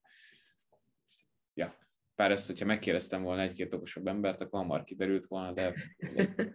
Bár 2.17 2.31
ezt, 2.31 2.47
hogyha 2.47 2.65
megkérdeztem 2.65 3.23
volna 3.23 3.43
egy-két 3.43 3.75
okosabb 3.75 4.07
embert, 4.07 4.41
akkor 4.41 4.61
hamar 4.61 4.85
kiderült 4.85 5.27
volna, 5.27 5.53
de... 5.53 5.75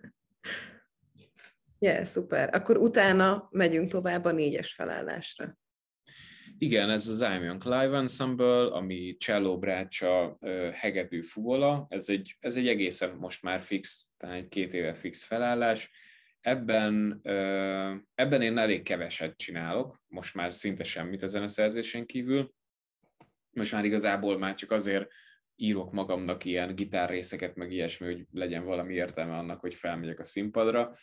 yeah, 1.80 2.04
szuper. 2.04 2.56
Akkor 2.56 2.78
utána 2.78 3.48
megyünk 3.52 3.90
tovább 3.90 4.26
a 4.26 4.32
négyes 4.32 4.74
felállásra. 4.74 5.58
Igen, 6.58 6.90
ez 6.90 7.08
az 7.08 7.22
I'm 7.24 7.44
Young 7.44 7.64
Live 7.64 7.98
Ensemble, 7.98 8.66
ami 8.66 9.16
cello, 9.20 9.60
brácsa, 9.60 10.38
hegedű, 10.74 11.22
fuvola. 11.22 11.86
Ez 11.90 12.10
egy, 12.10 12.38
ez 12.40 12.56
egy 12.56 12.68
egészen 12.68 13.16
most 13.16 13.42
már 13.42 13.62
fix, 13.62 14.10
talán 14.18 14.36
egy 14.36 14.48
két 14.48 14.74
éve 14.74 14.94
fix 14.94 15.24
felállás. 15.24 15.92
Ebben, 16.42 17.20
ebben 18.16 18.42
én 18.42 18.58
elég 18.58 18.84
keveset 18.84 19.38
csinálok, 19.38 20.02
most 20.08 20.34
már 20.34 20.54
szinte 20.54 20.84
semmit 20.84 21.24
a 21.24 21.28
zeneszerzésen 21.28 22.06
kívül. 22.06 22.54
Most 23.52 23.72
már 23.72 23.86
igazából 23.86 24.38
már 24.38 24.56
csak 24.56 24.72
azért 24.72 25.08
írok 25.62 25.92
magamnak 25.92 26.46
ilyen 26.46 26.76
gitárrészeket, 26.76 27.56
meg 27.56 27.72
ilyesmi, 27.72 28.06
hogy 28.06 28.26
legyen 28.32 28.66
valami 28.66 28.94
értelme 28.94 29.38
annak, 29.38 29.60
hogy 29.60 29.76
felmegyek 29.76 30.20
a 30.20 30.24
színpadra. 30.24 30.96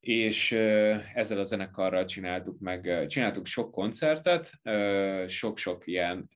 És 0.00 0.52
ezzel 1.14 1.38
a 1.38 1.42
zenekarral 1.42 2.04
csináltuk 2.04 2.60
meg, 2.60 3.06
csináltuk 3.06 3.46
sok 3.46 3.70
koncertet, 3.70 4.50
sok-sok 5.28 5.86
ilyen 5.86 6.28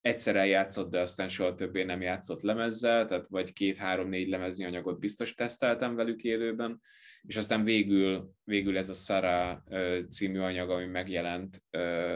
egyszer 0.00 0.36
eljátszott, 0.36 0.90
de 0.90 1.00
aztán 1.00 1.28
soha 1.28 1.54
többé 1.54 1.82
nem 1.82 2.00
játszott 2.00 2.42
lemezzel, 2.42 3.06
tehát 3.06 3.26
vagy 3.26 3.52
két-három-négy 3.52 4.28
lemezni 4.28 4.64
anyagot 4.64 4.98
biztos 4.98 5.34
teszteltem 5.34 5.94
velük 5.94 6.22
élőben, 6.22 6.80
és 7.22 7.36
aztán 7.36 7.64
végül, 7.64 8.30
végül 8.44 8.76
ez 8.76 8.88
a 8.88 8.94
Sara 8.94 9.64
című 10.08 10.38
anyag, 10.38 10.70
ami 10.70 10.84
megjelent 10.84 11.62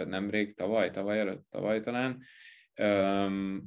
nemrég, 0.04 0.54
tavaly, 0.54 0.90
tavaly 0.90 1.18
előtt, 1.18 1.46
tavaly 1.50 1.80
talán, 1.80 2.22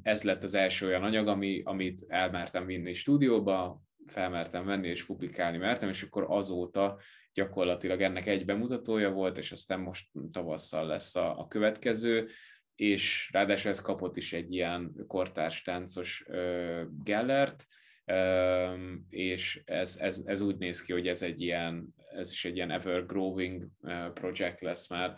ez 0.02 0.24
lett 0.24 0.44
az 0.44 0.54
első 0.54 0.88
olyan 0.88 1.04
anyag, 1.04 1.28
ami, 1.28 1.62
amit 1.64 2.04
elmertem 2.08 2.66
vinni 2.66 2.94
stúdióba, 2.94 3.82
felmertem 4.06 4.66
venni 4.66 4.88
és 4.88 5.06
publikálni 5.06 5.58
mertem, 5.58 5.90
és 5.90 6.04
akkor 6.04 6.26
azóta 6.28 7.00
gyakorlatilag 7.34 8.02
ennek 8.02 8.28
egy 8.28 8.46
bemutatója 8.46 9.12
volt, 9.12 9.38
és 9.38 9.52
aztán 9.52 9.80
most 9.80 10.08
tavasszal 10.32 10.86
lesz 10.88 11.16
a, 11.16 11.40
a 11.40 11.48
következő, 11.48 12.28
és 12.76 13.30
ráadásul 13.32 13.72
ez 13.72 13.82
kapott 13.82 14.18
is 14.18 14.34
egy 14.34 14.54
ilyen 14.54 14.94
kortárs 15.08 15.62
táncos 15.62 16.24
ö, 16.28 16.82
gellert, 17.04 17.68
ö, 18.06 18.74
és 19.10 19.62
ez, 19.66 19.98
ez, 20.00 20.22
ez 20.26 20.42
úgy 20.42 20.58
néz 20.58 20.82
ki, 20.82 20.94
hogy 20.94 21.08
ez 21.08 21.22
egy 21.22 21.42
ilyen, 21.42 21.88
ez 22.16 22.32
is 22.32 22.46
egy 22.46 22.56
ilyen 22.56 22.72
ever 22.72 23.06
growing 23.06 23.68
project 24.14 24.62
lesz 24.62 24.90
már, 24.90 25.18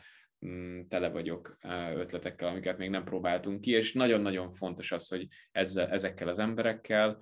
tele 0.87 1.09
vagyok 1.09 1.57
ötletekkel, 1.95 2.47
amiket 2.47 2.77
még 2.77 2.89
nem 2.89 3.03
próbáltunk 3.03 3.61
ki, 3.61 3.71
és 3.71 3.93
nagyon-nagyon 3.93 4.51
fontos 4.51 4.91
az, 4.91 5.07
hogy 5.07 5.27
ezzel, 5.51 5.89
ezekkel 5.89 6.27
az 6.27 6.39
emberekkel 6.39 7.19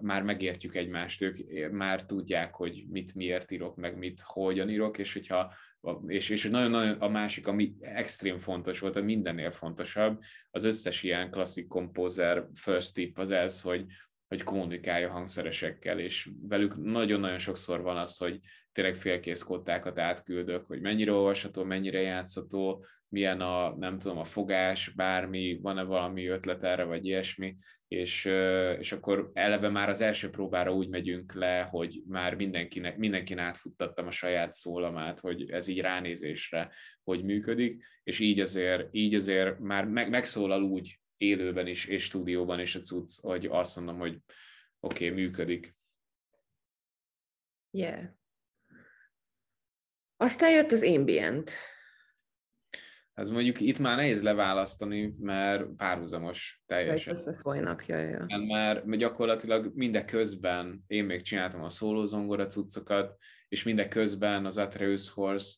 már 0.00 0.22
megértjük 0.22 0.74
egymást, 0.74 1.22
ők 1.22 1.36
már 1.70 2.04
tudják, 2.04 2.54
hogy 2.54 2.84
mit 2.88 3.14
miért 3.14 3.50
írok, 3.50 3.76
meg 3.76 3.98
mit 3.98 4.20
hogyan 4.24 4.68
írok, 4.68 4.98
és 4.98 5.12
hogyha 5.12 5.54
és, 6.06 6.28
és 6.28 6.48
nagyon-nagyon 6.48 6.98
a 6.98 7.08
másik, 7.08 7.46
ami 7.46 7.74
extrém 7.80 8.38
fontos 8.38 8.78
volt, 8.78 8.96
a 8.96 9.02
mindennél 9.02 9.50
fontosabb, 9.50 10.20
az 10.50 10.64
összes 10.64 11.02
ilyen 11.02 11.30
klasszik 11.30 11.66
kompózer 11.66 12.46
first 12.54 12.94
tip 12.94 13.18
az 13.18 13.30
ez, 13.30 13.60
hogy, 13.60 13.86
hogy 14.32 14.42
kommunikálja 14.42 15.10
hangszeresekkel, 15.10 15.98
és 15.98 16.30
velük 16.48 16.76
nagyon-nagyon 16.76 17.38
sokszor 17.38 17.82
van 17.82 17.96
az, 17.96 18.16
hogy 18.16 18.40
tényleg 18.72 18.94
félkész 18.94 19.42
kottákat 19.42 19.98
átküldök, 19.98 20.66
hogy 20.66 20.80
mennyire 20.80 21.12
olvasható, 21.12 21.64
mennyire 21.64 22.00
játszható, 22.00 22.84
milyen 23.08 23.40
a, 23.40 23.76
nem 23.76 23.98
tudom, 23.98 24.18
a 24.18 24.24
fogás, 24.24 24.88
bármi, 24.88 25.58
van-e 25.62 25.82
valami 25.82 26.26
ötlet 26.26 26.62
erre, 26.64 26.84
vagy 26.84 27.06
ilyesmi, 27.06 27.56
és, 27.88 28.24
és 28.78 28.92
akkor 28.92 29.30
eleve 29.32 29.68
már 29.68 29.88
az 29.88 30.00
első 30.00 30.30
próbára 30.30 30.74
úgy 30.74 30.88
megyünk 30.88 31.34
le, 31.34 31.68
hogy 31.70 32.02
már 32.06 32.34
mindenkinek, 32.34 32.96
mindenkin 32.96 33.38
átfuttattam 33.38 34.06
a 34.06 34.10
saját 34.10 34.52
szólamát, 34.52 35.20
hogy 35.20 35.50
ez 35.50 35.66
így 35.66 35.80
ránézésre, 35.80 36.70
hogy 37.02 37.24
működik, 37.24 37.84
és 38.02 38.18
így 38.18 38.40
azért, 38.40 38.88
így 38.90 39.14
azért 39.14 39.58
már 39.58 39.84
meg, 39.84 40.08
megszólal 40.08 40.62
úgy 40.62 41.00
élőben 41.22 41.66
is, 41.66 41.86
és 41.86 42.04
stúdióban 42.04 42.60
is 42.60 42.74
a 42.74 42.80
cucc, 42.80 43.20
hogy 43.20 43.46
azt 43.46 43.76
mondom, 43.76 43.98
hogy 43.98 44.18
oké, 44.80 45.10
okay, 45.10 45.22
működik. 45.22 45.76
Yeah. 47.70 48.04
Aztán 50.16 50.50
jött 50.50 50.72
az 50.72 50.82
ambient. 50.82 51.50
Ez 53.14 53.30
mondjuk 53.30 53.60
itt 53.60 53.78
már 53.78 53.96
nehéz 53.96 54.22
leválasztani, 54.22 55.14
mert 55.18 55.66
párhuzamos 55.76 56.62
teljesen. 56.66 57.12
Összefolynak, 57.12 57.86
jaj, 57.86 58.08
jaj. 58.08 58.46
Mert, 58.46 58.84
mert 58.84 59.00
gyakorlatilag 59.00 59.70
mindeközben 59.74 60.84
én 60.86 61.04
még 61.04 61.22
csináltam 61.22 61.62
a 61.62 61.70
szólózongora 61.70 62.46
cuccokat, 62.46 63.16
és 63.48 63.62
mindeközben 63.62 64.46
az 64.46 64.58
Atreus 64.58 65.10
Horse 65.10 65.56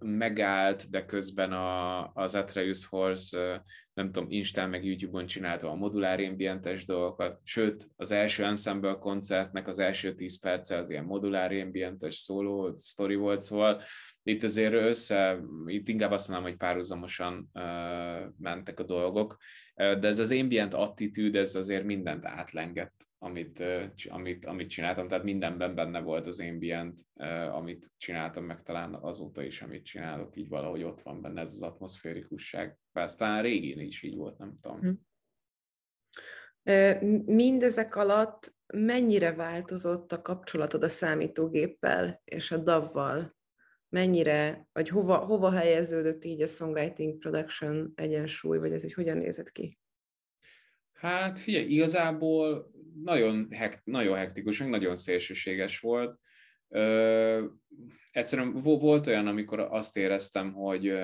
megállt, 0.00 0.90
de 0.90 1.04
közben 1.04 1.52
a, 1.52 2.12
az 2.12 2.34
Atreus 2.34 2.86
Horse, 2.86 3.64
nem 3.94 4.12
tudom, 4.12 4.30
Instán 4.30 4.70
meg 4.70 4.84
YouTube-on 4.84 5.26
csinálta 5.26 5.70
a 5.70 5.74
modulár 5.74 6.20
ambientes 6.20 6.86
dolgokat, 6.86 7.40
sőt, 7.44 7.88
az 7.96 8.10
első 8.10 8.44
ensemble 8.44 8.96
koncertnek 9.00 9.68
az 9.68 9.78
első 9.78 10.14
10 10.14 10.40
perce 10.40 10.76
az 10.76 10.90
ilyen 10.90 11.04
modulár 11.04 11.52
ambientes 11.52 12.16
szóló 12.16 12.76
sztori 12.76 13.14
volt, 13.14 13.40
szóval 13.40 13.80
itt 14.22 14.42
azért 14.42 14.74
össze, 14.74 15.40
itt 15.66 15.88
inkább 15.88 16.10
azt 16.10 16.28
mondom, 16.28 16.46
hogy 16.48 16.56
párhuzamosan 16.56 17.50
uh, 17.52 17.62
mentek 18.38 18.80
a 18.80 18.84
dolgok, 18.84 19.36
de 19.74 20.08
ez 20.08 20.18
az 20.18 20.30
ambient 20.30 20.74
attitűd, 20.74 21.36
ez 21.36 21.54
azért 21.54 21.84
mindent 21.84 22.26
átlengett 22.26 23.07
amit, 23.18 23.62
amit, 24.08 24.44
amit 24.44 24.68
csináltam, 24.68 25.08
tehát 25.08 25.24
mindenben 25.24 25.74
benne 25.74 26.00
volt 26.00 26.26
az 26.26 26.40
ambient, 26.40 27.00
amit 27.50 27.90
csináltam, 27.96 28.44
meg 28.44 28.62
talán 28.62 28.94
azóta 28.94 29.42
is, 29.42 29.62
amit 29.62 29.84
csinálok, 29.84 30.36
így 30.36 30.48
valahogy 30.48 30.82
ott 30.82 31.02
van 31.02 31.22
benne 31.22 31.40
ez 31.40 31.52
az 31.52 31.62
atmoszférikusság. 31.62 32.78
Persze 32.92 33.16
talán 33.16 33.42
régén 33.42 33.80
is 33.80 34.02
így 34.02 34.16
volt, 34.16 34.38
nem 34.38 34.58
tudom. 34.60 34.80
Hm. 34.80 34.90
Mindezek 37.24 37.96
alatt 37.96 38.56
mennyire 38.66 39.32
változott 39.34 40.12
a 40.12 40.22
kapcsolatod 40.22 40.82
a 40.82 40.88
számítógéppel 40.88 42.20
és 42.24 42.50
a 42.50 42.56
DAV-val? 42.56 43.36
Mennyire, 43.88 44.68
vagy 44.72 44.88
hova, 44.88 45.16
hova 45.16 45.50
helyeződött 45.50 46.24
így 46.24 46.42
a 46.42 46.46
songwriting 46.46 47.18
production 47.18 47.92
egyensúly, 47.94 48.58
vagy 48.58 48.72
ez 48.72 48.84
így 48.84 48.92
hogyan 48.92 49.16
nézett 49.16 49.52
ki? 49.52 49.78
Hát 50.92 51.38
figyelj, 51.38 51.64
igazából 51.64 52.70
nagyon, 53.04 53.48
hekt, 53.50 53.80
nagyon 53.84 54.16
hektikus, 54.16 54.58
meg 54.58 54.68
nagyon 54.68 54.96
szélsőséges 54.96 55.80
volt. 55.80 56.18
Ö, 56.68 57.44
egyszerűen 58.10 58.52
volt 58.62 59.06
olyan, 59.06 59.26
amikor 59.26 59.60
azt 59.60 59.96
éreztem, 59.96 60.52
hogy, 60.52 60.98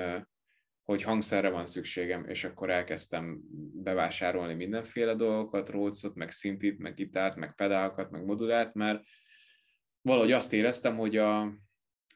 hogy 0.84 1.02
hangszerre 1.02 1.50
van 1.50 1.64
szükségem, 1.64 2.28
és 2.28 2.44
akkor 2.44 2.70
elkezdtem 2.70 3.40
bevásárolni 3.82 4.54
mindenféle 4.54 5.14
dolgokat, 5.14 5.68
rócot, 5.68 6.14
meg 6.14 6.30
szintit, 6.30 6.78
meg 6.78 6.94
gitárt, 6.94 7.36
meg 7.36 7.54
pedálokat, 7.54 8.10
meg 8.10 8.24
modulárt, 8.24 8.74
mert 8.74 9.04
valahogy 10.02 10.32
azt 10.32 10.52
éreztem, 10.52 10.96
hogy 10.96 11.16
a, 11.16 11.58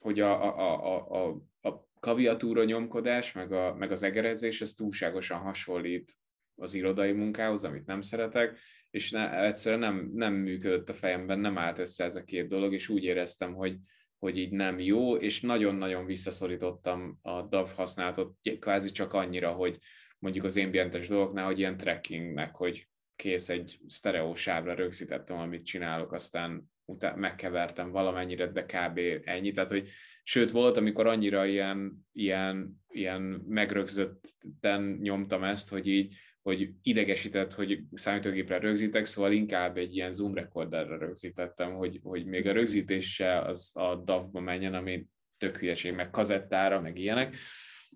hogy 0.00 0.20
a, 0.20 0.58
a, 0.58 0.96
a, 0.96 1.26
a, 1.26 1.42
a 1.68 1.88
klaviatúra 2.00 2.64
nyomkodás, 2.64 3.32
meg, 3.32 3.52
a, 3.52 3.74
meg 3.74 3.90
az 3.90 4.02
egerezés, 4.02 4.60
ez 4.60 4.72
túlságosan 4.72 5.38
hasonlít 5.38 6.12
az 6.54 6.74
irodai 6.74 7.12
munkához, 7.12 7.64
amit 7.64 7.86
nem 7.86 8.00
szeretek, 8.00 8.58
és 8.90 9.10
ne, 9.10 9.44
egyszerűen 9.44 9.80
nem, 9.80 10.10
nem 10.14 10.34
működött 10.34 10.88
a 10.88 10.94
fejemben, 10.94 11.38
nem 11.38 11.58
állt 11.58 11.78
össze 11.78 12.04
ez 12.04 12.16
a 12.16 12.24
két 12.24 12.48
dolog, 12.48 12.72
és 12.72 12.88
úgy 12.88 13.04
éreztem, 13.04 13.54
hogy, 13.54 13.76
hogy 14.18 14.38
így 14.38 14.50
nem 14.50 14.78
jó, 14.78 15.16
és 15.16 15.40
nagyon-nagyon 15.40 16.06
visszaszorítottam 16.06 17.18
a 17.22 17.42
DAV 17.42 17.70
használatot, 17.74 18.36
kvázi 18.58 18.90
csak 18.90 19.12
annyira, 19.12 19.52
hogy 19.52 19.78
mondjuk 20.18 20.44
az 20.44 20.56
ambientes 20.56 21.08
dolgoknál, 21.08 21.44
hogy 21.44 21.58
ilyen 21.58 21.76
trackingnek, 21.76 22.56
hogy 22.56 22.88
kész 23.16 23.48
egy 23.48 23.78
sztereó 23.86 24.34
sávra 24.34 24.74
rögzítettem, 24.74 25.38
amit 25.38 25.64
csinálok, 25.64 26.12
aztán 26.12 26.70
utána 26.84 27.16
megkevertem 27.16 27.90
valamennyire, 27.90 28.46
de 28.46 28.64
kb. 28.64 29.00
ennyi. 29.24 29.52
Tehát, 29.52 29.70
hogy 29.70 29.88
sőt, 30.22 30.50
volt, 30.50 30.76
amikor 30.76 31.06
annyira 31.06 31.46
ilyen, 31.46 32.06
ilyen, 32.12 32.82
ilyen 32.88 33.22
megrögzötten 33.48 34.98
nyomtam 35.00 35.44
ezt, 35.44 35.68
hogy 35.68 35.86
így 35.86 36.14
hogy 36.48 36.70
idegesített, 36.82 37.54
hogy 37.54 37.80
számítógépre 37.92 38.58
rögzítek, 38.58 39.04
szóval 39.04 39.32
inkább 39.32 39.76
egy 39.76 39.96
ilyen 39.96 40.12
Zoom 40.12 40.34
recorderre 40.34 40.96
rögzítettem, 40.96 41.74
hogy, 41.74 42.00
hogy 42.02 42.24
még 42.24 42.46
a 42.46 42.52
rögzítése 42.52 43.40
az 43.40 43.70
a 43.74 43.96
DAV-ba 43.96 44.40
menjen, 44.40 44.74
ami 44.74 45.06
tök 45.38 45.56
hülyeség, 45.56 45.94
meg 45.94 46.10
kazettára, 46.10 46.80
meg 46.80 46.98
ilyenek. 46.98 47.36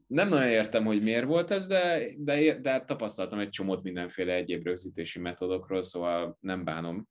Nem 0.06 0.28
nagyon 0.28 0.48
értem, 0.48 0.84
hogy 0.84 1.02
miért 1.02 1.26
volt 1.26 1.50
ez, 1.50 1.66
de, 1.66 2.06
de, 2.18 2.58
de 2.58 2.80
tapasztaltam 2.80 3.38
egy 3.38 3.48
csomót 3.48 3.82
mindenféle 3.82 4.34
egyéb 4.34 4.64
rögzítési 4.64 5.18
metodokról, 5.18 5.82
szóval 5.82 6.38
nem 6.40 6.64
bánom, 6.64 7.08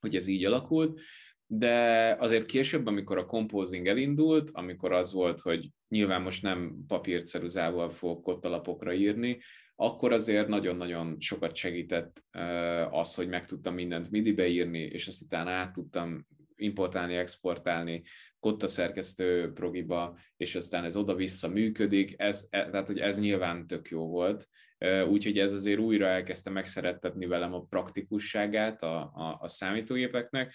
hogy 0.00 0.16
ez 0.16 0.26
így 0.26 0.44
alakult 0.44 1.00
de 1.48 2.10
azért 2.18 2.46
később, 2.46 2.86
amikor 2.86 3.18
a 3.18 3.26
composing 3.26 3.86
elindult, 3.86 4.50
amikor 4.52 4.92
az 4.92 5.12
volt, 5.12 5.40
hogy 5.40 5.70
nyilván 5.88 6.22
most 6.22 6.42
nem 6.42 6.84
papírceruzával 6.86 7.90
fogok 7.90 8.22
kottalapokra 8.22 8.92
írni, 8.92 9.38
akkor 9.76 10.12
azért 10.12 10.48
nagyon-nagyon 10.48 11.16
sokat 11.20 11.56
segített 11.56 12.24
az, 12.90 13.14
hogy 13.14 13.28
meg 13.28 13.46
tudtam 13.46 13.74
mindent 13.74 14.10
MIDI-be 14.10 14.48
írni, 14.48 14.78
és 14.78 15.06
azt 15.06 15.22
utána 15.22 15.50
át 15.50 15.72
tudtam 15.72 16.26
importálni, 16.56 17.16
exportálni 17.16 18.02
kotta 18.40 18.66
szerkesztő 18.66 19.52
progiba, 19.52 20.18
és 20.36 20.54
aztán 20.54 20.84
ez 20.84 20.96
oda-vissza 20.96 21.48
működik, 21.48 22.14
ez, 22.16 22.46
e, 22.50 22.70
tehát 22.70 22.86
hogy 22.86 22.98
ez 22.98 23.18
nyilván 23.18 23.66
tök 23.66 23.88
jó 23.88 24.08
volt, 24.08 24.48
úgyhogy 25.08 25.38
ez 25.38 25.52
azért 25.52 25.78
újra 25.78 26.06
elkezdte 26.06 26.50
megszerettetni 26.50 27.26
velem 27.26 27.54
a 27.54 27.62
praktikusságát 27.64 28.82
a, 28.82 29.00
a, 29.00 29.38
a 29.40 29.48
számítógépeknek, 29.48 30.54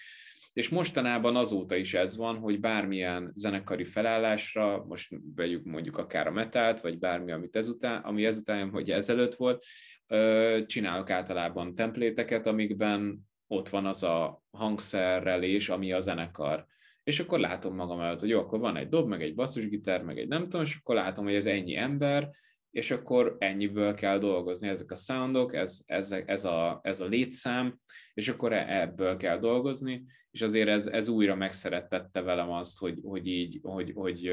és 0.52 0.68
mostanában 0.68 1.36
azóta 1.36 1.76
is 1.76 1.94
ez 1.94 2.16
van, 2.16 2.38
hogy 2.38 2.60
bármilyen 2.60 3.30
zenekari 3.34 3.84
felállásra, 3.84 4.84
most 4.88 5.16
vegyük 5.34 5.64
mondjuk 5.64 5.98
akár 5.98 6.26
a 6.26 6.30
metált, 6.30 6.80
vagy 6.80 6.98
bármi, 6.98 7.32
amit 7.32 7.56
ezután, 7.56 8.02
ami 8.02 8.24
ezután, 8.24 8.70
hogy 8.70 8.90
ezelőtt 8.90 9.34
volt, 9.34 9.64
csinálok 10.66 11.10
általában 11.10 11.74
templéteket, 11.74 12.46
amikben 12.46 13.30
ott 13.46 13.68
van 13.68 13.86
az 13.86 14.02
a 14.02 14.42
hangszerrelés, 14.50 15.68
ami 15.68 15.92
a 15.92 16.00
zenekar. 16.00 16.66
És 17.04 17.20
akkor 17.20 17.38
látom 17.38 17.74
magam 17.74 18.00
előtt, 18.00 18.20
hogy 18.20 18.28
jó, 18.28 18.40
akkor 18.40 18.58
van 18.60 18.76
egy 18.76 18.88
dob, 18.88 19.08
meg 19.08 19.22
egy 19.22 19.34
basszusgitár, 19.34 20.02
meg 20.02 20.18
egy 20.18 20.28
nem 20.28 20.42
tudom, 20.42 20.62
és 20.62 20.76
akkor 20.80 20.94
látom, 20.94 21.24
hogy 21.24 21.34
ez 21.34 21.46
ennyi 21.46 21.76
ember, 21.76 22.30
és 22.70 22.90
akkor 22.90 23.36
ennyiből 23.38 23.94
kell 23.94 24.18
dolgozni, 24.18 24.68
ezek 24.68 24.90
a 24.90 24.96
soundok, 24.96 25.54
ez, 25.54 25.80
ez, 25.86 26.10
ez, 26.26 26.44
a, 26.44 26.80
ez 26.82 27.00
a 27.00 27.06
létszám, 27.06 27.78
és 28.14 28.28
akkor 28.28 28.52
e, 28.52 28.80
ebből 28.80 29.16
kell 29.16 29.38
dolgozni, 29.38 30.04
és 30.32 30.42
azért 30.42 30.68
ez, 30.68 30.86
ez 30.86 31.08
újra 31.08 31.34
megszerettette 31.34 32.20
velem 32.20 32.50
azt, 32.50 32.78
hogy, 32.78 32.98
hogy 33.02 33.26
így, 33.26 33.58
hogy, 33.62 33.92
hogy 33.94 34.30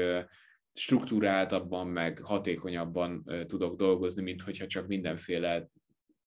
struktúráltabban, 0.72 1.86
meg 1.86 2.20
hatékonyabban 2.22 3.24
tudok 3.46 3.76
dolgozni, 3.76 4.22
mint 4.22 4.42
hogyha 4.42 4.66
csak 4.66 4.86
mindenféle 4.86 5.68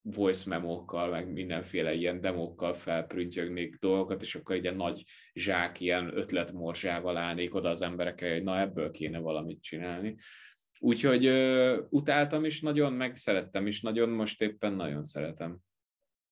voice 0.01 0.49
memókkal, 0.49 1.09
meg 1.09 1.32
mindenféle 1.32 1.93
ilyen 1.93 2.21
demókkal 2.21 2.74
felprüntjögnék 2.74 3.76
dolgokat, 3.80 4.21
és 4.21 4.36
akkor 4.36 4.55
egy 4.55 4.76
nagy 4.76 5.03
zsák, 5.34 5.80
ilyen 5.80 6.17
ötletmorzsával 6.17 7.17
állnék 7.17 7.55
oda 7.55 7.69
az 7.69 7.82
emberekkel, 7.82 8.34
hogy 8.34 8.43
na 8.43 8.59
ebből 8.59 8.91
kéne 8.91 9.19
valamit 9.19 9.61
csinálni. 9.61 10.15
Úgyhogy 10.80 11.28
uh, 11.28 11.78
utáltam 11.89 12.45
is 12.45 12.61
nagyon, 12.61 12.93
meg 12.93 13.15
szerettem 13.15 13.67
is 13.67 13.82
nagyon, 13.82 14.09
most 14.09 14.41
éppen 14.41 14.74
nagyon 14.74 15.03
szeretem. 15.03 15.59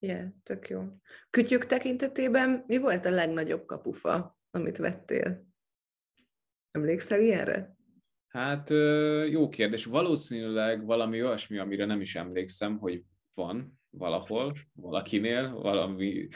Yeah, 0.04 0.28
tök 0.44 0.70
jó. 0.70 0.84
Kütyük 1.30 1.66
tekintetében 1.66 2.64
mi 2.68 2.78
volt 2.78 3.06
a 3.06 3.10
legnagyobb 3.10 3.66
kapufa, 3.66 4.38
amit 4.52 4.78
vettél? 4.78 5.46
Emlékszel 6.72 7.22
ilyenre? 7.22 7.76
Hát 8.28 8.70
jó 9.30 9.50
kérdés. 9.50 9.86
Valószínűleg 9.86 10.86
valami 10.86 11.24
olyasmi, 11.24 11.58
amire 11.58 11.86
nem 11.86 12.02
is 12.02 12.16
emlékszem, 12.16 12.78
hogy 12.78 13.04
van 13.34 13.80
valahol, 13.90 14.54
valakinél, 14.74 15.54
valami, 15.54 16.28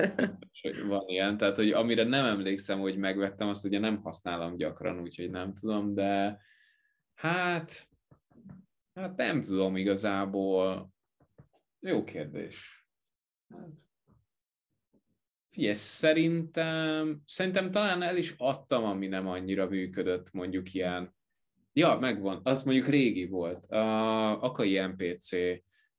hogy 0.62 0.84
van 0.86 1.08
ilyen. 1.08 1.36
Tehát, 1.36 1.56
hogy 1.56 1.70
amire 1.72 2.04
nem 2.04 2.24
emlékszem, 2.24 2.78
hogy 2.78 2.96
megvettem, 2.96 3.48
azt 3.48 3.64
ugye 3.64 3.78
nem 3.78 4.02
használom 4.02 4.56
gyakran, 4.56 5.00
úgyhogy 5.00 5.30
nem 5.30 5.54
tudom, 5.54 5.94
de 5.94 6.40
Hát, 7.20 7.88
hát 8.94 9.16
nem 9.16 9.40
tudom 9.40 9.76
igazából. 9.76 10.92
Jó 11.80 12.04
kérdés. 12.04 12.79
Hát, 13.50 13.68
figyelj, 15.50 15.74
szerintem, 15.74 17.22
szerintem 17.26 17.70
talán 17.70 18.02
el 18.02 18.16
is 18.16 18.34
adtam, 18.36 18.84
ami 18.84 19.06
nem 19.06 19.28
annyira 19.28 19.68
működött, 19.68 20.32
mondjuk 20.32 20.74
ilyen. 20.74 21.14
Ja, 21.72 21.98
megvan, 22.00 22.40
az 22.42 22.62
mondjuk 22.62 22.86
régi 22.86 23.26
volt. 23.26 23.66
A 23.66 24.42
Akai 24.42 24.80
MPC 24.80 25.30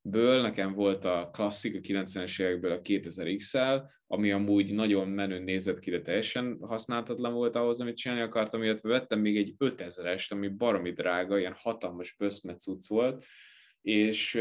ből 0.01 0.41
nekem 0.41 0.73
volt 0.73 1.05
a 1.05 1.29
klasszik 1.33 1.75
a 1.75 1.79
90-es 1.79 2.41
évekből 2.41 2.71
a 2.71 2.81
2000X-el, 2.81 3.89
ami 4.07 4.31
amúgy 4.31 4.73
nagyon 4.73 5.07
menőn 5.07 5.43
nézett 5.43 5.79
ki, 5.79 5.89
de 5.89 6.01
teljesen 6.01 6.57
használhatatlan 6.61 7.33
volt 7.33 7.55
ahhoz, 7.55 7.81
amit 7.81 7.97
csinálni 7.97 8.23
akartam, 8.23 8.63
illetve 8.63 8.89
vettem 8.89 9.19
még 9.19 9.37
egy 9.37 9.55
5000-est, 9.57 10.31
ami 10.31 10.47
baromi 10.47 10.91
drága, 10.91 11.37
ilyen 11.37 11.55
hatalmas 11.57 12.15
böszmet 12.17 12.59
cucc 12.59 12.87
volt, 12.87 13.25
és, 13.81 14.39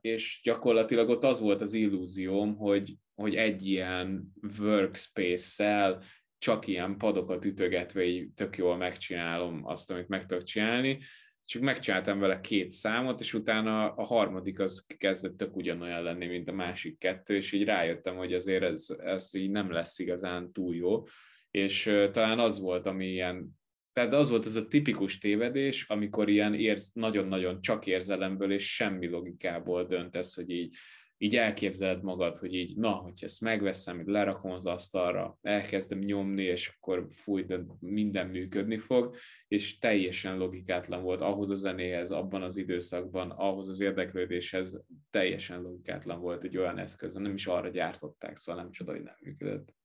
és 0.00 0.40
gyakorlatilag 0.42 1.08
ott 1.08 1.24
az 1.24 1.40
volt 1.40 1.60
az 1.60 1.74
illúzióm, 1.74 2.56
hogy, 2.56 2.96
hogy 3.14 3.34
egy 3.34 3.66
ilyen 3.66 4.32
workspace-szel 4.58 6.02
csak 6.38 6.66
ilyen 6.66 6.96
padokat 6.96 7.44
ütögetve 7.44 8.04
így 8.04 8.32
tök 8.34 8.56
jól 8.56 8.76
megcsinálom 8.76 9.60
azt, 9.64 9.90
amit 9.90 10.08
meg 10.08 10.26
tudok 10.26 10.44
csinálni, 10.44 10.98
csak 11.44 11.62
megcsináltam 11.62 12.18
vele 12.18 12.40
két 12.40 12.70
számot, 12.70 13.20
és 13.20 13.34
utána 13.34 13.92
a 13.94 14.04
harmadik 14.04 14.60
az 14.60 14.84
kezdett 14.98 15.36
tök 15.36 15.56
ugyanolyan 15.56 16.02
lenni, 16.02 16.26
mint 16.26 16.48
a 16.48 16.52
másik 16.52 16.98
kettő, 16.98 17.34
és 17.34 17.52
így 17.52 17.64
rájöttem, 17.64 18.16
hogy 18.16 18.34
azért 18.34 18.62
ez, 18.62 18.86
ez 18.98 19.34
így 19.34 19.50
nem 19.50 19.70
lesz 19.70 19.98
igazán 19.98 20.52
túl 20.52 20.74
jó, 20.74 21.02
és 21.50 21.82
talán 22.12 22.38
az 22.38 22.60
volt, 22.60 22.86
ami 22.86 23.06
ilyen, 23.06 23.57
tehát 23.98 24.12
az 24.12 24.30
volt 24.30 24.46
ez 24.46 24.54
a 24.54 24.66
tipikus 24.66 25.18
tévedés, 25.18 25.84
amikor 25.88 26.28
ilyen 26.28 26.54
érz, 26.54 26.90
nagyon-nagyon 26.94 27.60
csak 27.60 27.86
érzelemből 27.86 28.52
és 28.52 28.74
semmi 28.74 29.08
logikából 29.08 29.84
döntesz, 29.84 30.34
hogy 30.34 30.50
így 30.50 30.76
így 31.20 31.36
elképzeled 31.36 32.02
magad, 32.02 32.36
hogy 32.36 32.54
így, 32.54 32.76
na, 32.76 32.90
hogyha 32.90 33.26
ezt 33.26 33.40
megveszem, 33.40 34.00
így 34.00 34.06
lerakom 34.06 34.50
az 34.50 34.66
asztalra, 34.66 35.38
elkezdem 35.42 35.98
nyomni, 35.98 36.42
és 36.42 36.68
akkor 36.68 37.06
fúj, 37.10 37.42
de 37.42 37.60
minden 37.80 38.26
működni 38.26 38.78
fog, 38.78 39.16
és 39.48 39.78
teljesen 39.78 40.36
logikátlan 40.36 41.02
volt 41.02 41.20
ahhoz 41.20 41.50
a 41.50 41.54
zenéhez, 41.54 42.10
abban 42.10 42.42
az 42.42 42.56
időszakban, 42.56 43.30
ahhoz 43.30 43.68
az 43.68 43.80
érdeklődéshez 43.80 44.80
teljesen 45.10 45.60
logikátlan 45.60 46.20
volt 46.20 46.44
egy 46.44 46.56
olyan 46.56 46.78
eszköz, 46.78 47.14
nem 47.14 47.34
is 47.34 47.46
arra 47.46 47.68
gyártották, 47.68 48.36
szóval 48.36 48.62
nem 48.62 48.70
csoda, 48.70 48.92
hogy 48.92 49.02
nem 49.02 49.16
működött. 49.20 49.76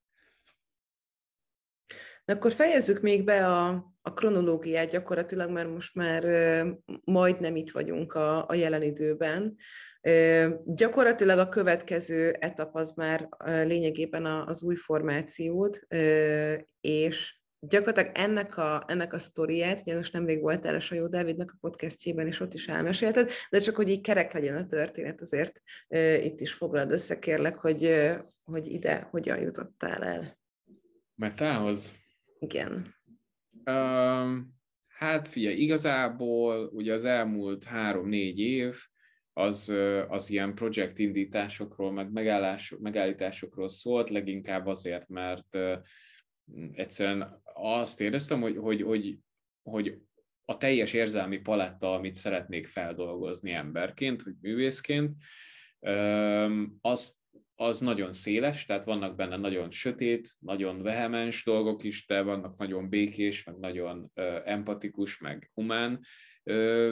De 2.26 2.34
akkor 2.34 2.52
fejezzük 2.52 3.02
még 3.02 3.24
be 3.24 3.48
a, 3.48 3.93
a 4.06 4.14
kronológiát 4.14 4.92
gyakorlatilag, 4.92 5.50
mert 5.50 5.70
most 5.70 5.96
már 5.96 6.24
majdnem 7.04 7.56
itt 7.56 7.72
vagyunk 7.72 8.14
a, 8.14 8.48
a 8.48 8.54
jelen 8.54 8.82
időben. 8.82 9.56
Gyakorlatilag 10.66 11.40
a 11.40 11.50
következő 11.50 12.36
etap 12.40 12.76
az 12.76 12.92
már 12.92 13.30
lényegében 13.42 14.26
az 14.26 14.64
új 14.64 14.76
formációt, 14.76 15.80
és 16.82 17.42
gyakorlatilag 17.60 18.12
ennek 18.18 18.58
a, 18.58 18.84
ennek 18.88 19.14
a 19.14 19.18
sztoriát, 19.18 19.80
ugye 19.80 19.96
most 19.96 20.14
nemrég 20.14 20.42
voltál 20.42 20.76
a 20.76 20.80
Sajó 20.80 21.08
Dávidnak 21.08 21.52
a 21.52 21.58
podcastjében, 21.62 22.28
és 22.28 22.40
ott 22.40 22.54
is 22.54 22.68
elmesélted, 22.68 23.32
de 23.50 23.60
csak 23.60 23.76
hogy 23.76 23.90
így 23.90 24.02
kerek 24.02 24.34
legyen 24.34 24.58
a 24.58 24.66
történet, 24.66 25.22
azért 25.22 25.62
itt 26.24 26.40
is 26.40 26.54
foglald 26.54 26.92
össze, 26.92 27.20
kérlek, 27.20 27.58
hogy, 27.58 28.12
hogy 28.44 28.68
ide 28.68 29.08
hogyan 29.12 29.40
jutottál 29.40 30.04
el. 30.04 30.38
Metához? 31.16 31.94
Igen. 32.40 33.02
Hát 34.88 35.28
figyelj, 35.28 35.56
igazából 35.56 36.68
ugye 36.68 36.94
az 36.94 37.06
elmúlt 37.06 37.64
három-négy 37.64 38.40
év 38.40 38.78
az, 39.34 39.74
az 40.08 40.30
ilyen 40.30 40.56
projekt 40.56 41.00
indításokról, 41.00 41.92
meg 41.92 42.12
megállás, 42.12 42.76
megállításokról 42.80 43.70
szólt, 43.70 44.10
leginkább 44.10 44.66
azért, 44.66 45.10
mert 45.10 45.58
egyszerűen 46.72 47.42
azt 47.54 48.02
éreztem, 48.02 48.42
hogy, 48.42 48.58
hogy, 48.58 48.82
hogy, 48.82 49.20
hogy 49.64 50.02
a 50.46 50.58
teljes 50.58 50.94
érzelmi 50.94 51.38
paletta, 51.38 51.94
amit 51.94 52.16
szeretnék 52.16 52.68
feldolgozni 52.68 53.52
emberként, 53.52 54.24
vagy 54.24 54.36
művészként, 54.42 55.16
az, 56.82 57.23
az 57.64 57.80
nagyon 57.80 58.12
széles, 58.12 58.66
tehát 58.66 58.86
vannak 58.86 59.16
benne 59.16 59.38
nagyon 59.38 59.72
sötét, 59.72 60.36
nagyon 60.40 60.82
vehemens 60.82 61.44
dolgok 61.44 61.84
is, 61.84 62.06
de 62.06 62.22
vannak 62.22 62.58
nagyon 62.58 62.90
békés, 62.90 63.44
meg 63.44 63.58
nagyon 63.58 64.12
empatikus, 64.44 65.20
meg 65.20 65.52
humán 65.54 66.00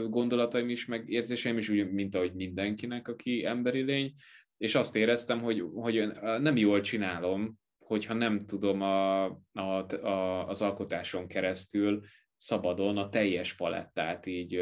gondolataim 0.10 0.70
is, 0.70 0.86
meg 0.86 1.10
érzéseim 1.10 1.58
is, 1.58 1.70
úgy, 1.70 1.92
mint 1.92 2.16
ahogy 2.16 2.34
mindenkinek, 2.34 3.08
aki 3.08 3.46
emberi 3.46 3.82
lény, 3.82 4.14
és 4.58 4.76
azt 4.76 4.96
éreztem, 4.96 5.42
hogy, 5.42 5.64
hogy 5.74 6.12
nem 6.40 6.58
jól 6.58 6.82
csinálom, 6.82 7.60
hogyha 7.78 8.14
nem 8.14 8.40
tudom 8.40 8.82
a, 8.82 9.26
a, 9.52 9.96
a, 10.02 10.48
az 10.48 10.62
alkotáson 10.62 11.28
keresztül 11.28 12.02
szabadon 12.36 12.98
a 12.98 13.10
teljes 13.10 13.54
palettát 13.54 14.26
így, 14.26 14.62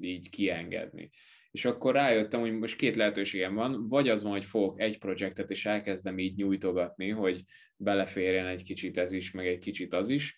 így 0.00 0.28
kiengedni. 0.28 1.10
És 1.50 1.64
akkor 1.64 1.94
rájöttem, 1.94 2.40
hogy 2.40 2.52
most 2.52 2.76
két 2.76 2.96
lehetőségem 2.96 3.54
van, 3.54 3.88
vagy 3.88 4.08
az 4.08 4.22
van, 4.22 4.32
hogy 4.32 4.44
fogok 4.44 4.80
egy 4.80 4.98
projektet, 4.98 5.50
és 5.50 5.66
elkezdem 5.66 6.18
így 6.18 6.36
nyújtogatni, 6.36 7.08
hogy 7.08 7.44
beleférjen 7.76 8.46
egy 8.46 8.62
kicsit 8.62 8.98
ez 8.98 9.12
is, 9.12 9.30
meg 9.30 9.46
egy 9.46 9.58
kicsit 9.58 9.94
az 9.94 10.08
is, 10.08 10.36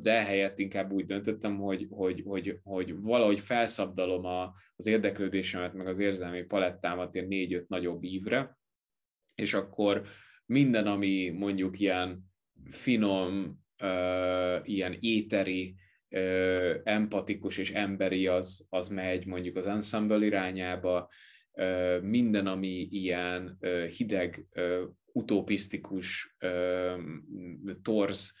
ehelyett 0.04 0.58
inkább 0.58 0.92
úgy 0.92 1.04
döntöttem, 1.04 1.56
hogy, 1.56 1.86
hogy, 1.90 2.22
hogy, 2.24 2.58
hogy 2.62 3.00
valahogy 3.00 3.40
felszabdalom 3.40 4.24
a, 4.24 4.54
az 4.76 4.86
érdeklődésemet, 4.86 5.74
meg 5.74 5.86
az 5.86 5.98
érzelmi 5.98 6.42
palettámat 6.42 7.14
ilyen 7.14 7.26
négy-öt 7.26 7.68
nagyobb 7.68 8.02
ívre, 8.02 8.58
és 9.34 9.54
akkor 9.54 10.02
minden, 10.46 10.86
ami 10.86 11.30
mondjuk 11.30 11.78
ilyen 11.78 12.24
finom, 12.70 13.58
ilyen 14.62 14.96
éteri, 15.00 15.74
empatikus 16.84 17.58
és 17.58 17.72
emberi, 17.72 18.26
az, 18.26 18.66
az 18.70 18.88
megy 18.88 19.26
mondjuk 19.26 19.56
az 19.56 19.66
ensemble 19.66 20.24
irányába, 20.24 21.10
minden, 22.02 22.46
ami 22.46 22.88
ilyen 22.90 23.58
hideg, 23.96 24.46
utopisztikus, 25.12 26.36
torz, 27.82 28.34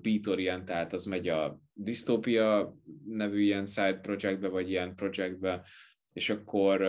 beat-orientált, 0.00 0.92
az 0.92 1.04
megy 1.04 1.28
a 1.28 1.60
Dystopia 1.72 2.76
nevű 3.06 3.40
ilyen 3.40 3.66
side 3.66 3.98
projectbe, 4.02 4.48
vagy 4.48 4.70
ilyen 4.70 4.94
projektbe, 4.94 5.64
és 6.12 6.30
akkor 6.30 6.80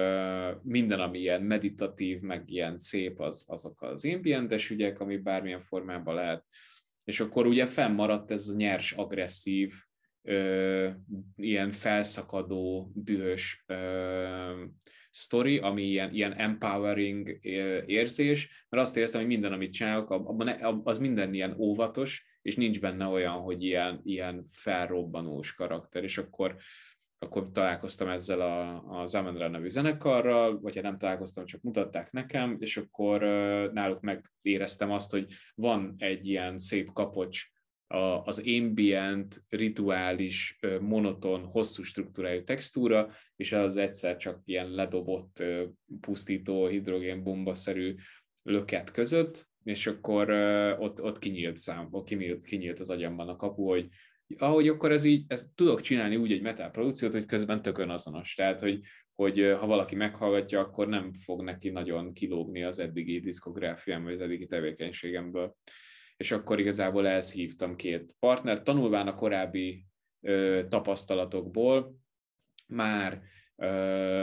minden, 0.63 0.99
ami 0.99 1.20
ilyen 1.20 1.41
meditatív, 1.41 2.20
meg 2.20 2.49
ilyen 2.49 2.78
szép, 2.78 3.20
az, 3.20 3.45
azok 3.49 3.82
az 3.82 4.05
ambientes 4.05 4.70
ügyek, 4.70 4.99
ami 4.99 5.18
bármilyen 5.18 5.61
formában 5.61 6.16
lehet. 6.16 6.45
És 7.05 7.19
akkor 7.19 7.45
ugye 7.45 7.65
fennmaradt 7.65 8.31
ez 8.31 8.47
a 8.47 8.55
nyers, 8.55 8.91
agresszív, 8.91 9.73
ö, 10.21 10.89
ilyen 11.35 11.71
felszakadó, 11.71 12.91
dühös 12.93 13.63
ö, 13.67 14.63
sztori, 15.09 15.57
ami 15.57 15.83
ilyen, 15.83 16.13
ilyen 16.13 16.33
empowering 16.33 17.39
érzés, 17.85 18.65
mert 18.69 18.83
azt 18.83 18.97
érzem, 18.97 19.19
hogy 19.19 19.29
minden, 19.29 19.53
amit 19.53 19.73
csinálok, 19.73 20.09
abban, 20.09 20.47
az 20.83 20.97
minden 20.97 21.33
ilyen 21.33 21.55
óvatos, 21.57 22.25
és 22.41 22.55
nincs 22.55 22.79
benne 22.79 23.05
olyan, 23.05 23.33
hogy 23.33 23.63
ilyen, 23.63 24.01
ilyen 24.03 24.45
felrobbanós 24.47 25.53
karakter, 25.53 26.03
és 26.03 26.17
akkor 26.17 26.55
akkor 27.26 27.51
találkoztam 27.51 28.07
ezzel 28.07 28.41
a, 28.41 28.84
a 29.01 29.05
Zamendra 29.05 29.47
nevű 29.47 29.67
zenekarral, 29.67 30.59
vagy 30.59 30.76
ha 30.76 30.82
nem 30.82 30.97
találkoztam, 30.97 31.45
csak 31.45 31.61
mutatták 31.61 32.11
nekem, 32.11 32.55
és 32.59 32.78
akkor 32.78 33.21
náluk 33.73 34.01
megéreztem 34.01 34.91
azt, 34.91 35.11
hogy 35.11 35.34
van 35.55 35.93
egy 35.97 36.28
ilyen 36.28 36.57
szép 36.57 36.93
kapocs 36.93 37.53
a, 37.88 37.97
az 37.97 38.43
ambient, 38.45 39.43
rituális, 39.49 40.59
monoton, 40.80 41.43
hosszú 41.43 41.84
struktúrájú 41.84 42.43
textúra, 42.43 43.09
és 43.36 43.51
az 43.51 43.78
egyszer 43.78 44.17
csak 44.17 44.41
ilyen 44.45 44.69
ledobott, 44.69 45.43
pusztító, 45.99 46.67
hidrogénbombaszerű 46.67 47.95
löket 48.43 48.91
között, 48.91 49.47
és 49.63 49.88
akkor 49.88 50.30
ott, 50.80 51.01
ott 51.01 51.19
kinyílt 51.19 51.57
szám, 51.57 51.89
kinyílt, 52.03 52.45
kinyílt 52.45 52.80
az 52.80 52.89
agyamban 52.89 53.30
a 53.30 53.36
kapu, 53.36 53.67
hogy 53.67 53.88
ahogy 54.38 54.67
akkor 54.67 54.91
ez 54.91 55.03
így, 55.03 55.23
ezt 55.28 55.47
tudok 55.55 55.82
csinálni 55.82 56.15
úgy 56.15 56.32
egy 56.32 56.41
metal 56.41 56.69
produkciót, 56.69 57.11
hogy 57.11 57.26
közben 57.26 57.61
tökön 57.61 57.89
azonos. 57.89 58.34
Tehát, 58.34 58.59
hogy, 58.59 58.80
hogy 59.15 59.55
ha 59.59 59.65
valaki 59.65 59.95
meghallgatja, 59.95 60.59
akkor 60.59 60.88
nem 60.88 61.13
fog 61.13 61.43
neki 61.43 61.69
nagyon 61.69 62.13
kilógni 62.13 62.63
az 62.63 62.80
eddigi 62.80 63.19
diszkográfiám, 63.19 64.03
vagy 64.03 64.13
az 64.13 64.21
eddigi 64.21 64.45
tevékenységemből. 64.45 65.55
És 66.17 66.32
akkor 66.32 66.59
igazából 66.59 67.07
ehhez 67.07 67.32
hívtam 67.32 67.76
két 67.76 68.15
partnert, 68.19 68.63
tanulván 68.63 69.07
a 69.07 69.15
korábbi 69.15 69.86
ö, 70.21 70.61
tapasztalatokból, 70.69 71.95
már 72.67 73.21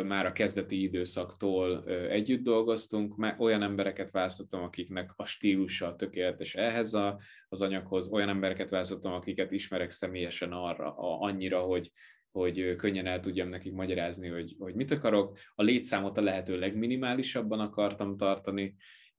már 0.04 0.26
a 0.26 0.32
kezdeti 0.32 0.82
időszaktól 0.82 1.84
együtt 1.88 2.42
dolgoztunk, 2.42 3.16
már 3.16 3.36
olyan 3.38 3.62
embereket 3.62 4.10
választottam, 4.10 4.62
akiknek 4.62 5.12
a 5.16 5.24
stílusa 5.24 5.96
tökéletes 5.96 6.54
ehhez 6.54 6.94
a, 6.94 7.20
az 7.48 7.62
anyaghoz, 7.62 8.08
olyan 8.08 8.28
embereket 8.28 8.70
választottam, 8.70 9.12
akiket 9.12 9.52
ismerek 9.52 9.90
személyesen 9.90 10.52
arra, 10.52 10.96
a, 10.96 11.20
annyira, 11.20 11.60
hogy, 11.60 11.90
hogy 12.30 12.76
könnyen 12.76 13.06
el 13.06 13.20
tudjam 13.20 13.48
nekik 13.48 13.72
magyarázni, 13.72 14.28
hogy, 14.28 14.54
hogy 14.58 14.74
mit 14.74 14.90
akarok. 14.90 15.38
A 15.54 15.62
létszámot 15.62 16.16
a 16.16 16.22
lehető 16.22 16.58
legminimálisabban 16.58 17.60
akartam 17.60 18.16
tartani, 18.16 18.74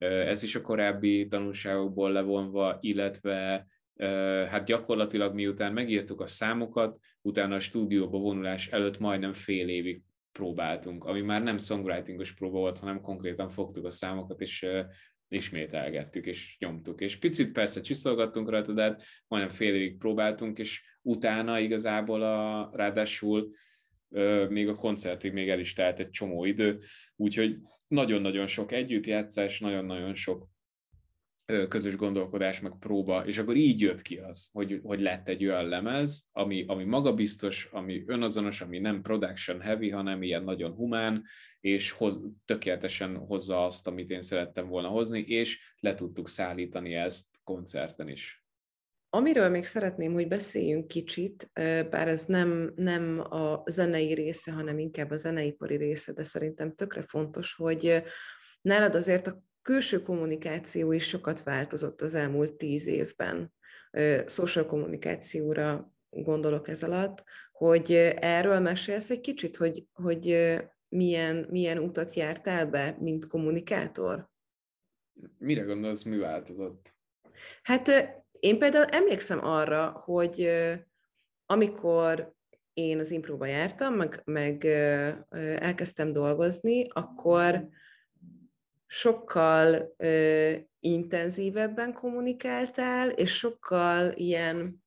ez 0.08 0.42
is 0.42 0.54
a 0.54 0.60
korábbi 0.60 1.26
tanulságokból 1.26 2.12
levonva, 2.12 2.76
illetve 2.80 3.66
hát 4.48 4.64
gyakorlatilag 4.64 5.34
miután 5.34 5.72
megírtuk 5.72 6.20
a 6.20 6.26
számokat, 6.26 6.98
utána 7.22 7.54
a 7.54 7.60
stúdióba 7.60 8.18
vonulás 8.18 8.66
előtt 8.66 8.98
majdnem 8.98 9.32
fél 9.32 9.68
évig 9.68 10.02
próbáltunk, 10.32 11.04
ami 11.04 11.20
már 11.20 11.42
nem 11.42 11.58
songwritingos 11.58 12.34
próba 12.34 12.58
volt, 12.58 12.78
hanem 12.78 13.00
konkrétan 13.00 13.48
fogtuk 13.48 13.84
a 13.84 13.90
számokat, 13.90 14.40
és 14.40 14.66
ismételgettük, 15.28 16.26
és 16.26 16.56
nyomtuk. 16.58 17.00
És 17.00 17.18
picit 17.18 17.52
persze 17.52 17.80
csiszolgattunk 17.80 18.50
rajta, 18.50 18.72
de 18.72 18.82
hát 18.82 19.02
majdnem 19.28 19.54
fél 19.54 19.74
évig 19.74 19.98
próbáltunk, 19.98 20.58
és 20.58 20.98
utána 21.02 21.58
igazából 21.58 22.22
a, 22.22 22.68
ráadásul 22.72 23.54
még 24.48 24.68
a 24.68 24.74
koncertig 24.74 25.32
még 25.32 25.48
el 25.48 25.58
is 25.58 25.72
telt 25.72 25.98
egy 25.98 26.10
csomó 26.10 26.44
idő, 26.44 26.78
úgyhogy 27.16 27.56
nagyon-nagyon 27.88 28.46
sok 28.46 28.72
együttjátszás, 28.72 29.60
nagyon-nagyon 29.60 30.14
sok 30.14 30.48
közös 31.68 31.96
gondolkodás, 31.96 32.60
meg 32.60 32.72
próba, 32.78 33.26
és 33.26 33.38
akkor 33.38 33.56
így 33.56 33.80
jött 33.80 34.02
ki 34.02 34.16
az, 34.16 34.48
hogy, 34.52 34.80
hogy 34.82 35.00
lett 35.00 35.28
egy 35.28 35.44
olyan 35.44 35.68
lemez, 35.68 36.26
ami, 36.32 36.64
ami 36.66 36.84
magabiztos, 36.84 37.68
ami 37.72 38.04
önazonos, 38.06 38.60
ami 38.60 38.78
nem 38.78 39.02
production 39.02 39.60
heavy, 39.60 39.90
hanem 39.90 40.22
ilyen 40.22 40.44
nagyon 40.44 40.72
humán, 40.72 41.24
és 41.60 41.90
hoz, 41.90 42.20
tökéletesen 42.44 43.16
hozza 43.16 43.64
azt, 43.64 43.86
amit 43.86 44.10
én 44.10 44.22
szerettem 44.22 44.68
volna 44.68 44.88
hozni, 44.88 45.20
és 45.20 45.74
le 45.80 45.94
tudtuk 45.94 46.28
szállítani 46.28 46.94
ezt 46.94 47.26
koncerten 47.42 48.08
is. 48.08 48.44
Amiről 49.08 49.48
még 49.48 49.64
szeretném, 49.64 50.12
hogy 50.12 50.28
beszéljünk 50.28 50.86
kicsit, 50.86 51.50
bár 51.90 52.08
ez 52.08 52.24
nem, 52.24 52.72
nem 52.76 53.20
a 53.20 53.62
zenei 53.66 54.14
része, 54.14 54.52
hanem 54.52 54.78
inkább 54.78 55.10
a 55.10 55.16
zeneipari 55.16 55.76
része, 55.76 56.12
de 56.12 56.22
szerintem 56.22 56.74
tökre 56.74 57.02
fontos, 57.02 57.54
hogy 57.54 58.02
nálad 58.60 58.94
azért 58.94 59.26
a 59.26 59.42
külső 59.64 60.02
kommunikáció 60.02 60.92
is 60.92 61.08
sokat 61.08 61.42
változott 61.42 62.00
az 62.00 62.14
elmúlt 62.14 62.52
tíz 62.52 62.86
évben. 62.86 63.52
Social 64.26 64.66
kommunikációra 64.66 65.92
gondolok 66.10 66.68
ez 66.68 66.82
alatt, 66.82 67.24
hogy 67.52 67.92
erről 68.20 68.60
mesélsz 68.60 69.10
egy 69.10 69.20
kicsit, 69.20 69.56
hogy, 69.56 69.86
hogy 69.92 70.54
milyen, 70.88 71.46
milyen 71.50 71.78
utat 71.78 72.14
jártál 72.14 72.66
be, 72.66 72.96
mint 73.00 73.26
kommunikátor? 73.26 74.30
Mire 75.38 75.62
gondolsz, 75.62 76.02
mi 76.02 76.16
változott? 76.16 76.94
Hát 77.62 77.88
én 78.30 78.58
például 78.58 78.84
emlékszem 78.84 79.44
arra, 79.44 79.90
hogy 79.90 80.50
amikor 81.46 82.34
én 82.72 82.98
az 82.98 83.10
impróba 83.10 83.46
jártam, 83.46 83.94
meg, 83.94 84.22
meg 84.24 84.64
elkezdtem 85.58 86.12
dolgozni, 86.12 86.88
akkor 86.88 87.68
sokkal 88.94 89.94
ö, 89.96 90.52
intenzívebben 90.80 91.92
kommunikáltál, 91.92 93.10
és 93.10 93.36
sokkal 93.36 94.12
ilyen, 94.12 94.84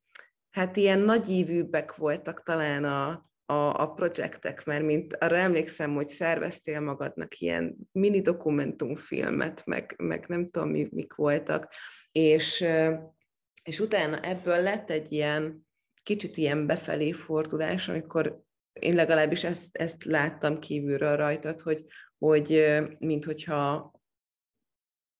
hát 0.49 0.77
ilyen 0.77 0.99
nagyívűbbek 0.99 1.95
voltak 1.95 2.43
talán 2.43 2.83
a, 2.83 3.29
a, 3.45 3.81
a 3.81 3.91
projektek, 3.93 4.65
mert 4.65 4.83
mint 4.83 5.13
arra 5.13 5.35
emlékszem, 5.35 5.93
hogy 5.93 6.09
szerveztél 6.09 6.79
magadnak 6.79 7.39
ilyen 7.39 7.75
mini 7.91 8.21
dokumentumfilmet, 8.21 9.65
meg, 9.65 9.95
meg 9.97 10.25
nem 10.27 10.47
tudom, 10.47 10.69
mi, 10.69 10.87
mik 10.91 11.13
voltak, 11.13 11.73
és, 12.11 12.65
és 13.63 13.79
utána 13.79 14.19
ebből 14.19 14.61
lett 14.61 14.89
egy 14.89 15.11
ilyen 15.11 15.67
kicsit 16.03 16.37
ilyen 16.37 16.65
befelé 16.65 17.11
fordulás, 17.11 17.89
amikor 17.89 18.41
én 18.79 18.95
legalábbis 18.95 19.43
ezt, 19.43 19.77
ezt 19.77 20.03
láttam 20.03 20.59
kívülről 20.59 21.15
rajtad, 21.15 21.59
hogy, 21.59 21.85
hogy 22.17 22.75
mint 22.99 23.25
hogyha 23.25 23.95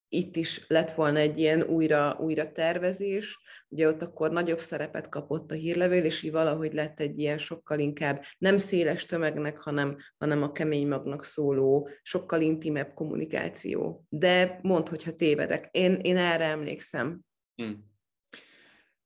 itt 0.10 0.36
is 0.36 0.66
lett 0.68 0.92
volna 0.92 1.20
egy 1.20 1.40
ilyen 1.40 1.62
újra, 1.62 2.18
újra 2.20 2.52
tervezés, 2.52 3.40
ugye 3.70 3.88
ott 3.88 4.02
akkor 4.02 4.32
nagyobb 4.32 4.60
szerepet 4.60 5.10
kapott 5.10 5.52
a 5.52 5.56
hírlevél, 5.56 6.04
és 6.04 6.24
így 6.24 6.32
valahogy 6.32 6.74
lett 6.74 7.00
egy 7.00 7.20
ilyen 7.20 7.38
sokkal 7.38 7.80
inkább 7.80 8.24
nem 8.38 8.58
széles 8.58 9.06
tömegnek, 9.06 9.60
hanem, 9.60 9.98
hanem 10.18 10.44
a 10.44 10.52
kemény 10.52 10.88
magnak 10.88 11.24
szóló, 11.24 11.90
sokkal 12.02 12.42
intimebb 12.42 12.94
kommunikáció. 12.94 14.06
De 14.10 14.60
mondd, 14.62 14.90
hogyha 14.90 15.16
tévedek. 15.16 15.70
Én, 15.72 15.94
én 15.94 16.18
erre 16.18 16.46
emlékszem. 16.46 17.22
Hmm. 17.56 17.86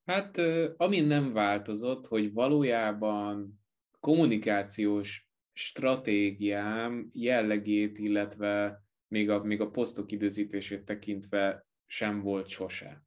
Hát, 0.05 0.41
ami 0.77 0.99
nem 0.99 1.33
változott, 1.33 2.07
hogy 2.07 2.33
valójában 2.33 3.59
kommunikációs 3.99 5.29
stratégiám 5.53 7.09
jellegét, 7.13 7.97
illetve 7.97 8.83
még 9.12 9.30
a, 9.30 9.43
még 9.43 9.62
a 9.62 9.70
posztok 9.70 10.12
időzítését 10.12 10.86
tekintve 10.86 11.66
sem 11.86 12.22
volt 12.22 12.47
sose. 12.47 13.03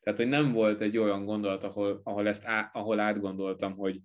Tehát, 0.00 0.18
hogy 0.18 0.28
nem 0.28 0.52
volt 0.52 0.80
egy 0.80 0.98
olyan 0.98 1.24
gondolat, 1.24 1.64
ahol, 1.64 2.00
ahol 2.04 2.28
ezt 2.28 2.44
á, 2.44 2.70
ahol 2.72 3.00
átgondoltam, 3.00 3.72
hogy, 3.72 4.00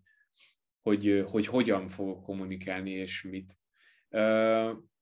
hogy, 0.82 1.26
hogy 1.28 1.46
hogyan 1.48 1.88
fogok 1.88 2.24
kommunikálni 2.24 2.92
és 2.92 3.22
mit. 3.22 3.58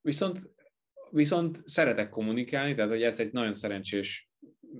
Viszont, 0.01 0.49
viszont 1.11 1.61
szeretek 1.65 2.09
kommunikálni, 2.09 2.75
tehát 2.75 2.91
hogy 2.91 3.03
ez 3.03 3.19
egy 3.19 3.31
nagyon 3.31 3.53
szerencsés 3.53 4.31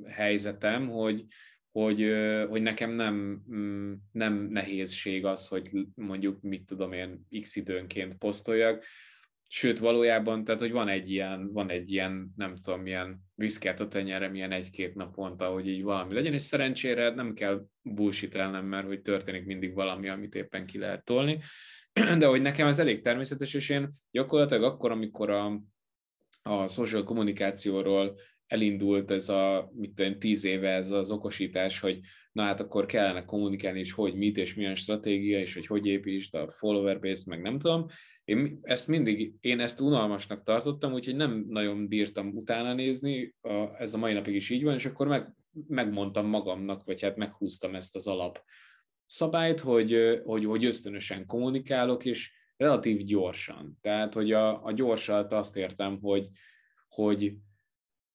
helyzetem, 0.06 0.90
hogy, 0.90 1.26
hogy, 1.72 2.14
hogy 2.50 2.62
nekem 2.62 2.92
nem, 2.92 3.44
mm, 3.54 3.94
nem 4.12 4.34
nehézség 4.34 5.26
az, 5.26 5.48
hogy 5.48 5.70
mondjuk 5.96 6.42
mit 6.42 6.66
tudom 6.66 6.92
én 6.92 7.28
x 7.40 7.56
időnként 7.56 8.18
posztoljak, 8.18 8.86
Sőt, 9.54 9.80
valójában, 9.80 10.44
tehát, 10.44 10.62
hogy 10.62 10.72
van 10.72 10.88
egy 10.88 11.10
ilyen, 11.10 11.52
van 11.54 11.70
egy 11.70 11.92
ilyen, 11.92 12.34
nem 12.36 12.56
tudom, 12.56 12.82
milyen 12.82 13.20
viszkát 13.36 13.80
a 13.80 13.88
tenyerre, 13.88 14.28
milyen 14.28 14.52
egy-két 14.52 14.96
naponta, 14.96 15.46
hogy 15.46 15.68
így 15.68 15.84
valami 15.84 16.14
legyen, 16.14 16.34
és 16.34 16.42
szerencsére 16.42 17.10
nem 17.10 17.34
kell 17.34 17.66
bullshitelnem, 17.82 18.66
mert 18.66 18.86
hogy 18.86 19.02
történik 19.02 19.46
mindig 19.46 19.74
valami, 19.74 20.10
amit 20.10 20.36
éppen 20.36 20.66
ki 20.66 20.78
lehet 20.78 21.06
tolni. 21.06 21.40
De 22.20 22.26
hogy 22.26 22.42
nekem 22.42 22.68
ez 22.68 22.80
elég 22.80 23.02
természetes, 23.02 23.54
és 23.54 23.70
én 23.70 23.90
gyakorlatilag 24.12 24.64
akkor, 24.64 24.92
amikor 24.92 25.30
a, 25.30 25.62
a 26.42 26.68
social 26.68 27.04
kommunikációról 27.04 28.20
elindult 28.48 29.12
ez 29.12 29.30
a, 29.30 29.72
mit 29.74 29.94
tudom, 29.94 30.20
tíz 30.20 30.44
éve 30.44 30.70
ez 30.70 30.92
az 30.92 31.12
okosítás, 31.12 31.80
hogy 31.80 32.00
na 32.32 32.44
hát 32.44 32.60
akkor 32.60 32.86
kellene 32.86 33.26
kommunikálni 33.26 33.80
is, 33.80 33.92
hogy 33.92 34.16
mit 34.16 34.38
és 34.38 34.54
milyen 34.54 34.76
stratégia, 34.76 35.40
és 35.40 35.54
hogy 35.54 35.66
hogy 35.66 35.86
építsd 35.86 36.36
a 36.36 36.52
follower 36.52 37.00
base, 37.00 37.24
meg 37.26 37.42
nem 37.42 37.60
tudom. 37.60 37.86
Én 38.32 38.60
ezt 38.62 38.88
mindig, 38.88 39.34
én 39.40 39.60
ezt 39.60 39.80
unalmasnak 39.80 40.44
tartottam, 40.44 40.94
úgyhogy 40.94 41.16
nem 41.16 41.46
nagyon 41.50 41.88
bírtam 41.88 42.36
utána 42.36 42.74
nézni, 42.74 43.36
ez 43.78 43.94
a 43.94 43.98
mai 43.98 44.14
napig 44.14 44.36
is 44.36 44.50
így 44.50 44.64
van, 44.64 44.74
és 44.74 44.86
akkor 44.86 45.08
meg, 45.08 45.34
megmondtam 45.68 46.26
magamnak, 46.26 46.84
vagy 46.84 47.02
hát 47.02 47.16
meghúztam 47.16 47.76
ezt 47.76 47.96
az 47.96 48.08
alap 48.08 48.44
szabályt, 49.06 49.60
hogy, 49.60 50.22
hogy, 50.24 50.46
hogy 50.46 50.66
ösztönösen 50.66 51.26
kommunikálok, 51.26 52.06
és 52.06 52.32
relatív 52.58 53.04
gyorsan. 53.04 53.78
Tehát, 53.82 54.14
hogy 54.14 54.32
a, 54.32 54.66
a 54.66 54.72
gyorsat 54.72 55.34
azt 55.34 55.58
értem, 55.58 56.00
hogy, 56.02 56.28
hogy 56.88 57.36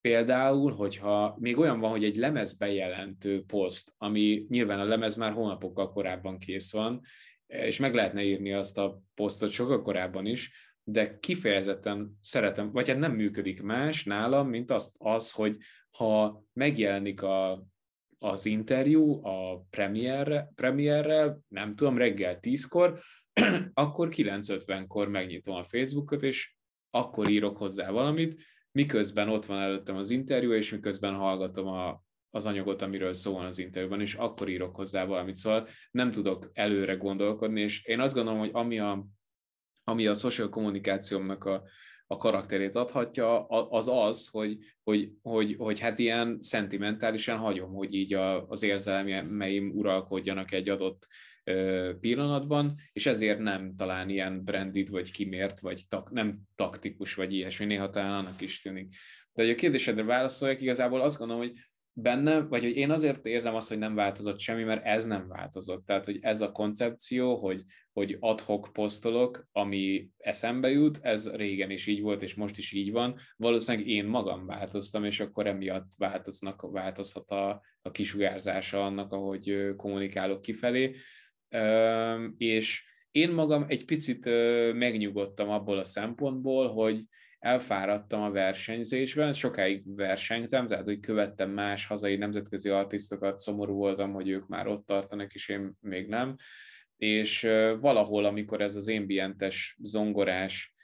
Például, 0.00 0.72
hogyha 0.72 1.36
még 1.38 1.58
olyan 1.58 1.80
van, 1.80 1.90
hogy 1.90 2.04
egy 2.04 2.16
lemez 2.16 2.56
bejelentő 2.56 3.44
poszt, 3.44 3.94
ami 3.96 4.46
nyilván 4.48 4.80
a 4.80 4.84
lemez 4.84 5.14
már 5.14 5.32
hónapokkal 5.32 5.92
korábban 5.92 6.38
kész 6.38 6.72
van, 6.72 7.00
és 7.46 7.78
meg 7.78 7.94
lehetne 7.94 8.22
írni 8.22 8.52
azt 8.52 8.78
a 8.78 9.00
posztot 9.14 9.50
sokkal 9.50 9.82
korábban 9.82 10.26
is, 10.26 10.50
de 10.84 11.18
kifejezetten 11.18 12.18
szeretem, 12.20 12.72
vagy 12.72 12.88
hát 12.88 12.98
nem 12.98 13.12
működik 13.12 13.62
más 13.62 14.04
nálam, 14.04 14.48
mint 14.48 14.70
az, 14.70 14.94
az 14.98 15.30
hogy 15.30 15.56
ha 15.90 16.42
megjelenik 16.52 17.22
a, 17.22 17.66
az 18.18 18.46
interjú 18.46 19.24
a 19.24 19.66
premierre, 19.70 20.52
premierrel, 20.54 21.40
nem 21.48 21.74
tudom, 21.74 21.96
reggel 21.96 22.38
10-kor, 22.40 23.00
akkor 23.74 24.08
9.50-kor 24.08 25.08
megnyitom 25.08 25.54
a 25.54 25.64
Facebookot, 25.64 26.22
és 26.22 26.54
akkor 26.90 27.28
írok 27.28 27.56
hozzá 27.56 27.90
valamit, 27.90 28.42
miközben 28.72 29.28
ott 29.28 29.46
van 29.46 29.60
előttem 29.60 29.96
az 29.96 30.10
interjú, 30.10 30.52
és 30.52 30.70
miközben 30.70 31.14
hallgatom 31.14 31.66
a, 31.66 32.02
az 32.36 32.46
anyagot, 32.46 32.82
amiről 32.82 33.14
szó 33.14 33.32
van 33.32 33.46
az 33.46 33.58
interjúban, 33.58 34.00
és 34.00 34.14
akkor 34.14 34.48
írok 34.48 34.76
hozzá 34.76 35.04
valamit. 35.04 35.34
Szóval 35.34 35.66
nem 35.90 36.10
tudok 36.10 36.50
előre 36.54 36.94
gondolkodni, 36.94 37.60
és 37.60 37.84
én 37.84 38.00
azt 38.00 38.14
gondolom, 38.14 38.38
hogy 38.38 38.50
ami 38.52 38.78
a, 38.78 39.06
ami 39.84 40.06
a 40.06 40.14
social 40.14 40.48
kommunikációmnak 40.48 41.44
a, 41.44 41.62
a 42.06 42.16
karakterét 42.16 42.74
adhatja, 42.74 43.46
az 43.46 43.88
az, 43.88 44.28
hogy, 44.28 44.58
hogy, 44.82 45.12
hogy, 45.22 45.54
hogy 45.58 45.80
hát 45.80 45.98
ilyen 45.98 46.36
szentimentálisan 46.40 47.38
hagyom, 47.38 47.72
hogy 47.72 47.94
így 47.94 48.14
a, 48.14 48.48
az 48.48 48.62
érzelmeim 48.62 49.70
uralkodjanak 49.74 50.52
egy 50.52 50.68
adott 50.68 51.06
pillanatban, 52.00 52.74
és 52.92 53.06
ezért 53.06 53.38
nem 53.38 53.74
talán 53.76 54.08
ilyen 54.08 54.44
branded, 54.44 54.88
vagy 54.88 55.12
kimért, 55.12 55.58
vagy 55.58 55.82
tak, 55.88 56.10
nem 56.10 56.34
taktikus, 56.54 57.14
vagy 57.14 57.32
ilyesmi, 57.32 57.64
néha 57.64 57.90
talán 57.90 58.12
annak 58.12 58.40
is 58.40 58.60
tűnik. 58.60 58.94
De 59.32 59.42
hogy 59.42 59.50
a 59.50 59.54
kérdésedre 59.54 60.02
válaszoljak, 60.02 60.60
igazából 60.60 61.00
azt 61.00 61.18
gondolom, 61.18 61.42
hogy 61.42 61.52
benne, 61.98 62.40
vagy 62.40 62.62
hogy 62.62 62.76
én 62.76 62.90
azért 62.90 63.26
érzem 63.26 63.54
azt, 63.54 63.68
hogy 63.68 63.78
nem 63.78 63.94
változott 63.94 64.40
semmi, 64.40 64.62
mert 64.62 64.84
ez 64.84 65.06
nem 65.06 65.28
változott. 65.28 65.86
Tehát, 65.86 66.04
hogy 66.04 66.18
ez 66.20 66.40
a 66.40 66.52
koncepció, 66.52 67.36
hogy, 67.36 67.62
hogy 67.92 68.16
adhok 68.20 68.68
posztolok, 68.72 69.46
ami 69.52 70.08
eszembe 70.18 70.70
jut, 70.70 70.98
ez 71.02 71.30
régen 71.34 71.70
is 71.70 71.86
így 71.86 72.00
volt, 72.00 72.22
és 72.22 72.34
most 72.34 72.58
is 72.58 72.72
így 72.72 72.92
van. 72.92 73.16
Valószínűleg 73.36 73.88
én 73.88 74.04
magam 74.04 74.46
változtam, 74.46 75.04
és 75.04 75.20
akkor 75.20 75.46
emiatt 75.46 75.92
változnak, 75.98 76.70
változhat 76.70 77.30
a, 77.30 77.62
a 77.82 77.90
kisugárzása 77.90 78.84
annak, 78.84 79.12
ahogy 79.12 79.72
kommunikálok 79.76 80.40
kifelé 80.40 80.96
és 82.36 82.84
én 83.10 83.30
magam 83.30 83.64
egy 83.68 83.84
picit 83.84 84.24
megnyugodtam 84.74 85.48
abból 85.48 85.78
a 85.78 85.84
szempontból, 85.84 86.68
hogy 86.72 87.04
elfáradtam 87.46 88.22
a 88.22 88.30
versenyzésben, 88.30 89.32
sokáig 89.32 89.96
versenytem, 89.96 90.66
tehát 90.66 90.84
hogy 90.84 91.00
követtem 91.00 91.50
más 91.50 91.86
hazai 91.86 92.16
nemzetközi 92.16 92.68
artistokat, 92.68 93.38
szomorú 93.38 93.74
voltam, 93.74 94.12
hogy 94.12 94.28
ők 94.28 94.46
már 94.46 94.66
ott 94.66 94.86
tartanak, 94.86 95.34
és 95.34 95.48
én 95.48 95.72
még 95.80 96.08
nem. 96.08 96.36
és 96.96 97.48
valahol, 97.80 98.24
amikor 98.24 98.60
ez 98.60 98.76
az 98.76 98.88
ambientes, 98.88 99.76
zongorás 99.82 100.74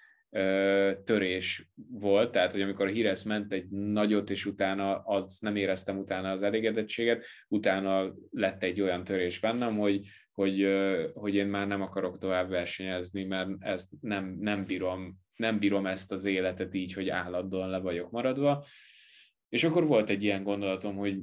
törés 1.04 1.68
volt, 1.90 2.32
tehát 2.32 2.52
hogy 2.52 2.60
amikor 2.60 2.86
a 2.86 2.90
Hires 2.90 3.22
ment 3.22 3.52
egy 3.52 3.68
nagyot, 3.68 4.30
és 4.30 4.46
utána 4.46 4.98
az 4.98 5.38
nem 5.38 5.56
éreztem 5.56 5.98
utána 5.98 6.30
az 6.30 6.42
elégedettséget, 6.42 7.24
utána 7.48 8.14
lett 8.30 8.62
egy 8.62 8.80
olyan 8.80 9.04
törés 9.04 9.40
bennem, 9.40 9.78
hogy, 9.78 10.06
hogy, 10.32 10.66
hogy 11.14 11.34
én 11.34 11.46
már 11.46 11.66
nem 11.66 11.82
akarok 11.82 12.18
tovább 12.18 12.48
versenyezni, 12.48 13.24
mert 13.24 13.48
ezt 13.60 13.88
nem, 14.00 14.36
nem, 14.40 14.64
bírom, 14.64 15.21
nem 15.42 15.58
bírom 15.58 15.86
ezt 15.86 16.12
az 16.12 16.24
életet 16.24 16.74
így, 16.74 16.92
hogy 16.92 17.08
állandóan 17.08 17.70
le 17.70 17.78
vagyok 17.78 18.10
maradva. 18.10 18.64
És 19.48 19.64
akkor 19.64 19.86
volt 19.86 20.10
egy 20.10 20.24
ilyen 20.24 20.42
gondolatom, 20.42 20.96
hogy 20.96 21.18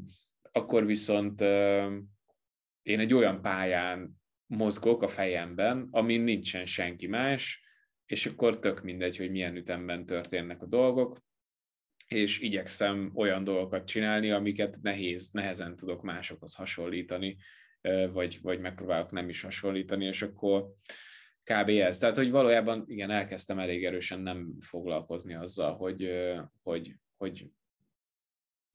akkor 0.51 0.85
viszont 0.85 1.41
én 2.81 2.99
egy 2.99 3.13
olyan 3.13 3.41
pályán 3.41 4.21
mozgok 4.45 5.01
a 5.01 5.07
fejemben, 5.07 5.87
amin 5.91 6.21
nincsen 6.21 6.65
senki 6.65 7.07
más, 7.07 7.63
és 8.05 8.25
akkor 8.25 8.59
tök 8.59 8.83
mindegy, 8.83 9.17
hogy 9.17 9.31
milyen 9.31 9.55
ütemben 9.55 10.05
történnek 10.05 10.61
a 10.61 10.65
dolgok, 10.65 11.17
és 12.07 12.39
igyekszem 12.39 13.11
olyan 13.15 13.43
dolgokat 13.43 13.87
csinálni, 13.87 14.31
amiket 14.31 14.77
nehéz, 14.81 15.31
nehezen 15.31 15.75
tudok 15.75 16.01
másokhoz 16.01 16.55
hasonlítani, 16.55 17.37
vagy, 18.11 18.39
vagy 18.41 18.59
megpróbálok 18.59 19.11
nem 19.11 19.29
is 19.29 19.41
hasonlítani, 19.41 20.05
és 20.05 20.21
akkor 20.21 20.73
kb. 21.53 21.69
ez. 21.69 21.97
Tehát, 21.97 22.15
hogy 22.15 22.31
valójában 22.31 22.83
igen, 22.87 23.09
elkezdtem 23.09 23.59
elég 23.59 23.85
erősen 23.85 24.19
nem 24.19 24.55
foglalkozni 24.59 25.33
azzal, 25.33 25.75
hogy, 25.75 26.11
hogy, 26.63 26.95
hogy, 27.17 27.51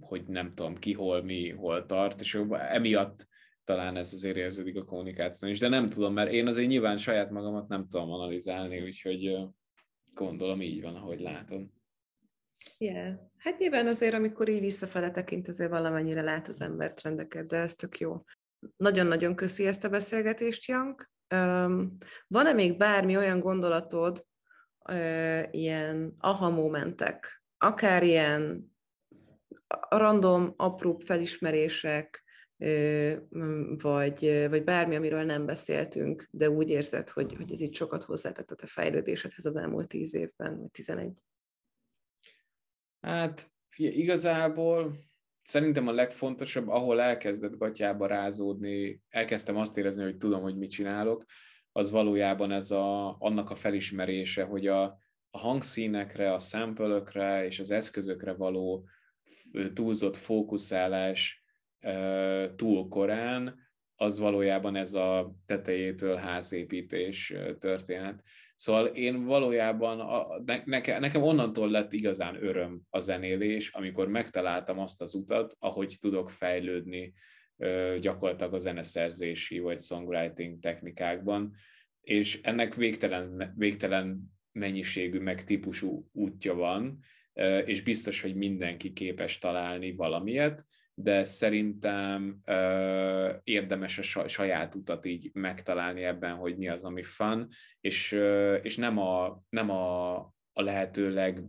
hogy 0.02 0.24
nem 0.26 0.54
tudom 0.54 0.76
ki, 0.76 0.92
hol, 0.92 1.22
mi, 1.22 1.50
hol 1.50 1.86
tart, 1.86 2.20
és 2.20 2.40
emiatt 2.50 3.28
talán 3.64 3.96
ez 3.96 4.12
azért 4.12 4.36
érződik 4.36 4.76
a 4.76 4.84
kommunikáció 4.84 5.48
is, 5.48 5.58
de 5.58 5.68
nem 5.68 5.88
tudom, 5.88 6.12
mert 6.12 6.32
én 6.32 6.46
azért 6.46 6.68
nyilván 6.68 6.98
saját 6.98 7.30
magamat 7.30 7.68
nem 7.68 7.84
tudom 7.84 8.10
analizálni, 8.10 8.82
úgyhogy 8.82 9.38
gondolom 10.14 10.62
így 10.62 10.82
van, 10.82 10.94
ahogy 10.94 11.20
látom. 11.20 11.72
Yeah. 12.78 13.14
Hát 13.36 13.58
nyilván 13.58 13.86
azért, 13.86 14.14
amikor 14.14 14.48
így 14.48 14.60
visszafele 14.60 15.10
tekint, 15.10 15.48
azért 15.48 15.70
valamennyire 15.70 16.22
lát 16.22 16.48
az 16.48 16.60
ember 16.60 16.92
trendeket, 16.92 17.46
de 17.46 17.56
ez 17.56 17.74
tök 17.74 17.98
jó. 17.98 18.24
Nagyon-nagyon 18.76 19.34
köszi 19.34 19.66
ezt 19.66 19.84
a 19.84 19.88
beszélgetést, 19.88 20.68
Jank. 20.68 21.12
Van-e 22.26 22.52
még 22.52 22.76
bármi 22.76 23.16
olyan 23.16 23.40
gondolatod, 23.40 24.26
ilyen 25.50 26.14
aha 26.18 26.50
momentek, 26.50 27.42
akár 27.58 28.02
ilyen 28.02 28.72
random, 29.88 30.54
apróbb 30.56 31.00
felismerések, 31.00 32.24
vagy, 33.76 34.46
vagy 34.48 34.64
bármi, 34.64 34.96
amiről 34.96 35.22
nem 35.22 35.46
beszéltünk, 35.46 36.28
de 36.30 36.50
úgy 36.50 36.70
érzed, 36.70 37.10
hogy, 37.10 37.34
hogy 37.36 37.52
ez 37.52 37.60
itt 37.60 37.74
sokat 37.74 38.04
hozzátett 38.04 38.50
a 38.50 38.66
fejlődésedhez 38.66 39.46
az 39.46 39.56
elmúlt 39.56 39.88
tíz 39.88 40.14
évben, 40.14 40.60
vagy 40.60 40.70
tizenegy? 40.70 41.22
Hát 43.00 43.52
igazából 43.76 44.92
szerintem 45.44 45.88
a 45.88 45.92
legfontosabb, 45.92 46.68
ahol 46.68 47.00
elkezdett 47.00 47.56
gatyába 47.58 48.06
rázódni, 48.06 49.02
elkezdtem 49.08 49.56
azt 49.56 49.78
érezni, 49.78 50.02
hogy 50.02 50.16
tudom, 50.16 50.42
hogy 50.42 50.56
mit 50.56 50.70
csinálok, 50.70 51.24
az 51.72 51.90
valójában 51.90 52.52
ez 52.52 52.70
a, 52.70 53.16
annak 53.18 53.50
a 53.50 53.54
felismerése, 53.54 54.42
hogy 54.42 54.66
a, 54.66 54.82
a 55.30 55.38
hangszínekre, 55.38 56.32
a 56.32 56.38
szempölökre 56.38 57.46
és 57.46 57.58
az 57.58 57.70
eszközökre 57.70 58.32
való 58.32 58.88
túlzott 59.74 60.16
fókuszálás 60.16 61.44
túl 62.56 62.88
korán, 62.88 63.62
az 63.96 64.18
valójában 64.18 64.76
ez 64.76 64.94
a 64.94 65.34
tetejétől 65.46 66.16
házépítés 66.16 67.34
történet. 67.58 68.22
Szóval 68.64 68.86
én 68.86 69.24
valójában, 69.24 70.00
a, 70.00 70.42
ne, 70.64 70.98
nekem 70.98 71.22
onnantól 71.22 71.70
lett 71.70 71.92
igazán 71.92 72.44
öröm 72.44 72.80
a 72.90 72.98
zenélés, 72.98 73.68
amikor 73.68 74.08
megtaláltam 74.08 74.78
azt 74.78 75.02
az 75.02 75.14
utat, 75.14 75.56
ahogy 75.58 75.96
tudok 76.00 76.30
fejlődni 76.30 77.12
gyakorlatilag 78.00 78.54
a 78.54 78.58
zeneszerzési 78.58 79.58
vagy 79.58 79.80
songwriting 79.80 80.58
technikákban, 80.58 81.54
és 82.00 82.40
ennek 82.42 82.74
végtelen, 82.74 83.54
végtelen 83.56 84.32
mennyiségű, 84.52 85.18
meg 85.18 85.44
típusú 85.44 86.08
útja 86.12 86.54
van, 86.54 86.98
és 87.64 87.82
biztos, 87.82 88.20
hogy 88.20 88.34
mindenki 88.34 88.92
képes 88.92 89.38
találni 89.38 89.94
valamiet, 89.94 90.66
de 90.94 91.22
szerintem 91.22 92.40
ö, 92.44 93.32
érdemes 93.44 94.14
a 94.14 94.28
saját 94.28 94.74
utat 94.74 95.06
így 95.06 95.30
megtalálni 95.32 96.02
ebben, 96.02 96.34
hogy 96.34 96.56
mi 96.56 96.68
az, 96.68 96.84
ami 96.84 97.02
fun, 97.02 97.48
és, 97.80 98.12
ö, 98.12 98.54
és 98.54 98.76
nem, 98.76 98.98
a, 98.98 99.42
nem 99.48 99.70
a, 99.70 100.14
a 100.52 100.62
lehető 100.62 101.10
leg, 101.10 101.42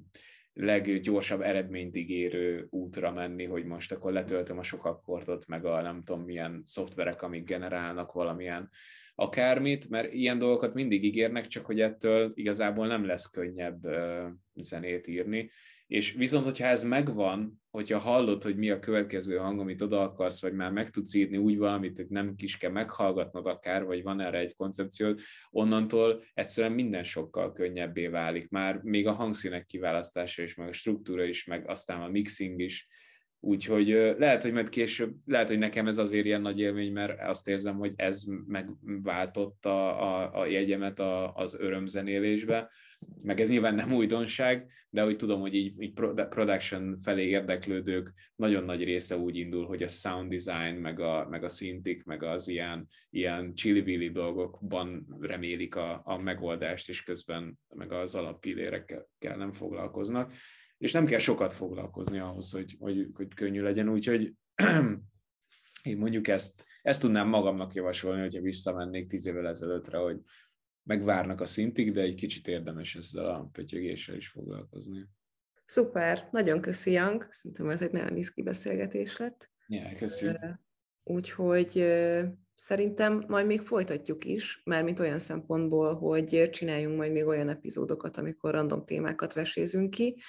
leggyorsabb 0.54 1.42
eredményt 1.42 1.96
ígérő 1.96 2.68
útra 2.70 3.12
menni, 3.12 3.46
hogy 3.46 3.66
most 3.66 3.92
akkor 3.92 4.12
letöltöm 4.12 4.58
a 4.58 4.64
sok 4.64 4.86
akkordot, 4.86 5.48
meg 5.48 5.66
a 5.66 5.82
nem 5.82 6.04
tudom 6.04 6.24
milyen 6.24 6.62
szoftverek, 6.64 7.22
amik 7.22 7.44
generálnak 7.44 8.12
valamilyen 8.12 8.70
akármit, 9.16 9.90
mert 9.90 10.14
ilyen 10.14 10.40
dolgokat 10.40 10.74
mindig 10.74 11.04
ígérnek, 11.04 11.48
csak 11.48 11.66
hogy 11.66 11.80
ettől 11.80 12.32
igazából 12.36 12.88
nem 12.88 13.06
lesz 13.06 13.30
könnyebb 13.30 13.86
ö, 13.86 14.28
zenét 14.56 15.08
írni, 15.08 15.52
és 15.88 16.12
viszont, 16.12 16.46
hogyha 16.46 16.66
ez 16.66 16.84
megvan, 16.84 17.62
hogyha 17.76 18.00
hallod, 18.00 18.44
hogy 18.44 18.56
mi 18.56 18.70
a 18.70 18.80
következő 18.80 19.38
hang, 19.38 19.60
amit 19.60 19.82
oda 19.82 20.02
akarsz, 20.02 20.42
vagy 20.42 20.54
már 20.54 20.72
meg 20.72 20.90
tudsz 20.90 21.14
írni 21.14 21.38
úgy 21.38 21.58
valamit, 21.58 21.98
hogy 21.98 22.08
nem 22.10 22.34
is 22.38 22.58
kell 22.58 22.72
meghallgatnod 22.72 23.46
akár, 23.46 23.84
vagy 23.84 24.04
van 24.04 24.22
erre 24.22 24.38
egy 24.38 24.56
koncepciód, 24.56 25.20
onnantól 25.50 26.24
egyszerűen 26.34 26.74
minden 26.74 27.04
sokkal 27.04 27.52
könnyebbé 27.52 28.08
válik. 28.08 28.50
Már 28.50 28.80
még 28.84 29.08
a 29.08 29.12
hangszínek 29.12 29.66
kiválasztása 29.66 30.44
is, 30.44 30.56
meg 30.56 30.68
a 30.68 30.74
struktúra 30.74 31.24
is, 31.24 31.46
meg 31.46 31.70
aztán 31.70 32.02
a 32.02 32.10
mixing 32.10 32.62
is, 32.62 32.88
Úgyhogy 33.40 33.88
lehet, 34.18 34.42
hogy 34.42 34.52
majd 34.52 34.70
később, 34.70 35.16
lehet, 35.26 35.48
hogy 35.48 35.58
nekem 35.58 35.88
ez 35.88 35.98
azért 35.98 36.26
ilyen 36.26 36.42
nagy 36.42 36.60
élmény, 36.60 36.92
mert 36.92 37.22
azt 37.22 37.48
érzem, 37.48 37.78
hogy 37.78 37.94
ez 37.96 38.24
megváltotta 38.48 39.98
a, 39.98 40.40
a 40.42 40.46
jegyemet 40.46 41.00
a, 41.00 41.34
az 41.34 41.60
örömzenélésbe, 41.60 42.72
meg 43.22 43.40
ez 43.40 43.50
nyilván 43.50 43.76
nem 43.76 43.94
újdonság, 43.94 44.68
de 44.90 45.04
hogy 45.04 45.18
tudom, 45.18 45.40
hogy 45.40 45.54
így, 45.54 45.82
így 45.82 45.94
production 46.30 46.98
felé 46.98 47.28
érdeklődők 47.28 48.14
nagyon 48.36 48.64
nagy 48.64 48.84
része 48.84 49.18
úgy 49.18 49.36
indul, 49.38 49.66
hogy 49.66 49.84
a 49.84 49.88
sound 49.88 50.34
design, 50.34 50.76
meg 50.76 51.00
a, 51.00 51.28
meg 51.30 51.44
a 51.44 51.48
szintik, 51.48 52.04
meg 52.04 52.24
az 52.24 52.48
ilyen, 52.48 52.88
ilyen 53.10 53.54
chili 53.56 54.10
dolgokban 54.10 55.18
remélik 55.20 55.76
a, 55.76 56.02
a 56.06 56.18
megoldást, 56.18 56.90
és 56.90 57.04
közben 57.04 57.60
meg 57.76 57.92
az 57.92 58.16
alappillérekkel 58.16 59.08
nem 59.20 59.52
foglalkoznak. 59.52 60.34
És 60.78 60.92
nem 60.92 61.06
kell 61.06 61.20
sokat 61.20 61.54
foglalkozni 61.54 62.20
ahhoz, 62.20 62.52
hogy, 62.52 62.76
hogy, 62.80 63.08
hogy 63.14 63.34
könnyű 63.34 63.62
legyen, 63.62 63.90
úgyhogy 63.90 64.34
én 65.84 65.98
mondjuk 65.98 66.28
ezt, 66.28 66.66
ezt 66.82 67.02
tudnám 67.02 67.28
magamnak 67.28 67.74
javasolni, 67.74 68.22
hogyha 68.22 68.42
visszamennék 68.42 69.08
tíz 69.08 69.26
évvel 69.28 69.48
ezelőttre, 69.48 69.98
hogy 69.98 70.18
megvárnak 70.86 71.42
a 71.42 71.46
szintig, 71.46 71.94
de 71.94 72.02
egy 72.02 72.16
kicsit 72.16 72.48
érdemes 72.48 72.96
ezzel 72.96 73.26
a 73.26 73.50
pötyögéssel 73.52 74.16
is 74.16 74.28
foglalkozni. 74.28 75.08
Szuper, 75.66 76.28
nagyon 76.32 76.62
köszi, 76.62 76.92
Jank. 76.92 77.28
Szerintem 77.30 77.70
ez 77.70 77.82
egy 77.82 77.92
nagyon 77.92 78.18
izgi 78.18 78.42
beszélgetés 78.42 79.18
lett. 79.18 79.52
Ja, 79.68 79.96
köszi. 79.96 80.28
Úgyhogy 81.04 81.84
Szerintem 82.58 83.24
majd 83.28 83.46
még 83.46 83.62
folytatjuk 83.62 84.26
is, 84.26 84.62
mármint 84.64 85.00
olyan 85.00 85.20
szempontból, 85.20 85.96
hogy 85.96 86.50
csináljunk 86.52 86.98
majd 86.98 87.12
még 87.12 87.26
olyan 87.26 87.50
epizódokat, 87.50 88.18
amikor 88.18 88.52
random 88.52 88.86
témákat 88.86 89.34
vesézünk 89.34 89.90
ki. 89.90 90.22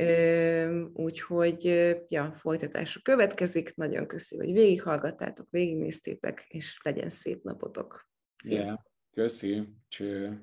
Mm. 0.00 0.84
Úgyhogy, 0.92 1.64
ja, 2.08 2.32
folytatásra 2.36 3.00
következik. 3.00 3.74
Nagyon 3.76 4.06
köszi, 4.06 4.36
hogy 4.36 4.52
végighallgattátok, 4.52 5.46
végignéztétek, 5.50 6.44
és 6.48 6.80
legyen 6.82 7.10
szép 7.10 7.42
napotok. 7.42 8.08
Sziasztok! 8.42 8.76
Yeah. 8.76 8.96
Köszi! 9.18 9.68
Cső! 9.88 10.42